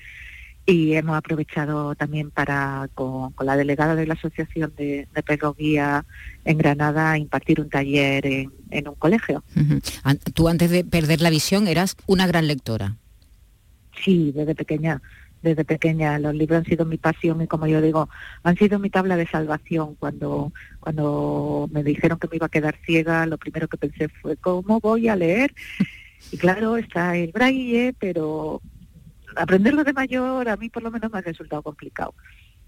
y 0.65 0.93
hemos 0.93 1.17
aprovechado 1.17 1.95
también 1.95 2.29
para 2.29 2.87
con, 2.93 3.33
la 3.41 3.57
delegada 3.57 3.95
de 3.95 4.05
la 4.05 4.13
Asociación 4.13 4.73
de, 4.77 5.07
de 5.13 6.03
en 6.45 6.57
Granada 6.57 7.17
impartir 7.17 7.59
un 7.59 7.69
taller 7.69 8.25
en, 8.25 8.87
un 8.87 8.95
colegio. 8.95 9.43
Tú 10.33 10.47
antes 10.47 10.69
de 10.69 10.83
perder 10.83 11.21
la 11.21 11.29
visión 11.29 11.67
eras 11.67 11.95
una 12.07 12.27
gran 12.27 12.47
lectora. 12.47 12.95
Sí, 14.03 14.31
desde 14.33 14.55
pequeña, 14.55 15.01
desde 15.41 15.65
pequeña 15.65 16.19
los 16.19 16.33
libros 16.35 16.59
han 16.59 16.65
sido 16.65 16.85
mi 16.85 16.97
pasión 16.97 17.41
y 17.41 17.47
como 17.47 17.67
yo 17.67 17.81
digo, 17.81 18.09
han 18.43 18.57
sido 18.57 18.79
mi 18.79 18.89
tabla 18.89 19.17
de 19.17 19.27
salvación. 19.27 19.95
Cuando, 19.95 20.53
cuando 20.79 21.69
me 21.71 21.83
dijeron 21.83 22.19
que 22.19 22.27
me 22.27 22.37
iba 22.37 22.45
a 22.45 22.49
quedar 22.49 22.77
ciega, 22.85 23.25
lo 23.25 23.37
primero 23.37 23.67
que 23.67 23.77
pensé 23.77 24.09
fue, 24.09 24.37
¿cómo 24.37 24.79
voy 24.79 25.07
a 25.07 25.15
leer? 25.15 25.53
Y 26.31 26.37
claro, 26.37 26.77
está 26.77 27.17
el 27.17 27.31
braille, 27.31 27.93
pero 27.99 28.61
aprenderlo 29.35 29.83
de 29.83 29.93
mayor 29.93 30.49
a 30.49 30.57
mí 30.57 30.69
por 30.69 30.83
lo 30.83 30.91
menos 30.91 31.11
me 31.11 31.19
ha 31.19 31.21
resultado 31.21 31.61
complicado. 31.61 32.13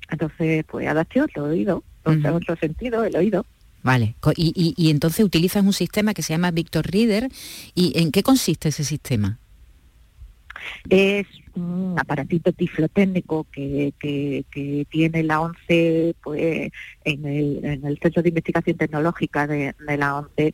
Entonces, 0.09 0.65
pues 0.65 0.87
lo 1.35 1.47
he 1.47 1.49
oído, 1.49 1.83
en 2.05 2.25
otro 2.25 2.55
sentido, 2.55 3.03
el 3.03 3.15
oído. 3.15 3.45
Vale, 3.83 4.15
y, 4.37 4.73
y, 4.77 4.89
entonces 4.89 5.25
utilizas 5.25 5.63
un 5.63 5.73
sistema 5.73 6.13
que 6.13 6.21
se 6.21 6.33
llama 6.33 6.51
Victor 6.51 6.89
Reader. 6.89 7.29
¿Y 7.75 7.99
en 7.99 8.11
qué 8.11 8.23
consiste 8.23 8.69
ese 8.69 8.85
sistema? 8.85 9.39
Es 10.89 11.27
un 11.55 11.95
aparatito 11.97 12.53
tiflotécnico 12.53 13.45
que, 13.51 13.93
que, 13.99 14.45
que 14.49 14.87
tiene 14.89 15.23
la 15.23 15.41
ONCE 15.41 16.15
pues, 16.23 16.71
en, 17.03 17.25
el, 17.25 17.59
en 17.63 17.85
el 17.85 17.99
Centro 17.99 18.23
de 18.23 18.29
Investigación 18.29 18.77
Tecnológica 18.77 19.47
de, 19.47 19.75
de 19.85 19.97
la 19.97 20.17
ONCE 20.17 20.53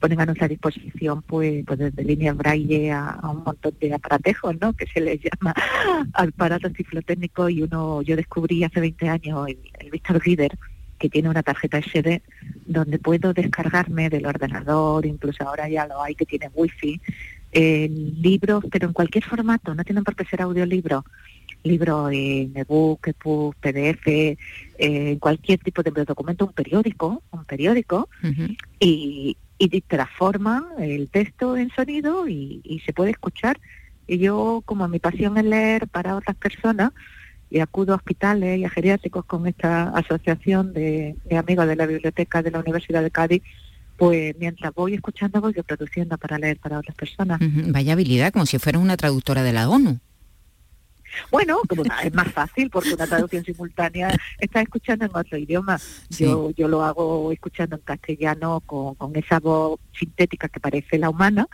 ponen 0.00 0.20
a 0.20 0.26
nuestra 0.26 0.48
disposición 0.48 1.22
pues, 1.22 1.64
pues 1.66 1.78
desde 1.78 2.04
línea 2.04 2.32
braille 2.32 2.90
a, 2.92 3.20
un 3.30 3.44
montón 3.44 3.74
de 3.80 3.94
aparatejos, 3.94 4.60
¿no? 4.60 4.72
Que 4.72 4.86
se 4.86 5.00
les 5.00 5.20
llama 5.20 5.54
aparatos 6.14 6.72
ciflotécnicos 6.74 7.50
y 7.50 7.62
uno, 7.62 8.02
yo 8.02 8.16
descubrí 8.16 8.64
hace 8.64 8.80
20 8.80 9.08
años 9.08 9.48
el, 9.48 9.58
el 9.78 9.90
Victor 9.90 10.20
Reader, 10.24 10.58
que 10.98 11.10
tiene 11.10 11.28
una 11.28 11.42
tarjeta 11.42 11.80
SD 11.82 12.22
donde 12.64 12.98
puedo 13.00 13.32
descargarme 13.32 14.08
del 14.08 14.24
ordenador, 14.24 15.04
incluso 15.04 15.46
ahora 15.46 15.68
ya 15.68 15.86
lo 15.86 16.00
hay 16.00 16.14
que 16.14 16.24
tiene 16.24 16.48
wifi, 16.54 17.00
eh, 17.50 17.88
libros, 17.88 18.64
pero 18.70 18.86
en 18.86 18.92
cualquier 18.92 19.24
formato, 19.24 19.74
no 19.74 19.84
tienen 19.84 20.04
por 20.04 20.14
qué 20.14 20.24
ser 20.24 20.42
audiolibros, 20.42 21.04
libros 21.64 22.10
en 22.12 22.56
ebook, 22.56 23.08
ebook, 23.08 23.56
PDF, 23.56 24.36
eh, 24.78 25.18
cualquier 25.20 25.58
tipo 25.58 25.82
de 25.82 25.90
documento, 25.90 26.46
un 26.46 26.52
periódico, 26.52 27.22
un 27.30 27.44
periódico, 27.44 28.08
y, 28.80 29.36
y 29.70 29.80
transforman 29.80 30.64
el 30.78 31.08
texto 31.08 31.56
en 31.56 31.70
sonido 31.70 32.28
y, 32.28 32.82
se 32.84 32.92
puede 32.92 33.10
escuchar. 33.10 33.60
Y 34.06 34.18
yo, 34.18 34.62
como 34.64 34.88
mi 34.88 34.98
pasión 34.98 35.38
es 35.38 35.44
leer 35.44 35.86
para 35.86 36.16
otras 36.16 36.36
personas, 36.36 36.92
y 37.50 37.60
acudo 37.60 37.92
a 37.92 37.96
hospitales 37.96 38.58
y 38.58 38.64
a 38.64 38.70
geriátricos 38.70 39.24
con 39.26 39.46
esta 39.46 39.90
asociación 39.90 40.72
de, 40.72 41.14
amigos 41.38 41.66
de 41.68 41.76
la 41.76 41.86
biblioteca 41.86 42.42
de 42.42 42.50
la 42.50 42.60
Universidad 42.60 43.02
de 43.02 43.10
Cádiz, 43.10 43.42
pues 43.98 44.34
mientras 44.38 44.74
voy 44.74 44.94
escuchando 44.94 45.40
voy 45.40 45.52
reproduciendo 45.52 46.16
para 46.18 46.38
leer 46.38 46.58
para 46.58 46.78
otras 46.78 46.96
personas. 46.96 47.38
Vaya 47.40 47.92
habilidad, 47.92 48.32
como 48.32 48.46
si 48.46 48.58
fuera 48.58 48.78
una 48.78 48.96
traductora 48.96 49.42
de 49.42 49.52
la 49.52 49.68
ONU. 49.68 50.00
Bueno, 51.30 51.60
como 51.68 51.82
es 51.84 52.14
más 52.14 52.32
fácil 52.32 52.70
porque 52.70 52.94
una 52.94 53.06
traducción 53.06 53.44
simultánea 53.44 54.14
está 54.38 54.60
escuchando 54.60 55.04
en 55.04 55.10
otro 55.14 55.38
idioma. 55.38 55.78
Yo, 56.10 56.50
yo 56.50 56.68
lo 56.68 56.82
hago 56.82 57.32
escuchando 57.32 57.76
en 57.76 57.82
castellano 57.82 58.60
con, 58.60 58.96
esa 59.14 59.40
voz 59.40 59.78
sintética 59.98 60.48
que 60.48 60.60
parece 60.60 60.98
la 60.98 61.10
humana, 61.10 61.46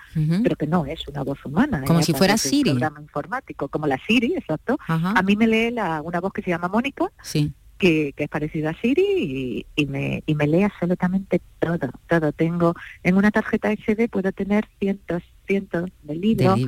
pero 0.42 0.56
que 0.56 0.66
no 0.66 0.86
es 0.86 1.06
una 1.08 1.22
voz 1.22 1.44
humana. 1.44 1.82
Como 1.86 2.02
si 2.02 2.12
fuera 2.12 2.36
Siri. 2.36 2.70
Un 2.70 2.78
programa 2.78 3.00
informático, 3.00 3.68
como 3.68 3.86
la 3.86 3.98
Siri, 4.06 4.34
exacto. 4.34 4.78
A 4.86 5.22
mí 5.22 5.36
me 5.36 5.46
lee 5.46 5.70
la, 5.70 6.02
una 6.02 6.20
voz 6.20 6.32
que 6.32 6.42
se 6.42 6.50
llama 6.50 6.68
Mónica. 6.68 7.10
Sí 7.22 7.52
que, 7.78 8.14
es 8.16 8.28
parecida 8.28 8.70
a 8.70 8.80
Siri 8.80 9.64
y, 9.74 9.86
me, 9.86 10.22
y 10.26 10.34
me 10.34 10.46
lee 10.46 10.64
absolutamente 10.64 11.40
todo, 11.58 11.90
todo. 12.08 12.32
Tengo, 12.32 12.74
en 13.02 13.16
una 13.16 13.30
tarjeta 13.30 13.72
SD 13.72 14.08
puedo 14.08 14.32
tener 14.32 14.68
cientos, 14.78 15.22
cientos 15.48 15.90
de 16.04 16.14
libros, 16.14 16.60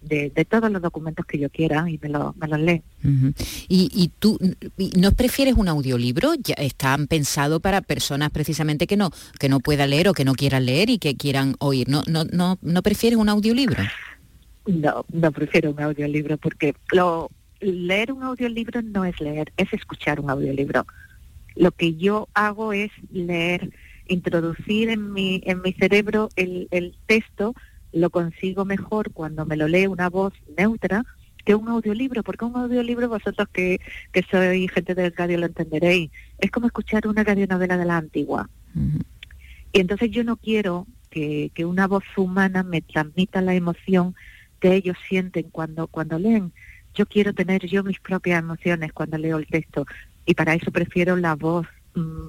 de, 0.00 0.30
de, 0.30 0.44
todos 0.46 0.70
los 0.70 0.80
documentos 0.80 1.26
que 1.26 1.38
yo 1.38 1.50
quiera 1.50 1.90
y 1.90 1.98
me, 2.00 2.08
lo, 2.08 2.34
me 2.40 2.48
los 2.48 2.60
lee. 2.60 2.82
¿Y, 3.68 3.90
¿Y, 3.92 4.10
tú 4.18 4.38
no 4.96 5.12
prefieres 5.12 5.54
un 5.54 5.68
audiolibro? 5.68 6.34
Ya 6.36 6.54
están 6.54 7.08
pensados 7.08 7.60
para 7.60 7.82
personas 7.82 8.30
precisamente 8.30 8.86
que 8.86 8.96
no, 8.96 9.10
que 9.38 9.50
no 9.50 9.60
puedan 9.60 9.90
leer 9.90 10.08
o 10.08 10.14
que 10.14 10.24
no 10.24 10.34
quieran 10.34 10.64
leer 10.64 10.88
y 10.88 10.98
que 10.98 11.16
quieran 11.16 11.56
oír. 11.58 11.88
¿No, 11.88 12.02
no, 12.06 12.24
no, 12.24 12.58
no 12.62 12.82
prefieres 12.82 13.18
un 13.18 13.28
audiolibro? 13.28 13.82
No, 14.66 15.04
no 15.12 15.32
prefiero 15.32 15.72
un 15.72 15.80
audiolibro 15.80 16.38
porque 16.38 16.74
lo, 16.92 17.30
leer 17.60 18.12
un 18.12 18.22
audiolibro 18.22 18.82
no 18.82 19.04
es 19.04 19.20
leer, 19.20 19.52
es 19.56 19.72
escuchar 19.72 20.20
un 20.20 20.30
audiolibro. 20.30 20.86
Lo 21.56 21.72
que 21.72 21.96
yo 21.96 22.28
hago 22.34 22.72
es 22.72 22.90
leer, 23.10 23.70
introducir 24.06 24.90
en 24.90 25.12
mi, 25.12 25.42
en 25.44 25.60
mi 25.62 25.72
cerebro 25.72 26.28
el, 26.36 26.68
el 26.70 26.94
texto, 27.06 27.54
lo 27.92 28.10
consigo 28.10 28.64
mejor 28.64 29.12
cuando 29.12 29.46
me 29.46 29.56
lo 29.56 29.68
lee 29.68 29.86
una 29.86 30.08
voz 30.08 30.34
neutra 30.56 31.04
que 31.44 31.54
un 31.54 31.68
audiolibro, 31.68 32.22
porque 32.22 32.44
un 32.44 32.56
audiolibro 32.56 33.08
vosotros 33.08 33.48
que, 33.50 33.80
que 34.12 34.22
sois 34.30 34.70
gente 34.70 34.94
del 34.94 35.16
radio 35.16 35.38
lo 35.38 35.46
entenderéis, 35.46 36.10
es 36.38 36.50
como 36.50 36.66
escuchar 36.66 37.06
una 37.06 37.24
radionovela 37.24 37.78
de 37.78 37.84
la 37.86 37.96
antigua. 37.96 38.50
Y 39.72 39.80
entonces 39.80 40.10
yo 40.10 40.24
no 40.24 40.36
quiero 40.36 40.86
que, 41.08 41.50
que, 41.54 41.64
una 41.64 41.86
voz 41.86 42.04
humana 42.16 42.62
me 42.62 42.82
transmita 42.82 43.40
la 43.40 43.54
emoción 43.54 44.14
que 44.60 44.74
ellos 44.74 44.96
sienten 45.08 45.48
cuando, 45.50 45.86
cuando 45.86 46.18
leen. 46.18 46.52
Yo 46.94 47.06
quiero 47.06 47.32
tener 47.32 47.66
yo 47.66 47.82
mis 47.82 47.98
propias 48.00 48.40
emociones 48.40 48.92
cuando 48.92 49.16
leo 49.16 49.38
el 49.38 49.46
texto. 49.46 49.86
Y 50.26 50.34
para 50.34 50.52
eso 50.52 50.70
prefiero 50.70 51.16
la 51.16 51.34
voz 51.34 51.66
mm, 51.94 52.28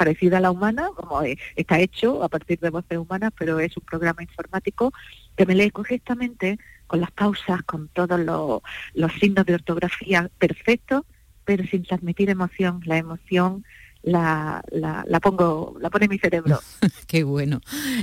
parecida 0.00 0.38
a 0.38 0.40
la 0.40 0.50
humana, 0.50 0.88
como 0.96 1.20
está 1.56 1.78
hecho 1.78 2.24
a 2.24 2.30
partir 2.30 2.58
de 2.58 2.70
voces 2.70 2.96
humanas, 2.96 3.32
pero 3.38 3.60
es 3.60 3.76
un 3.76 3.84
programa 3.84 4.22
informático 4.22 4.94
que 5.36 5.44
me 5.44 5.54
lee 5.54 5.70
correctamente 5.70 6.58
con 6.86 7.02
las 7.02 7.10
pausas, 7.10 7.62
con 7.64 7.88
todos 7.88 8.18
los, 8.18 8.62
los 8.94 9.12
signos 9.20 9.44
de 9.44 9.56
ortografía 9.56 10.30
perfectos, 10.38 11.02
pero 11.44 11.64
sin 11.64 11.82
transmitir 11.82 12.30
emoción. 12.30 12.80
La 12.86 12.96
emoción 12.96 13.66
la, 14.02 14.62
la, 14.70 15.20
pongo, 15.20 15.76
la 15.80 15.90
pone 15.90 16.06
en 16.06 16.10
mi 16.10 16.18
cerebro. 16.18 16.60
Qué 17.06 17.24
bueno. 17.24 17.60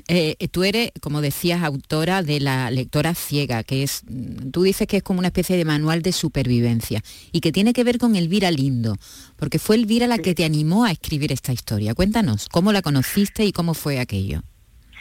Eh, 0.07 0.35
tú 0.51 0.63
eres, 0.63 0.91
como 1.01 1.21
decías, 1.21 1.63
autora 1.63 2.23
de 2.23 2.39
La 2.39 2.69
lectora 2.69 3.15
ciega, 3.15 3.63
que 3.63 3.83
es, 3.83 4.03
mm, 4.07 4.51
tú 4.51 4.63
dices 4.63 4.87
que 4.87 4.97
es 4.97 5.03
como 5.03 5.19
una 5.19 5.29
especie 5.29 5.57
de 5.57 5.65
manual 5.65 6.01
de 6.01 6.11
supervivencia 6.11 7.01
y 7.31 7.41
que 7.41 7.51
tiene 7.51 7.73
que 7.73 7.83
ver 7.83 7.97
con 7.97 8.15
Elvira 8.15 8.51
Lindo, 8.51 8.95
porque 9.37 9.59
fue 9.59 9.75
Elvira 9.75 10.07
la 10.07 10.19
que 10.19 10.35
te 10.35 10.45
animó 10.45 10.85
a 10.85 10.91
escribir 10.91 11.31
esta 11.31 11.51
historia. 11.51 11.95
Cuéntanos, 11.95 12.47
¿cómo 12.49 12.71
la 12.71 12.81
conociste 12.81 13.45
y 13.45 13.51
cómo 13.51 13.73
fue 13.73 13.99
aquello? 13.99 14.41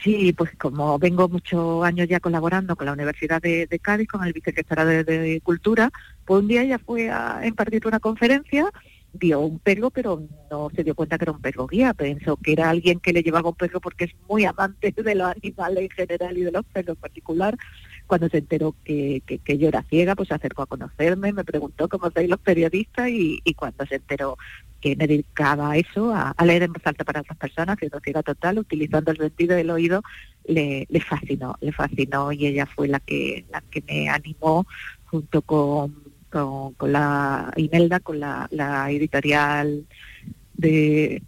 Sí, 0.03 0.33
pues 0.33 0.53
como 0.57 0.99
vengo 0.99 1.29
muchos 1.29 1.85
años 1.85 2.07
ya 2.09 2.21
colaborando 2.21 2.77
con 2.77 2.87
la 2.87 2.93
Universidad 2.93 3.43
de, 3.43 3.67
Cádiz, 3.83 4.07
con 4.07 4.25
el 4.25 4.33
vicesecretario 4.33 4.87
de, 4.87 5.05
de, 5.05 5.41
Cultura, 5.41 5.91
pues 6.25 6.43
un 6.43 6.49
día 6.49 6.63
ella 6.63 6.79
fue 6.79 7.11
a 7.11 7.45
impartir 7.45 7.85
una 7.87 7.99
conferencia 7.99 8.71
vio 9.19 9.41
un 9.41 9.59
perro, 9.59 9.91
pero 9.91 10.23
no 10.51 10.71
se 10.75 10.85
dio 10.85 10.95
cuenta 10.95 11.19
que 11.19 11.25
era 11.25 11.33
un 11.33 11.41
perro 11.41 11.67
guía. 11.67 11.95
Pensó 11.95 12.37
que 12.37 12.53
era 12.53 12.71
alguien 12.71 13.01
que 13.01 13.13
le 13.13 13.23
llevaba 13.23 13.51
un 13.51 13.55
perro 13.55 13.81
porque 13.81 14.05
es 14.05 14.13
muy 14.29 14.45
amante 14.45 14.93
de 14.93 15.15
los 15.15 15.29
animales 15.29 15.85
en 15.85 15.91
general 15.91 16.39
y 16.39 16.43
de 16.43 16.53
los 16.53 16.65
perros 16.67 16.97
en 16.97 17.01
particular. 17.01 17.57
Cuando 18.07 18.29
se 18.29 18.39
enteró 18.39 18.75
que, 18.85 19.23
que, 19.27 19.59
yo 19.59 19.69
era 19.69 19.83
ciega, 19.83 20.15
pues 20.15 20.29
se 20.29 20.35
acercó 20.35 20.63
a 20.63 20.67
conocerme, 20.67 21.33
me 21.33 21.45
preguntó 21.45 21.89
cómo 21.89 22.11
sois 22.11 22.29
los 22.29 22.39
periodistas 22.39 23.09
y, 23.09 23.41
y, 23.45 23.55
cuando 23.55 23.85
se 23.85 23.97
enteró 23.97 24.37
que 24.81 24.95
me 24.95 25.09
dedicaba 25.09 25.73
a 25.73 25.77
eso, 25.77 26.15
a, 26.15 26.35
leer 26.45 26.63
en 26.63 26.73
voz 26.73 26.87
alta 26.87 27.05
para 27.05 27.23
otras 27.23 27.37
personas, 27.37 27.77
siendo 27.79 27.99
ciega 28.01 28.23
total, 28.23 28.61
utilizando 28.61 29.11
el 29.11 29.19
sentido 29.19 29.57
del 29.57 29.71
oído, 29.71 30.03
le, 30.45 30.87
le 30.89 31.01
fascinó, 31.01 31.57
le 31.61 31.73
fascinó 31.73 32.31
y 32.31 32.47
ella 32.47 32.67
fue 32.67 32.87
la 32.87 33.01
que, 33.01 33.45
la 33.51 33.61
que 33.63 33.83
me 33.83 34.09
animó 34.09 34.67
junto 35.07 35.43
con 35.43 36.06
con, 36.77 36.93
la 36.93 37.53
Imelda, 37.57 38.01
con 38.01 38.21
la, 38.21 38.87
editorial 38.91 39.87
de, 40.55 41.23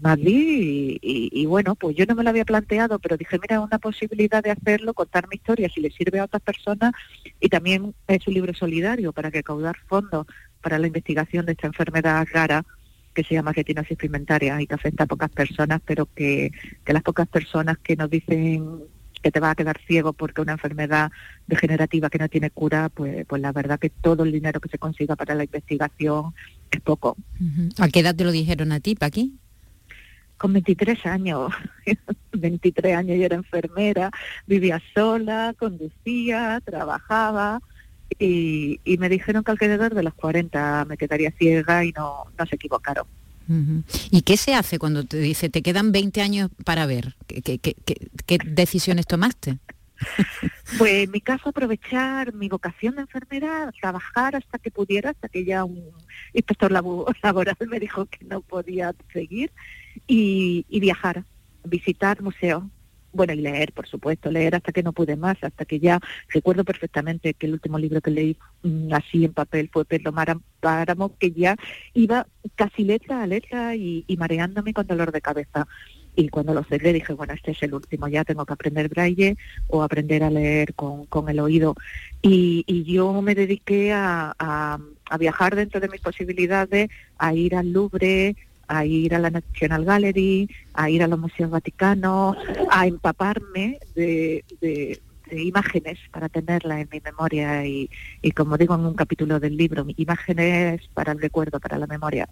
Madrid 0.00 0.98
y, 1.00 1.46
bueno, 1.46 1.74
pues 1.76 1.96
yo 1.96 2.06
no 2.06 2.14
me 2.14 2.24
lo 2.24 2.30
había 2.30 2.44
planteado, 2.44 2.98
pero 2.98 3.16
dije, 3.16 3.38
mira, 3.40 3.60
una 3.60 3.78
posibilidad 3.78 4.42
de 4.42 4.50
hacerlo, 4.50 4.94
contar 4.94 5.28
mi 5.28 5.36
historia, 5.36 5.68
si 5.68 5.80
le 5.80 5.90
sirve 5.90 6.18
a 6.18 6.24
otras 6.24 6.42
personas 6.42 6.92
y 7.40 7.48
también 7.48 7.94
es 8.08 8.26
un 8.26 8.34
libro 8.34 8.52
solidario 8.54 9.12
para 9.12 9.30
que 9.30 9.42
caudar 9.42 9.76
fondos 9.86 10.26
para 10.60 10.78
la 10.78 10.88
investigación 10.88 11.46
de 11.46 11.52
esta 11.52 11.68
enfermedad 11.68 12.26
rara 12.32 12.64
que 13.14 13.22
se 13.24 13.34
llama 13.34 13.52
retinosis 13.52 13.96
pigmentaria 13.96 14.60
y 14.60 14.66
que 14.66 14.74
afecta 14.74 15.04
a 15.04 15.06
pocas 15.06 15.30
personas, 15.30 15.80
pero 15.84 16.06
que 16.06 16.50
las 16.86 17.02
pocas 17.02 17.28
personas 17.28 17.78
que 17.78 17.96
nos 17.96 18.10
dicen 18.10 18.80
que 19.22 19.30
te 19.30 19.40
va 19.40 19.50
a 19.50 19.54
quedar 19.54 19.80
ciego 19.86 20.12
porque 20.12 20.40
una 20.40 20.52
enfermedad 20.52 21.10
degenerativa 21.46 22.10
que 22.10 22.18
no 22.18 22.28
tiene 22.28 22.50
cura, 22.50 22.88
pues, 22.88 23.26
pues 23.26 23.42
la 23.42 23.52
verdad 23.52 23.78
que 23.78 23.90
todo 23.90 24.24
el 24.24 24.32
dinero 24.32 24.60
que 24.60 24.68
se 24.68 24.78
consiga 24.78 25.16
para 25.16 25.34
la 25.34 25.44
investigación 25.44 26.34
es 26.70 26.80
poco. 26.80 27.16
¿A 27.78 27.88
qué 27.88 28.00
edad 28.00 28.14
te 28.14 28.24
lo 28.24 28.32
dijeron 28.32 28.72
a 28.72 28.80
ti, 28.80 28.94
Paqui? 28.94 29.34
Con 30.36 30.52
23 30.52 31.04
años, 31.06 31.52
23 32.32 32.96
años 32.96 33.18
yo 33.18 33.24
era 33.24 33.36
enfermera, 33.36 34.10
vivía 34.46 34.80
sola, 34.94 35.54
conducía, 35.58 36.62
trabajaba 36.64 37.60
y, 38.18 38.80
y 38.84 38.98
me 38.98 39.08
dijeron 39.08 39.42
que 39.42 39.50
alrededor 39.50 39.94
de 39.94 40.04
los 40.04 40.14
40 40.14 40.84
me 40.84 40.96
quedaría 40.96 41.32
ciega 41.32 41.84
y 41.84 41.92
no, 41.92 42.26
no 42.38 42.46
se 42.46 42.54
equivocaron. 42.54 43.06
¿Y 44.10 44.22
qué 44.22 44.36
se 44.36 44.54
hace 44.54 44.78
cuando 44.78 45.04
te 45.04 45.18
dice, 45.18 45.48
te 45.48 45.62
quedan 45.62 45.90
20 45.90 46.20
años 46.20 46.50
para 46.64 46.84
ver? 46.86 47.16
¿Qué, 47.26 47.58
qué, 47.58 48.38
decisiones 48.44 49.06
tomaste? 49.06 49.58
Pues 50.76 50.92
en 51.04 51.10
mi 51.10 51.20
caso 51.20 51.48
aprovechar 51.48 52.32
mi 52.32 52.48
vocación 52.48 52.94
de 52.94 53.00
enfermera, 53.00 53.72
trabajar 53.80 54.36
hasta 54.36 54.58
que 54.58 54.70
pudiera, 54.70 55.10
hasta 55.10 55.28
que 55.28 55.44
ya 55.44 55.64
un 55.64 55.82
inspector 56.34 56.70
laboral 57.22 57.56
me 57.66 57.80
dijo 57.80 58.06
que 58.06 58.24
no 58.24 58.42
podía 58.42 58.94
seguir 59.12 59.50
y, 60.06 60.66
y 60.68 60.78
viajar, 60.78 61.24
visitar 61.64 62.22
museos, 62.22 62.62
bueno, 63.18 63.32
y 63.32 63.40
leer, 63.40 63.72
por 63.72 63.88
supuesto, 63.88 64.30
leer 64.30 64.54
hasta 64.54 64.70
que 64.70 64.84
no 64.84 64.92
pude 64.92 65.16
más, 65.16 65.36
hasta 65.42 65.64
que 65.64 65.80
ya 65.80 65.98
recuerdo 66.28 66.64
perfectamente 66.64 67.34
que 67.34 67.46
el 67.46 67.54
último 67.54 67.76
libro 67.76 68.00
que 68.00 68.12
leí 68.12 68.36
mm, 68.62 68.94
así 68.94 69.24
en 69.24 69.32
papel 69.32 69.68
fue 69.72 69.84
Pedro 69.84 70.14
Páramo, 70.60 71.16
que 71.18 71.32
ya 71.32 71.56
iba 71.94 72.28
casi 72.54 72.84
letra 72.84 73.22
a 73.22 73.26
letra 73.26 73.74
y, 73.74 74.04
mareándome 74.16 74.72
con 74.72 74.86
dolor 74.86 75.10
de 75.10 75.20
cabeza. 75.20 75.66
Y 76.14 76.28
cuando 76.28 76.54
lo 76.54 76.62
cerré 76.62 76.92
dije, 76.92 77.12
bueno, 77.12 77.32
este 77.32 77.50
es 77.50 77.62
el 77.62 77.74
último, 77.74 78.06
ya 78.06 78.24
tengo 78.24 78.46
que 78.46 78.52
aprender 78.52 78.88
braille 78.88 79.36
o 79.66 79.82
aprender 79.82 80.22
a 80.22 80.30
leer 80.30 80.74
con, 80.74 81.06
con 81.06 81.28
el 81.28 81.40
oído. 81.40 81.74
Y, 82.22 82.64
y 82.68 82.84
yo 82.84 83.20
me 83.20 83.34
dediqué 83.34 83.92
a, 83.92 84.32
a, 84.38 84.78
a 85.10 85.18
viajar 85.18 85.56
dentro 85.56 85.80
de 85.80 85.88
mis 85.88 86.00
posibilidades, 86.00 86.88
a 87.18 87.34
ir 87.34 87.56
al 87.56 87.72
Louvre, 87.72 88.36
a 88.68 88.84
ir 88.84 89.14
a 89.14 89.18
la 89.18 89.30
National 89.30 89.84
Gallery, 89.84 90.48
a 90.74 90.90
ir 90.90 91.02
a 91.02 91.08
los 91.08 91.18
museos 91.18 91.50
vaticanos, 91.50 92.36
a 92.70 92.86
empaparme 92.86 93.78
de, 93.94 94.44
imágenes 95.30 95.98
para 96.10 96.30
tenerla 96.30 96.80
en 96.80 96.88
mi 96.90 97.00
memoria 97.00 97.66
y, 97.66 97.90
como 98.34 98.56
digo 98.56 98.74
en 98.74 98.86
un 98.86 98.94
capítulo 98.94 99.38
del 99.38 99.58
libro, 99.58 99.86
imágenes 99.96 100.80
para 100.94 101.12
el 101.12 101.20
recuerdo, 101.20 101.60
para 101.60 101.76
la 101.76 101.86
memoria. 101.86 102.26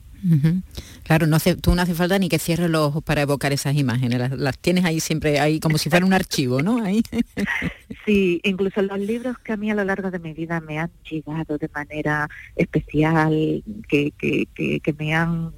Claro, 1.02 1.26
no 1.26 1.36
hace, 1.36 1.56
tú 1.56 1.74
no 1.74 1.82
hace 1.82 1.94
falta 1.94 2.18
ni 2.18 2.30
que 2.30 2.38
cierres 2.38 2.70
los 2.70 2.88
ojos 2.88 3.04
para 3.04 3.20
evocar 3.20 3.52
esas 3.52 3.74
imágenes, 3.74 4.30
las, 4.30 4.58
tienes 4.58 4.86
ahí 4.86 5.00
siempre, 5.00 5.40
ahí 5.40 5.60
como 5.60 5.76
si 5.76 5.90
fuera 5.90 6.06
un 6.06 6.14
archivo, 6.14 6.62
¿no? 6.62 6.82
Ahí. 6.82 7.02
sí, 8.06 8.40
incluso 8.44 8.80
los 8.80 8.98
libros 8.98 9.38
que 9.40 9.52
a 9.52 9.56
mí 9.58 9.70
a 9.70 9.74
lo 9.74 9.84
largo 9.84 10.10
de 10.10 10.18
mi 10.18 10.32
vida 10.32 10.60
me 10.60 10.78
han 10.78 10.90
llegado 11.10 11.58
de 11.58 11.68
manera 11.68 12.28
especial, 12.56 13.62
que, 13.88 14.12
que, 14.12 14.46
que 14.80 14.92
me 14.94 15.14
han 15.14 15.52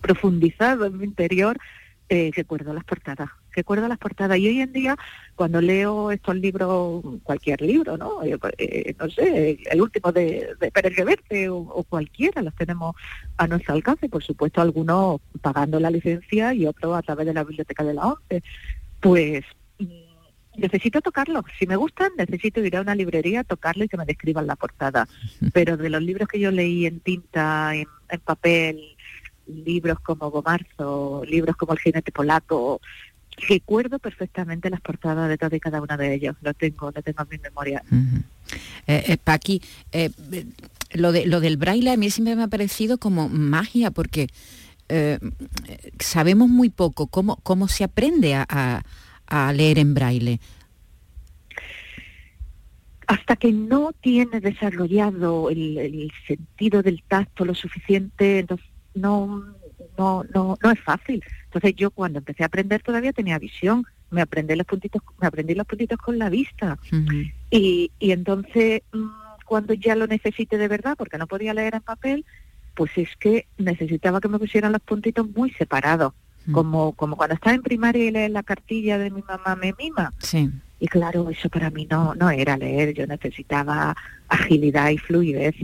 profundizado 0.00 0.86
en 0.86 0.98
mi 0.98 1.04
interior, 1.04 1.58
eh, 2.08 2.30
recuerdo 2.34 2.72
las 2.72 2.84
portadas, 2.84 3.30
recuerdo 3.52 3.88
las 3.88 3.98
portadas. 3.98 4.38
Y 4.38 4.46
hoy 4.46 4.60
en 4.60 4.72
día, 4.72 4.96
cuando 5.34 5.60
leo 5.60 6.12
estos 6.12 6.36
libros, 6.36 7.02
cualquier 7.24 7.60
libro, 7.62 7.96
¿no? 7.96 8.22
Eh, 8.22 8.38
eh, 8.58 8.94
no 8.98 9.10
sé, 9.10 9.58
el 9.68 9.82
último 9.82 10.12
de, 10.12 10.54
de 10.60 10.70
Pérez 10.70 10.94
Reverte 10.94 11.48
o, 11.48 11.56
o, 11.58 11.82
cualquiera, 11.82 12.42
los 12.42 12.54
tenemos 12.54 12.94
a 13.36 13.48
nuestro 13.48 13.74
alcance, 13.74 14.08
por 14.08 14.22
supuesto 14.22 14.60
algunos 14.60 15.20
pagando 15.40 15.80
la 15.80 15.90
licencia 15.90 16.54
y 16.54 16.66
otros 16.66 16.96
a 16.96 17.02
través 17.02 17.26
de 17.26 17.34
la 17.34 17.42
biblioteca 17.42 17.82
de 17.82 17.94
la 17.94 18.06
ONCE. 18.06 18.42
Pues 19.00 19.44
necesito 20.56 21.00
tocarlo. 21.00 21.44
Si 21.58 21.66
me 21.66 21.76
gustan, 21.76 22.12
necesito 22.16 22.64
ir 22.64 22.76
a 22.76 22.80
una 22.80 22.94
librería, 22.94 23.44
tocarlo 23.44 23.84
y 23.84 23.88
que 23.88 23.96
me 23.96 24.04
describan 24.04 24.46
la 24.46 24.56
portada. 24.56 25.08
Pero 25.52 25.76
de 25.76 25.90
los 25.90 26.02
libros 26.02 26.28
que 26.28 26.40
yo 26.40 26.50
leí 26.50 26.86
en 26.86 27.00
tinta, 27.00 27.74
en, 27.74 27.88
papel, 28.24 28.95
libros 29.46 30.00
como 30.00 30.30
Gomarzo, 30.30 31.22
libros 31.26 31.56
como 31.56 31.72
El 31.72 31.78
jinete 31.78 32.12
polaco, 32.12 32.80
recuerdo 33.48 33.98
perfectamente 33.98 34.70
las 34.70 34.80
portadas 34.80 35.28
de 35.28 35.38
todas 35.38 35.54
y 35.54 35.60
cada 35.60 35.80
una 35.80 35.96
de 35.96 36.14
ellos. 36.14 36.36
Lo 36.40 36.54
tengo, 36.54 36.90
lo 36.94 37.02
tengo 37.02 37.22
en 37.22 37.28
mi 37.30 37.38
memoria. 37.38 37.82
Eh, 38.86 39.04
eh, 39.08 39.16
Paqui, 39.22 39.62
eh, 39.92 40.10
lo, 40.92 41.12
de, 41.12 41.26
lo 41.26 41.40
del 41.40 41.56
braille 41.56 41.90
a 41.90 41.96
mí 41.96 42.10
siempre 42.10 42.36
me 42.36 42.42
ha 42.44 42.48
parecido 42.48 42.98
como 42.98 43.28
magia 43.28 43.90
porque 43.90 44.28
sabemos 45.98 46.48
muy 46.48 46.68
poco 46.68 47.08
cómo, 47.08 47.40
cómo 47.42 47.66
se 47.66 47.82
aprende 47.82 48.36
a 48.36 48.84
a 49.26 49.52
leer 49.52 49.78
en 49.78 49.94
braille? 49.94 50.40
Hasta 53.06 53.36
que 53.36 53.52
no 53.52 53.92
tiene 53.92 54.40
desarrollado 54.40 55.48
el, 55.50 56.10
sentido 56.26 56.82
del 56.82 57.02
tacto 57.04 57.44
lo 57.44 57.54
suficiente, 57.54 58.40
entonces 58.40 58.66
no, 58.96 59.44
no, 59.98 60.24
no, 60.34 60.58
no 60.62 60.70
es 60.70 60.80
fácil. 60.80 61.22
Entonces 61.44 61.74
yo 61.76 61.90
cuando 61.90 62.18
empecé 62.18 62.42
a 62.42 62.46
aprender 62.46 62.82
todavía 62.82 63.12
tenía 63.12 63.38
visión, 63.38 63.84
me 64.10 64.22
aprendí 64.22 64.54
los 64.54 64.66
puntitos, 64.66 65.02
me 65.20 65.26
aprendí 65.26 65.54
los 65.54 65.66
puntitos 65.66 65.98
con 65.98 66.18
la 66.18 66.28
vista. 66.30 66.78
y, 67.50 67.90
y 67.98 68.10
entonces 68.10 68.82
mm, 68.92 69.06
cuando 69.44 69.74
ya 69.74 69.94
lo 69.96 70.06
necesite 70.06 70.58
de 70.58 70.68
verdad, 70.68 70.96
porque 70.96 71.18
no 71.18 71.26
podía 71.26 71.54
leer 71.54 71.76
en 71.76 71.82
papel, 71.82 72.24
pues 72.74 72.90
es 72.96 73.08
que 73.18 73.46
necesitaba 73.56 74.20
que 74.20 74.28
me 74.28 74.38
pusieran 74.38 74.72
los 74.72 74.82
puntitos 74.82 75.28
muy 75.30 75.50
separados. 75.52 76.12
Como, 76.52 76.92
como 76.92 77.16
cuando 77.16 77.34
estaba 77.34 77.56
en 77.56 77.62
primaria 77.62 78.04
y 78.04 78.12
leer 78.12 78.30
la 78.30 78.44
cartilla 78.44 78.98
de 78.98 79.10
mi 79.10 79.20
mamá 79.22 79.56
me 79.56 79.74
mima. 79.76 80.12
Sí. 80.18 80.48
Y 80.78 80.86
claro, 80.86 81.28
eso 81.28 81.48
para 81.48 81.70
mí 81.70 81.88
no, 81.90 82.14
no 82.14 82.30
era 82.30 82.56
leer, 82.56 82.94
yo 82.94 83.04
necesitaba 83.04 83.96
agilidad 84.28 84.90
y 84.90 84.98
fluidez. 84.98 85.56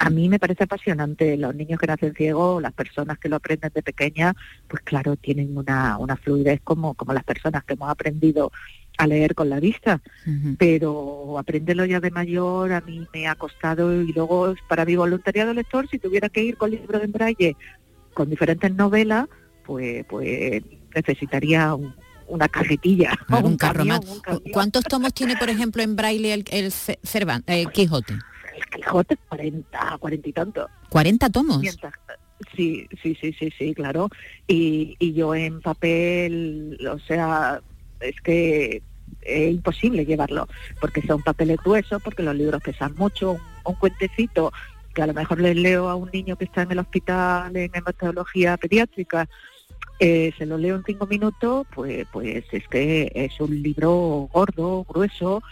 A 0.00 0.10
mí 0.10 0.28
me 0.28 0.38
parece 0.38 0.64
apasionante, 0.64 1.36
los 1.36 1.54
niños 1.54 1.80
que 1.80 1.86
nacen 1.86 2.14
ciegos, 2.14 2.62
las 2.62 2.72
personas 2.72 3.18
que 3.18 3.28
lo 3.28 3.36
aprenden 3.36 3.72
de 3.74 3.82
pequeña, 3.82 4.34
pues 4.68 4.82
claro, 4.82 5.16
tienen 5.16 5.56
una, 5.56 5.98
una 5.98 6.16
fluidez 6.16 6.60
como, 6.62 6.94
como 6.94 7.12
las 7.12 7.24
personas 7.24 7.64
que 7.64 7.74
hemos 7.74 7.90
aprendido 7.90 8.52
a 8.96 9.06
leer 9.06 9.34
con 9.34 9.48
la 9.48 9.60
vista, 9.60 10.00
pero 10.58 11.38
aprenderlo 11.38 11.84
ya 11.84 12.00
de 12.00 12.10
mayor 12.10 12.72
a 12.72 12.80
mí 12.80 13.06
me 13.14 13.28
ha 13.28 13.36
costado 13.36 14.02
y 14.02 14.12
luego 14.12 14.54
para 14.68 14.84
mi 14.84 14.96
voluntariado 14.96 15.54
lector, 15.54 15.88
si 15.88 16.00
tuviera 16.00 16.28
que 16.28 16.42
ir 16.42 16.56
con 16.56 16.72
libros 16.72 17.02
en 17.02 17.12
braille, 17.12 17.56
con 18.12 18.28
diferentes 18.28 18.74
novelas, 18.74 19.26
pues, 19.64 20.04
pues 20.08 20.62
necesitaría 20.94 21.76
una 22.26 22.48
carretilla. 22.48 23.16
un, 23.42 23.56
carro 23.56 23.84
más. 23.84 24.00
¿Cuántos 24.52 24.84
tomos 24.84 25.14
tiene, 25.14 25.36
por 25.36 25.48
ejemplo, 25.48 25.82
en 25.82 25.94
braille 25.94 26.34
el, 26.34 26.44
el 26.50 27.70
Quijote? 27.70 28.14
El 28.58 28.82
Quijote, 28.82 29.16
40, 29.28 29.98
40 29.98 30.28
y 30.28 30.32
tanto. 30.32 30.68
¿40 30.90 31.32
tomos? 31.32 31.60
Sí, 32.54 32.88
sí, 33.02 33.16
sí, 33.20 33.32
sí, 33.32 33.52
sí, 33.56 33.74
claro. 33.74 34.08
Y, 34.46 34.96
y 34.98 35.12
yo 35.12 35.34
en 35.34 35.60
papel, 35.60 36.78
o 36.90 36.98
sea, 37.00 37.60
es 38.00 38.20
que 38.20 38.82
es 39.22 39.50
imposible 39.50 40.04
llevarlo, 40.04 40.48
porque 40.80 41.02
son 41.02 41.22
papeles 41.22 41.58
gruesos, 41.62 42.02
porque 42.02 42.22
los 42.22 42.34
libros 42.34 42.62
pesan 42.62 42.94
mucho, 42.96 43.38
un, 43.64 43.74
cuentecito 43.74 44.52
que 44.94 45.02
a 45.02 45.06
lo 45.06 45.14
mejor 45.14 45.40
les 45.40 45.56
leo 45.56 45.88
a 45.88 45.94
un 45.94 46.10
niño 46.12 46.36
que 46.36 46.44
está 46.44 46.62
en 46.62 46.72
el 46.72 46.78
hospital 46.78 47.56
en 47.56 47.70
hematología 47.74 48.56
pediátrica 48.56 49.28
eh, 50.00 50.32
se 50.38 50.46
lo 50.46 50.58
leo 50.58 50.76
en 50.76 50.84
cinco 50.84 51.06
minutos, 51.06 51.66
pues, 51.74 52.06
pues 52.12 52.44
es 52.52 52.68
que 52.68 53.10
es 53.14 53.40
un 53.40 53.62
libro 53.62 54.28
gordo, 54.32 54.84
grueso, 54.84 55.42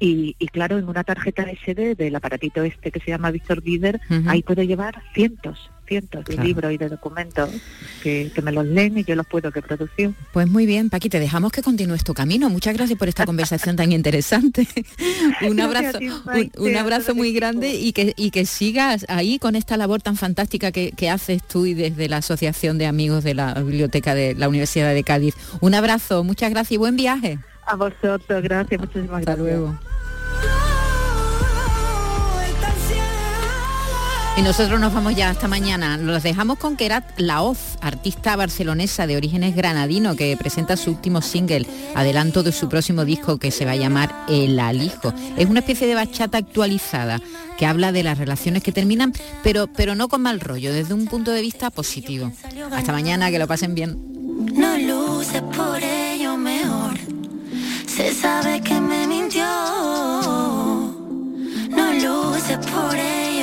y, 0.00 0.34
claro, 0.52 0.78
en 0.78 0.88
una 0.88 1.02
tarjeta 1.02 1.44
SD 1.44 1.96
del 1.96 2.14
aparatito 2.14 2.62
este 2.62 2.92
que 2.92 3.00
se 3.00 3.10
llama 3.10 3.30
Víctor 3.30 3.62
Guider, 3.62 4.00
ahí 4.26 4.42
puedo 4.42 4.62
llevar 4.62 5.02
cientos, 5.12 5.70
cientos 5.88 6.24
de 6.24 6.36
libros 6.36 6.72
y 6.72 6.78
de 6.78 6.88
documentos 6.88 7.50
que, 8.02 8.30
me 8.42 8.52
los 8.52 8.64
leen 8.64 8.98
y 8.98 9.04
yo 9.04 9.16
los 9.16 9.26
puedo 9.26 9.50
reproducir. 9.50 10.14
Pues 10.32 10.46
muy 10.46 10.66
bien, 10.66 10.88
Paqui, 10.88 11.08
te 11.08 11.18
dejamos 11.18 11.50
que 11.50 11.62
continúes 11.62 12.04
tu 12.04 12.14
camino. 12.14 12.48
Muchas 12.48 12.74
gracias 12.74 12.96
por 12.96 13.08
esta 13.08 13.26
conversación 13.26 13.74
tan 13.74 13.90
interesante. 13.90 14.68
un 15.48 15.58
abrazo, 15.58 15.98
un, 16.58 16.76
abrazo 16.76 17.16
muy 17.16 17.32
grande 17.32 17.74
y 17.74 17.92
que, 17.92 18.14
y 18.16 18.30
que 18.30 18.46
sigas 18.46 19.04
ahí 19.08 19.40
con 19.40 19.56
esta 19.56 19.76
labor 19.76 20.00
tan 20.00 20.16
fantástica 20.16 20.70
que, 20.70 20.92
que 20.92 21.10
haces 21.10 21.42
tú 21.42 21.66
y 21.66 21.74
desde 21.74 22.08
la 22.08 22.18
Asociación 22.18 22.78
de 22.78 22.86
Amigos 22.86 23.24
de 23.24 23.34
la 23.34 23.54
Biblioteca 23.54 24.14
de 24.14 24.36
la 24.36 24.48
Universidad 24.48 24.94
de 24.94 25.02
Cádiz. 25.02 25.34
Un 25.60 25.74
abrazo, 25.74 26.22
muchas 26.22 26.50
gracias 26.50 26.72
y 26.72 26.76
buen 26.76 26.96
viaje. 26.96 27.40
A 27.66 27.76
vosotros, 27.76 28.42
gracias, 28.42 28.80
muchísimas 28.80 29.20
Hasta 29.20 29.34
gracias. 29.34 29.38
luego. 29.38 29.87
Y 34.38 34.42
nosotros 34.42 34.78
nos 34.78 34.94
vamos 34.94 35.16
ya 35.16 35.30
hasta 35.30 35.48
mañana. 35.48 35.96
Los 35.96 36.22
dejamos 36.22 36.58
con 36.58 36.76
Kerat 36.76 37.18
Laoz, 37.18 37.76
artista 37.80 38.36
barcelonesa 38.36 39.08
de 39.08 39.16
orígenes 39.16 39.56
granadino 39.56 40.14
que 40.14 40.36
presenta 40.36 40.76
su 40.76 40.92
último 40.92 41.22
single, 41.22 41.66
adelanto 41.96 42.44
de 42.44 42.52
su 42.52 42.68
próximo 42.68 43.04
disco 43.04 43.38
que 43.38 43.50
se 43.50 43.64
va 43.64 43.72
a 43.72 43.76
llamar 43.76 44.14
El 44.28 44.60
Alijo. 44.60 45.12
Es 45.36 45.46
una 45.46 45.58
especie 45.58 45.88
de 45.88 45.96
bachata 45.96 46.38
actualizada 46.38 47.20
que 47.58 47.66
habla 47.66 47.90
de 47.90 48.04
las 48.04 48.16
relaciones 48.16 48.62
que 48.62 48.70
terminan, 48.70 49.12
pero, 49.42 49.66
pero 49.66 49.96
no 49.96 50.06
con 50.06 50.22
mal 50.22 50.38
rollo, 50.38 50.72
desde 50.72 50.94
un 50.94 51.08
punto 51.08 51.32
de 51.32 51.40
vista 51.40 51.70
positivo. 51.70 52.30
Hasta 52.70 52.92
mañana, 52.92 53.32
que 53.32 53.40
lo 53.40 53.48
pasen 53.48 53.74
bien. 53.74 53.98
No 54.54 54.78
luce 54.78 55.42
por 55.42 55.82
ello 55.82 56.36
mejor. 56.36 56.94
Se 57.88 58.14
sabe 58.14 58.60
que 58.60 58.80
me 58.80 59.04
mintió. 59.08 59.44
No 61.70 61.92
luce 61.94 62.56
por 62.58 62.94
ello 62.94 63.37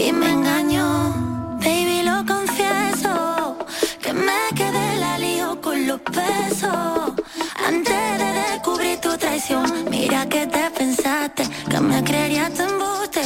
y 0.00 0.12
me 0.12 0.30
engañó. 0.30 1.58
Baby, 1.58 2.02
lo 2.02 2.24
confieso, 2.24 3.56
que 4.00 4.12
me 4.12 4.40
quedé 4.54 4.96
la 4.98 5.18
lío 5.18 5.60
con 5.60 5.86
los 5.86 6.00
pesos. 6.00 7.12
Antes 7.66 8.18
de 8.22 8.28
descubrir 8.42 8.98
tu 9.00 9.16
traición, 9.18 9.66
mira 9.90 10.26
que 10.26 10.46
te 10.46 10.70
pensaste, 10.70 11.42
que 11.70 11.80
me 11.80 12.02
creerías 12.02 12.52
tan 12.54 12.70
embuste. 12.70 13.22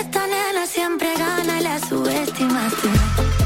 Esta 0.00 0.26
nena 0.26 0.66
siempre 0.66 1.08
gana 1.16 1.60
y 1.60 1.62
la 1.64 1.78
subestimaste. 1.80 3.43